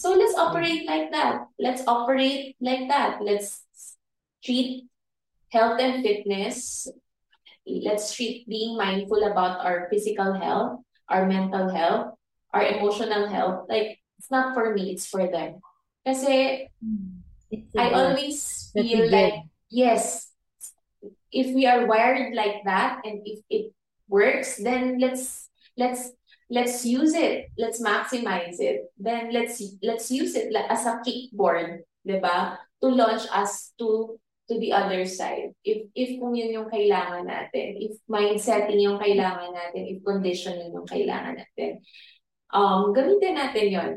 So 0.00 0.16
let's 0.16 0.32
operate 0.32 0.88
like 0.88 1.12
that. 1.12 1.44
Let's 1.60 1.84
operate 1.84 2.56
like 2.56 2.88
that. 2.88 3.20
Let's 3.20 3.68
treat 4.40 4.88
health 5.52 5.76
and 5.76 6.00
fitness. 6.00 6.88
Let's 7.68 8.16
treat 8.16 8.48
being 8.48 8.80
mindful 8.80 9.20
about 9.28 9.60
our 9.60 9.92
physical 9.92 10.32
health, 10.32 10.80
our 11.12 11.28
mental 11.28 11.68
health, 11.68 12.16
our 12.56 12.64
emotional 12.64 13.28
health. 13.28 13.68
Like, 13.68 14.00
it's 14.16 14.32
not 14.32 14.56
for 14.56 14.72
me, 14.72 14.96
it's 14.96 15.04
for 15.04 15.28
them. 15.28 15.60
Kasi 16.08 16.72
It's 17.50 17.68
I 17.76 17.90
always 17.92 18.70
feel 18.72 19.10
like, 19.10 19.44
yes, 19.68 20.32
if 21.28 21.52
we 21.52 21.66
are 21.66 21.84
wired 21.84 22.32
like 22.32 22.64
that 22.64 23.02
and 23.04 23.20
if 23.26 23.44
it 23.50 23.74
works, 24.08 24.56
then 24.56 25.02
let's 25.02 25.50
let's 25.76 26.14
let's 26.50 26.82
use 26.84 27.14
it. 27.14 27.48
Let's 27.56 27.78
maximize 27.80 28.58
it. 28.58 28.90
Then 28.98 29.30
let's 29.32 29.62
let's 29.80 30.10
use 30.10 30.34
it 30.34 30.50
as 30.52 30.84
a 30.84 30.98
kickboard, 31.06 31.86
'di 32.02 32.18
ba? 32.18 32.58
To 32.82 32.90
launch 32.90 33.24
us 33.30 33.70
to 33.78 34.18
to 34.50 34.54
the 34.58 34.74
other 34.74 35.06
side. 35.06 35.54
If 35.62 35.86
if 35.94 36.18
kung 36.18 36.34
yun 36.34 36.50
yung 36.50 36.68
kailangan 36.68 37.30
natin, 37.30 37.78
if 37.78 37.94
mindsetting 38.10 38.82
yung 38.82 38.98
kailangan 38.98 39.54
natin, 39.54 39.82
if 39.94 40.02
conditioning 40.02 40.74
yung 40.74 40.90
kailangan 40.90 41.38
natin, 41.38 41.80
um, 42.50 42.90
gamitin 42.90 43.38
natin 43.38 43.66
yon. 43.70 43.92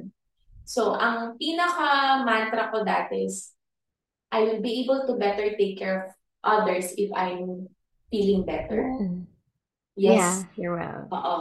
So, 0.64 0.96
ang 0.96 1.36
pinaka-mantra 1.36 2.72
ko 2.72 2.88
dati 2.88 3.28
is, 3.28 3.52
I 4.32 4.48
will 4.48 4.64
be 4.64 4.80
able 4.88 5.04
to 5.12 5.20
better 5.20 5.52
take 5.60 5.76
care 5.76 6.08
of 6.08 6.16
others 6.40 6.96
if 6.96 7.12
I'm 7.12 7.68
feeling 8.08 8.48
better. 8.48 8.88
Yeah, 10.00 10.24
Yes. 10.24 10.48
you're 10.56 10.80
well. 10.80 11.12
Oo. 11.12 11.38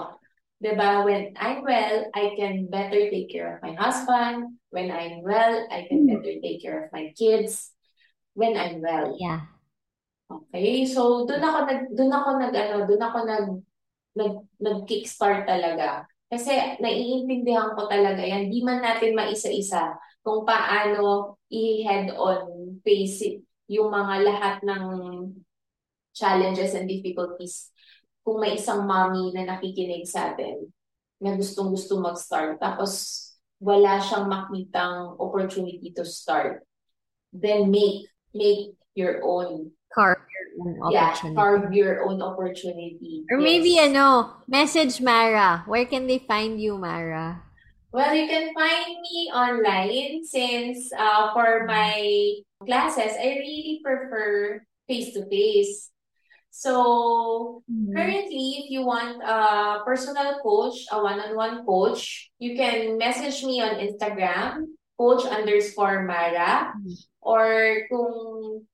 Diba? 0.63 1.03
When 1.03 1.35
I'm 1.35 1.67
well, 1.67 2.07
I 2.15 2.39
can 2.39 2.71
better 2.71 3.11
take 3.11 3.35
care 3.35 3.59
of 3.59 3.67
my 3.67 3.75
husband. 3.75 4.63
When 4.71 4.95
I'm 4.95 5.27
well, 5.27 5.67
I 5.67 5.91
can 5.91 6.07
Mm. 6.07 6.23
better 6.23 6.39
take 6.39 6.63
care 6.63 6.87
of 6.87 6.95
my 6.95 7.11
kids. 7.19 7.75
When 8.39 8.55
I'm 8.55 8.79
well. 8.79 9.19
Yeah. 9.19 9.51
Okay? 10.31 10.87
So, 10.87 11.27
doon 11.27 11.43
ako 11.43 11.59
nag 11.67 11.81
doon 11.99 12.13
ako 12.15 12.29
nag 12.39 12.55
ano, 12.55 12.77
doon 12.87 13.03
ako 13.03 13.19
nag 13.27 13.47
nag 14.15 14.35
nag-kickstart 14.63 15.51
talaga. 15.51 16.07
Kasi 16.31 16.79
naiintindihan 16.81 17.75
ko 17.77 17.91
talaga 17.91 18.23
yan. 18.23 18.49
Di 18.49 18.63
man 18.65 18.81
natin 18.81 19.13
maisa-isa 19.19 19.99
kung 20.23 20.47
paano 20.47 21.37
i-head 21.51 22.15
on 22.15 22.79
face 22.87 23.21
it, 23.21 23.37
yung 23.69 23.91
mga 23.91 24.15
lahat 24.25 24.57
ng 24.63 24.85
challenges 26.15 26.73
and 26.79 26.87
difficulties. 26.89 27.72
Kung 28.23 28.39
may 28.39 28.55
isang 28.55 28.87
mommy 28.87 29.35
na 29.35 29.57
nakikinig 29.57 30.07
sa 30.07 30.31
atin 30.35 30.70
na 31.18 31.35
gustong-gusto 31.35 31.99
mag-start 31.99 32.59
tapos 32.62 33.18
wala 33.62 33.99
siyang 34.03 34.27
makitang 34.27 35.14
opportunity 35.23 35.95
to 35.95 36.03
start, 36.03 36.66
then 37.31 37.70
make 37.70 38.07
make 38.35 38.75
your 38.99 39.23
own 39.23 39.70
Carve 39.93 40.25
your 40.25 40.47
own 40.57 40.73
yeah, 40.91 41.12
opportunity. 41.12 41.37
carve 41.37 41.68
your 41.77 41.95
own 42.09 42.18
opportunity. 42.25 43.29
Or 43.29 43.37
maybe 43.39 43.77
Yes. 43.77 43.93
ano, 43.93 44.41
message 44.49 45.05
Mara. 45.05 45.62
Where 45.68 45.85
can 45.85 46.09
they 46.09 46.18
find 46.25 46.57
you, 46.57 46.81
Mara? 46.81 47.45
Well, 47.93 48.16
you 48.16 48.25
can 48.25 48.57
find 48.57 48.89
me 49.05 49.29
online 49.29 50.25
since 50.25 50.89
uh, 50.97 51.37
for 51.37 51.68
my 51.68 52.01
classes, 52.64 53.12
I 53.20 53.37
really 53.37 53.85
prefer 53.85 54.64
face-to-face. 54.89 55.91
So 56.53 57.65
Mhm. 57.65 57.97
currently, 57.97 58.47
if 58.61 58.67
you 58.69 58.85
want 58.85 59.25
a 59.25 59.81
personal 59.89 60.37
coach, 60.45 60.85
a 60.93 61.01
one-on-one 61.01 61.65
coach, 61.65 62.29
you 62.37 62.53
can 62.53 63.01
message 63.01 63.41
me 63.41 63.65
on 63.65 63.81
Instagram, 63.81 64.77
coach 65.01 65.25
underscore 65.25 66.05
Mara. 66.05 66.77
Mhm. 66.77 66.93
Or 67.25 67.47
kung 67.89 68.13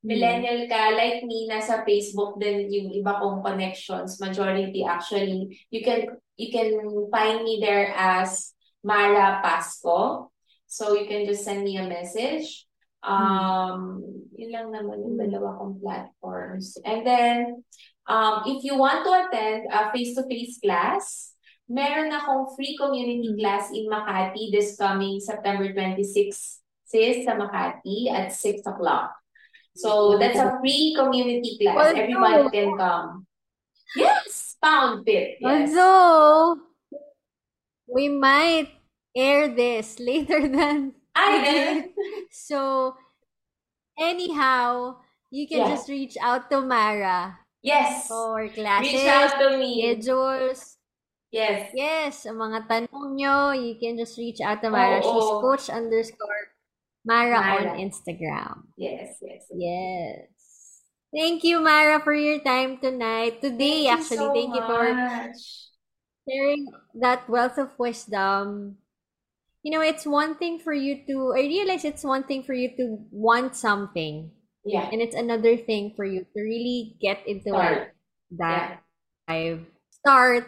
millennial 0.02 0.66
ka, 0.66 0.90
like 0.96 1.22
me, 1.22 1.46
nasa 1.46 1.86
Facebook 1.86 2.40
din 2.42 2.66
yung 2.66 2.88
iba 2.90 3.20
kong 3.22 3.46
connections, 3.46 4.18
majority 4.18 4.82
actually, 4.82 5.52
you 5.70 5.80
can 5.84 6.18
you 6.34 6.48
can 6.50 6.80
find 7.12 7.46
me 7.46 7.60
there 7.62 7.94
as 7.94 8.56
Mara 8.82 9.38
Pasco. 9.44 10.30
So 10.66 10.96
you 10.98 11.08
can 11.08 11.24
just 11.24 11.44
send 11.44 11.64
me 11.64 11.76
a 11.80 11.86
message. 11.86 12.67
Um, 13.02 14.02
yun 14.34 14.50
lang 14.50 14.68
naman 14.74 15.02
yung 15.02 15.18
dalawa 15.18 15.58
kong 15.58 15.78
platforms. 15.78 16.76
And 16.82 17.06
then, 17.06 17.62
um, 18.06 18.42
if 18.46 18.64
you 18.66 18.74
want 18.78 19.06
to 19.06 19.12
attend 19.14 19.70
a 19.70 19.90
face-to-face 19.94 20.58
class, 20.62 21.34
meron 21.68 22.10
akong 22.10 22.54
free 22.56 22.74
community 22.80 23.36
class 23.38 23.70
in 23.70 23.86
Makati 23.86 24.50
this 24.50 24.74
coming 24.74 25.20
September 25.20 25.68
26 25.70 26.32
sis 26.88 27.16
sa 27.22 27.36
Makati 27.36 28.08
at 28.08 28.32
6 28.32 28.64
o'clock. 28.64 29.12
So 29.76 30.18
that's 30.18 30.40
a 30.40 30.58
free 30.58 30.96
community 30.96 31.54
class. 31.60 31.92
Although- 31.92 32.00
Everyone 32.02 32.50
can 32.50 32.70
come. 32.74 33.08
Yes, 33.96 34.56
pound 34.60 35.06
fit. 35.06 35.38
Yes. 35.40 35.70
Although, 35.70 36.60
we 37.88 38.08
might 38.08 38.68
air 39.16 39.48
this 39.48 39.96
later 40.02 40.48
than 40.48 40.97
Ay, 41.18 41.34
then, 41.42 41.74
So, 42.30 42.94
anyhow, 43.98 44.96
you 45.30 45.48
can 45.50 45.66
Yeah. 45.66 45.74
just 45.74 45.88
reach 45.90 46.14
out 46.22 46.46
to 46.50 46.62
Mara 46.62 47.38
yes. 47.60 48.06
for 48.06 48.46
classes, 48.48 48.92
Reach 48.94 49.06
out 49.10 49.34
to 49.42 49.58
me. 49.58 49.82
schedules. 49.82 50.78
Yes. 51.28 51.68
Yes, 51.76 52.24
ang 52.24 52.40
mga 52.40 52.64
tanong 52.70 53.18
nyo, 53.18 53.52
you 53.52 53.76
can 53.76 53.98
just 54.00 54.16
reach 54.16 54.40
out 54.40 54.62
to 54.64 54.70
Mara. 54.72 55.02
Oo. 55.02 55.10
She's 55.12 55.30
coach 55.44 55.66
underscore 55.68 56.56
Mara, 57.04 57.36
Mara. 57.36 57.68
on 57.76 57.82
Instagram. 57.82 58.72
Yes, 58.80 59.20
yes. 59.20 59.44
Yes. 59.52 60.28
Thank 61.12 61.44
you, 61.44 61.60
Mara, 61.60 62.00
for 62.00 62.12
your 62.16 62.40
time 62.40 62.80
tonight. 62.80 63.40
Today, 63.44 63.84
Thank 63.84 63.84
you 63.84 63.92
actually, 63.92 64.24
so 64.24 64.32
thank 64.32 64.52
you 64.56 64.64
for 64.64 64.84
much. 64.92 65.40
sharing 66.24 66.68
that 67.00 67.28
wealth 67.28 67.56
of 67.60 67.76
wisdom. 67.76 68.76
You 69.62 69.72
know, 69.74 69.82
it's 69.82 70.06
one 70.06 70.36
thing 70.38 70.58
for 70.58 70.72
you 70.72 71.02
to, 71.06 71.34
I 71.34 71.42
realize 71.42 71.84
it's 71.84 72.04
one 72.04 72.24
thing 72.24 72.42
for 72.42 72.54
you 72.54 72.70
to 72.78 72.98
want 73.10 73.56
something, 73.56 74.30
Yeah. 74.64 74.88
and 74.92 75.02
it's 75.02 75.16
another 75.16 75.56
thing 75.56 75.94
for 75.96 76.04
you 76.04 76.22
to 76.24 76.38
really 76.40 76.94
get 77.02 77.26
into 77.26 77.50
Start. 77.50 77.94
that 78.38 78.82
dive, 79.26 79.66
start. 79.90 80.46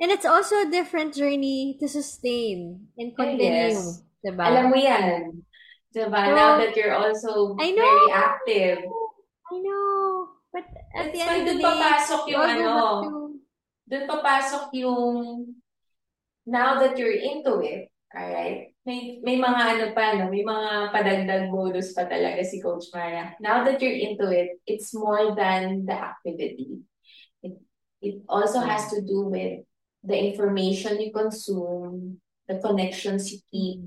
And 0.00 0.08
it's 0.10 0.24
also 0.24 0.64
a 0.64 0.70
different 0.72 1.12
journey 1.12 1.76
to 1.80 1.86
sustain 1.88 2.88
and 2.96 3.12
continue. 3.12 3.76
yes. 3.76 4.00
Diba? 4.24 4.48
Alam 4.48 4.72
mo 4.72 4.76
yan. 4.80 5.44
Diba? 5.92 6.20
So, 6.24 6.32
now 6.32 6.56
that 6.56 6.72
you're 6.76 6.96
also 6.96 7.56
I 7.60 7.72
know. 7.76 7.84
very 7.84 8.08
active. 8.16 8.78
I 9.52 9.56
know. 9.60 10.28
But 10.52 10.64
at 10.96 11.12
That's 11.12 11.12
the 11.12 11.20
end 11.20 11.44
of 11.44 11.54
the 11.54 11.60
day, 11.60 11.68
papasok 11.68 12.20
yung 12.32 12.40
also 12.40 12.56
ano, 12.56 12.70
have 12.72 13.02
to 13.04 13.12
dun 13.90 14.02
papasok 14.08 14.64
yung 14.72 15.08
now 16.48 16.80
that 16.80 16.96
you're 16.96 17.14
into 17.14 17.60
it, 17.60 17.89
alright? 18.14 18.74
May, 18.86 19.20
may 19.22 19.36
mga 19.38 19.62
ano 19.76 19.86
pa, 19.94 20.18
no? 20.18 20.30
may 20.30 20.42
mga 20.42 20.90
padagdag 20.90 21.50
bonus 21.50 21.92
pa 21.92 22.04
talaga 22.10 22.42
si 22.44 22.60
Coach 22.60 22.90
Mara. 22.94 23.36
Now 23.40 23.62
that 23.64 23.80
you're 23.80 23.94
into 23.94 24.30
it, 24.30 24.58
it's 24.66 24.94
more 24.94 25.34
than 25.34 25.86
the 25.86 25.94
activity. 25.94 26.82
It, 27.42 27.60
it 28.02 28.22
also 28.28 28.60
has 28.60 28.90
to 28.90 29.00
do 29.02 29.28
with 29.30 29.62
the 30.02 30.16
information 30.16 31.00
you 31.00 31.12
consume, 31.12 32.20
the 32.48 32.58
connections 32.58 33.30
you 33.30 33.38
keep, 33.52 33.80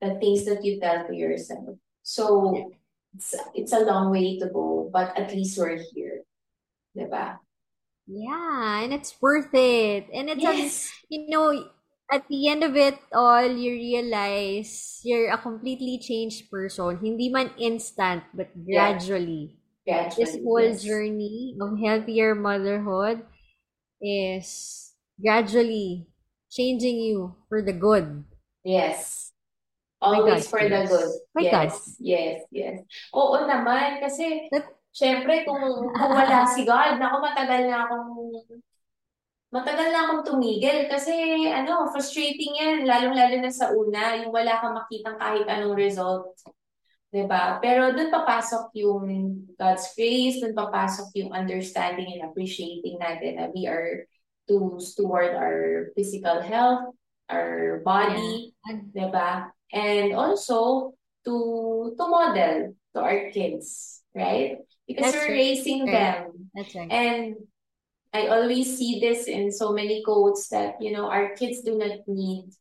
the 0.00 0.18
things 0.18 0.44
that 0.46 0.64
you 0.64 0.80
tell 0.80 1.06
to 1.06 1.14
yourself. 1.14 1.76
So, 2.02 2.72
it's, 3.14 3.34
it's 3.54 3.72
a 3.72 3.80
long 3.86 4.10
way 4.10 4.38
to 4.40 4.48
go, 4.50 4.90
but 4.92 5.16
at 5.16 5.30
least 5.32 5.56
we're 5.58 5.78
here. 5.94 6.22
Diba? 6.96 7.38
Yeah, 8.06 8.82
and 8.82 8.92
it's 8.92 9.16
worth 9.20 9.54
it. 9.54 10.08
And 10.12 10.28
it's 10.28 10.44
a, 10.44 10.52
Yes. 10.56 10.92
you 11.08 11.28
know, 11.28 11.68
at 12.12 12.28
the 12.28 12.48
end 12.48 12.62
of 12.62 12.76
it 12.76 12.98
all, 13.12 13.46
you 13.46 13.72
realize 13.72 15.00
you're 15.04 15.30
a 15.32 15.38
completely 15.38 15.98
changed 15.98 16.50
person. 16.50 16.98
Hindi 17.00 17.28
man 17.30 17.50
instant, 17.58 18.24
but 18.34 18.50
Yeah. 18.56 18.92
gradually. 18.94 19.56
Gradually, 19.84 20.16
This 20.24 20.32
whole 20.40 20.64
yes. 20.72 20.80
journey 20.82 21.56
of 21.60 21.76
healthier 21.76 22.32
motherhood 22.34 23.24
is 24.00 24.48
gradually 25.20 26.08
changing 26.48 27.00
you 27.00 27.36
for 27.48 27.60
the 27.60 27.72
good. 27.76 28.24
Yes. 28.64 29.32
Always 30.00 30.44
God, 30.48 30.50
for 30.52 30.62
the 30.64 30.84
yes. 30.84 30.88
good. 30.88 31.10
My 31.34 31.42
yes, 31.42 31.52
God. 31.52 31.72
yes, 32.00 32.36
yes. 32.52 32.76
Oo 33.16 33.44
naman, 33.48 34.00
kasi 34.04 34.48
That- 34.52 34.72
syempre 34.92 35.44
kung, 35.48 35.60
kung 35.92 36.10
wala 36.12 36.44
si 36.48 36.64
God, 36.68 36.96
naku, 37.00 37.16
matagal 37.24 37.60
na 37.68 37.88
akong 37.88 38.12
matagal 39.54 39.88
na 39.94 40.00
akong 40.10 40.26
tumigil 40.26 40.90
kasi 40.90 41.14
ano, 41.46 41.86
frustrating 41.94 42.58
yan, 42.58 42.76
lalong-lalo 42.90 43.38
na 43.38 43.52
sa 43.54 43.70
una, 43.70 44.18
yung 44.18 44.34
wala 44.34 44.58
kang 44.58 44.74
makitang 44.74 45.14
kahit 45.14 45.46
anong 45.46 45.78
result. 45.78 46.34
'Di 47.14 47.30
ba? 47.30 47.62
Pero 47.62 47.94
doon 47.94 48.10
papasok 48.10 48.74
yung 48.74 49.06
God's 49.54 49.86
grace, 49.94 50.42
doon 50.42 50.58
papasok 50.58 51.14
yung 51.14 51.30
understanding 51.30 52.18
and 52.18 52.26
appreciating 52.26 52.98
natin 52.98 53.38
na 53.38 53.46
we 53.54 53.70
are 53.70 54.02
to 54.50 54.82
steward 54.82 55.38
our 55.38 55.94
physical 55.94 56.42
health, 56.42 56.90
our 57.30 57.78
body, 57.86 58.50
And 58.66 58.90
'di 58.90 59.06
ba? 59.14 59.54
And 59.70 60.18
also 60.18 60.90
to 61.22 61.34
to 61.94 62.04
model 62.10 62.74
to 62.94 62.98
our 62.98 63.30
kids, 63.30 64.02
right? 64.10 64.58
Because 64.90 65.14
That's 65.14 65.22
we're 65.22 65.38
right. 65.38 65.46
raising 65.54 65.80
Right. 65.86 65.94
them. 65.94 66.50
that's 66.50 66.74
right. 66.74 66.90
And 66.90 67.38
I 68.14 68.30
always 68.30 68.78
see 68.78 69.02
this 69.02 69.26
in 69.26 69.50
so 69.50 69.74
many 69.74 70.06
quotes 70.06 70.46
that, 70.54 70.78
you 70.78 70.94
know, 70.94 71.10
our 71.10 71.34
kids 71.34 71.66
do 71.66 71.74
not 71.76 72.06
need 72.06 72.54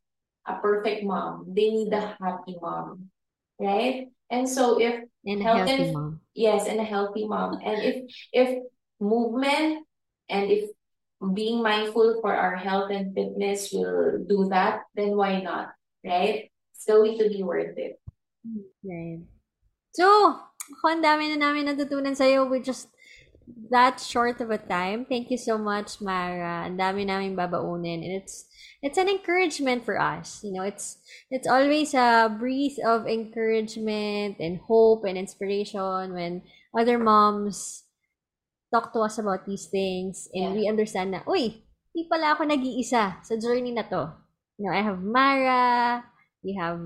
a 0.50 0.58
perfect 0.58 1.06
mom. 1.06 1.46
They 1.54 1.70
need 1.70 1.94
a 1.94 2.18
happy 2.18 2.58
mom, 2.58 3.14
right? 3.62 4.10
And 4.34 4.50
so 4.50 4.82
if 4.82 5.06
And 5.24 5.40
health 5.40 5.70
healthy 5.70 5.88
and- 5.88 5.94
mom. 5.94 6.12
Yes, 6.34 6.66
and 6.66 6.82
a 6.82 6.84
healthy 6.84 7.30
mom. 7.30 7.62
And 7.62 7.78
if 7.80 7.98
if 8.34 8.50
movement 8.98 9.86
and 10.28 10.50
if 10.50 10.74
being 11.22 11.62
mindful 11.62 12.20
for 12.20 12.34
our 12.34 12.58
health 12.58 12.90
and 12.90 13.14
fitness 13.14 13.70
will 13.72 14.26
do 14.26 14.50
that, 14.50 14.90
then 14.98 15.16
why 15.16 15.40
not? 15.40 15.72
Right? 16.04 16.50
It's 16.74 16.84
going 16.90 17.16
to 17.22 17.30
be 17.30 17.46
worth 17.46 17.78
it. 17.78 18.02
Right. 18.84 19.22
So, 19.96 20.04
ako, 20.76 20.84
ang 20.90 21.06
dami 21.06 21.32
na 21.32 21.38
namin 21.40 21.70
natutunan 21.70 22.18
sa'yo 22.18 22.50
with 22.50 22.66
just 22.68 22.90
that 23.70 24.00
short 24.00 24.42
of 24.42 24.52
a 24.52 24.58
time. 24.58 25.06
Thank 25.06 25.32
you 25.32 25.38
so 25.38 25.58
much, 25.58 26.02
Mara. 26.02 26.68
Ang 26.68 26.78
dami 26.78 27.06
namin 27.06 27.36
babaunin. 27.36 28.04
And 28.04 28.14
it's 28.22 28.46
it's 28.84 28.98
an 28.98 29.08
encouragement 29.08 29.86
for 29.86 30.00
us. 30.00 30.42
You 30.44 30.54
know, 30.54 30.64
it's 30.64 31.00
it's 31.32 31.48
always 31.48 31.94
a 31.94 32.28
breeze 32.30 32.80
of 32.84 33.08
encouragement 33.08 34.38
and 34.40 34.60
hope 34.68 35.06
and 35.08 35.18
inspiration 35.18 36.14
when 36.14 36.44
other 36.78 37.00
moms 37.00 37.84
talk 38.74 38.92
to 38.94 39.00
us 39.06 39.18
about 39.18 39.46
these 39.46 39.68
things 39.70 40.28
and 40.34 40.58
Yeah. 40.58 40.58
we 40.58 40.68
understand 40.68 41.14
na, 41.14 41.22
uy, 41.30 41.62
di 41.94 42.10
pala 42.10 42.34
ako 42.34 42.50
nag-iisa 42.50 43.22
sa 43.22 43.34
journey 43.38 43.70
na 43.70 43.86
to. 43.86 44.10
You 44.58 44.66
know, 44.66 44.74
I 44.74 44.82
have 44.82 44.98
Mara, 45.02 46.02
we 46.42 46.58
have 46.58 46.82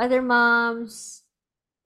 other 0.00 0.24
moms, 0.24 1.22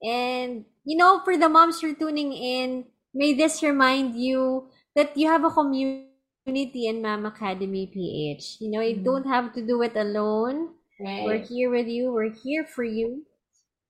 and 0.03 0.65
you 0.87 0.97
know, 0.97 1.19
for 1.27 1.35
the 1.35 1.49
moms 1.51 1.81
who 1.81 1.91
are 1.91 1.99
tuning 1.99 2.31
in, 2.31 2.87
may 3.15 3.33
this 3.35 3.63
remind 3.63 4.17
you 4.19 4.69
that 4.95 5.17
you 5.17 5.29
have 5.31 5.45
a 5.45 5.51
community 5.51 6.87
in 6.87 7.03
Mom 7.03 7.27
Academy 7.27 7.87
PH. 7.87 8.59
You 8.61 8.71
know, 8.71 8.81
you 8.83 8.97
Mhm. 9.01 9.05
don't 9.05 9.27
have 9.27 9.55
to 9.55 9.63
do 9.65 9.83
it 9.83 9.97
alone. 9.97 10.75
We're 11.01 11.43
Right? 11.43 11.47
here 11.47 11.71
with 11.71 11.89
you. 11.89 12.13
We're 12.13 12.35
here 12.35 12.65
for 12.65 12.85
you. 12.85 13.27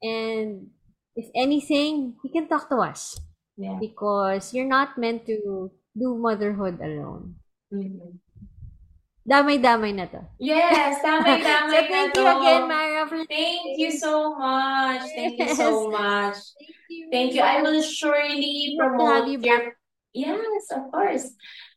And 0.03 0.71
if 1.17 1.29
anything, 1.35 2.17
you 2.25 2.31
can 2.31 2.49
talk 2.49 2.69
to 2.71 2.79
us 2.81 3.21
Yeah. 3.57 3.79
because 3.81 4.55
you're 4.55 4.69
not 4.69 4.99
meant 4.99 5.27
to 5.27 5.71
do 5.97 6.09
motherhood 6.17 6.81
alone. 6.81 7.37
Mhm. 7.73 8.24
Damay-damay 9.25 9.93
na 9.97 10.05
to. 10.05 10.21
Yes, 10.37 11.01
So 11.03 11.09
damay-damay 11.09 11.89
na 11.89 11.89
thank 11.89 12.13
to. 12.13 12.21
you 12.21 12.29
again, 12.29 12.63
Mara, 12.69 13.03
for 13.09 13.21
Thank 13.25 13.81
you 13.81 13.91
so 13.91 14.37
much. 14.37 15.01
Thank 15.17 15.41
you 15.41 15.49
so 15.57 15.89
much. 15.89 16.37
Thank 16.61 16.77
you. 16.93 17.03
Thank 17.11 17.31
you. 17.33 17.43
I 17.43 17.65
will 17.65 17.81
surely 17.81 18.77
to 18.77 18.85
promote 18.85 19.29
you 19.33 19.41
your 19.41 19.73
Yes, 20.15 20.71
of 20.71 20.93
course. 20.95 21.27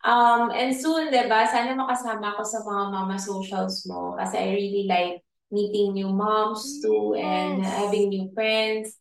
Um, 0.05 0.53
and 0.53 0.69
soon, 0.69 1.09
'di 1.09 1.25
ba? 1.25 1.49
Sana 1.49 1.73
makasama 1.73 2.37
ako 2.37 2.43
sa 2.45 2.61
mga 2.61 2.83
mama 2.93 3.17
socials 3.17 3.81
mo 3.89 4.13
kasi 4.13 4.37
I 4.37 4.47
really 4.53 4.85
like 4.85 5.25
meeting 5.49 5.97
new 5.97 6.13
moms 6.13 6.77
too 6.83 7.17
and 7.17 7.65
Yes. 7.65 7.71
having 7.73 8.13
new 8.13 8.29
friends. 8.37 8.93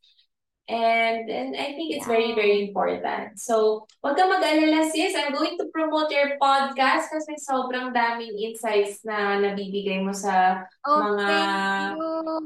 And, 0.67 1.31
and 1.31 1.55
I 1.55 1.79
think 1.79 1.95
it's 1.95 2.11
very, 2.11 2.35
very 2.35 2.67
important. 2.67 3.39
So, 3.39 3.87
wag 4.03 4.19
ka 4.19 4.27
mag-alala 4.27 4.91
sis. 4.91 5.15
I'm 5.15 5.31
going 5.31 5.55
to 5.63 5.71
promote 5.71 6.11
your 6.11 6.35
podcast 6.43 7.07
kasi 7.07 7.39
sobrang 7.39 7.95
daming 7.95 8.35
insights 8.35 9.07
na 9.07 9.39
nabibigay 9.39 10.03
mo 10.03 10.11
sa 10.11 10.67
Oh, 10.83 11.15
mga 11.15 11.31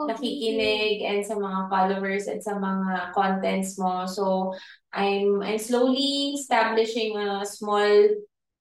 nakikinig 0.05 1.01
and 1.01 1.25
sa 1.25 1.37
mga 1.41 1.61
followers 1.73 2.29
and 2.29 2.45
sa 2.45 2.61
mga 2.61 3.16
contents 3.16 3.81
mo. 3.81 4.05
So, 4.05 4.53
I'm 4.93 5.41
I'm 5.41 5.57
slowly 5.57 6.37
establishing 6.37 7.16
a 7.16 7.47
small 7.49 7.89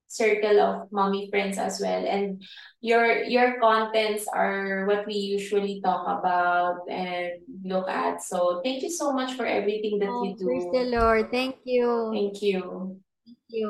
circle 0.10 0.58
of 0.60 0.90
mommy 0.92 1.30
friends 1.30 1.62
as 1.62 1.78
well. 1.78 2.02
And 2.02 2.42
your 2.82 3.24
your 3.30 3.62
contents 3.62 4.26
are 4.26 4.90
what 4.90 5.06
we 5.06 5.14
usually 5.16 5.80
talk 5.86 6.04
about 6.10 6.90
and 6.90 7.46
look 7.64 7.86
at. 7.88 8.26
So 8.26 8.60
thank 8.66 8.82
you 8.82 8.90
so 8.90 9.14
much 9.14 9.38
for 9.38 9.46
everything 9.46 10.02
that 10.02 10.10
Oh, 10.10 10.26
you 10.26 10.34
do. 10.34 10.44
praise 10.50 10.68
the 10.74 10.86
Lord. 10.90 11.30
Thank 11.30 11.62
you. 11.64 12.10
Thank 12.10 12.42
you. 12.42 12.62
Thank 13.24 13.46
you. 13.54 13.68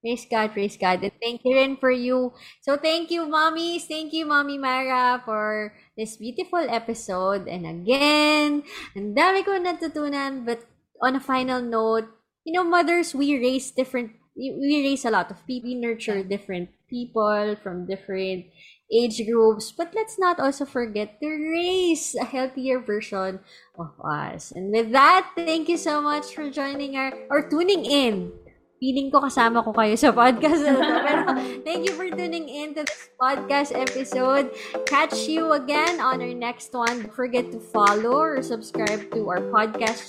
Praise 0.00 0.24
God, 0.24 0.52
praise 0.56 0.80
God. 0.80 1.04
And 1.04 1.12
thank 1.20 1.44
you 1.44 1.52
rin 1.56 1.76
for 1.76 1.92
you. 1.92 2.32
So 2.64 2.80
thank 2.80 3.12
you, 3.12 3.28
mommies. 3.28 3.84
Thank 3.84 4.16
you, 4.16 4.24
Mommy 4.24 4.56
Mara, 4.56 5.20
for 5.28 5.76
this 5.92 6.16
beautiful 6.16 6.64
episode. 6.64 7.44
And 7.44 7.68
again, 7.68 8.64
ang 8.96 9.12
dami 9.12 9.44
ko 9.44 9.60
natutunan. 9.60 10.48
But 10.48 10.64
on 11.04 11.16
a 11.16 11.20
final 11.20 11.60
note, 11.60 12.08
you 12.48 12.56
know, 12.56 12.64
mothers, 12.64 13.12
we 13.12 13.36
raise 13.36 13.76
different, 13.76 14.16
we 14.36 14.82
raise 14.86 15.04
a 15.04 15.10
lot 15.10 15.30
of 15.30 15.44
people. 15.46 15.70
We 15.70 15.74
nurture 15.76 16.22
different 16.22 16.70
people 16.88 17.56
from 17.62 17.86
different 17.86 18.46
age 18.92 19.22
groups. 19.26 19.72
But 19.72 19.94
let's 19.94 20.18
not 20.18 20.40
also 20.40 20.64
forget 20.64 21.20
to 21.20 21.28
raise 21.28 22.14
a 22.14 22.24
healthier 22.24 22.80
version 22.80 23.40
of 23.78 23.92
us. 24.02 24.52
And 24.52 24.72
with 24.72 24.92
that, 24.92 25.30
thank 25.36 25.68
you 25.68 25.76
so 25.76 26.00
much 26.00 26.34
for 26.34 26.50
joining 26.50 26.96
our, 26.96 27.12
or 27.30 27.48
tuning 27.48 27.84
in 27.84 28.32
feeling 28.80 29.12
ko 29.12 29.20
kasama 29.20 29.60
ko 29.60 29.76
kayo 29.76 29.92
sa 29.94 30.08
podcast 30.10 30.64
na 30.64 30.72
to. 30.72 30.96
Pero 31.04 31.20
thank 31.68 31.84
you 31.84 31.92
for 31.92 32.08
tuning 32.08 32.48
in 32.48 32.72
to 32.72 32.82
this 32.82 33.12
podcast 33.20 33.76
episode. 33.76 34.48
Catch 34.88 35.28
you 35.28 35.52
again 35.52 36.00
on 36.00 36.24
our 36.24 36.32
next 36.32 36.72
one. 36.72 37.04
Don't 37.04 37.14
forget 37.14 37.52
to 37.52 37.60
follow 37.60 38.16
or 38.16 38.40
subscribe 38.40 39.12
to 39.12 39.28
our 39.28 39.44
podcast 39.52 40.08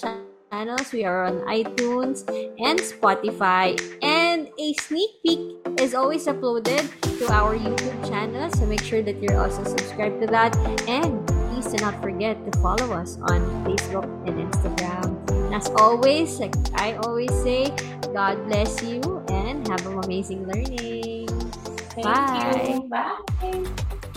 channels. 0.51 0.91
We 0.91 1.05
are 1.05 1.23
on 1.23 1.39
iTunes 1.47 2.27
and 2.59 2.77
Spotify. 2.79 3.79
And 4.03 4.51
a 4.59 4.73
sneak 4.83 5.23
peek 5.23 5.39
is 5.79 5.95
always 5.95 6.27
uploaded 6.27 6.83
to 7.19 7.25
our 7.31 7.55
YouTube 7.55 7.95
channel. 8.07 8.51
So 8.51 8.65
make 8.65 8.83
sure 8.83 9.01
that 9.01 9.15
you're 9.23 9.39
also 9.39 9.63
subscribed 9.63 10.19
to 10.21 10.27
that. 10.27 10.55
And 10.87 11.25
please 11.49 11.71
do 11.71 11.79
not 11.79 12.01
forget 12.01 12.35
to 12.43 12.51
follow 12.59 12.91
us 12.91 13.17
on 13.31 13.39
Facebook 13.63 14.05
and 14.27 14.35
Instagram. 14.51 15.15
And 15.31 15.55
as 15.55 15.71
always, 15.79 16.39
like 16.39 16.55
I 16.75 16.99
always 17.07 17.31
say, 17.41 17.71
God 18.13 18.35
bless 18.47 18.83
you 18.83 19.23
and 19.31 19.65
have 19.67 19.87
an 19.87 20.03
amazing 20.03 20.47
learning. 20.47 21.31
Thank 21.95 22.03
Bye. 22.03 22.75
you. 22.75 22.87
Bye. 22.91 24.10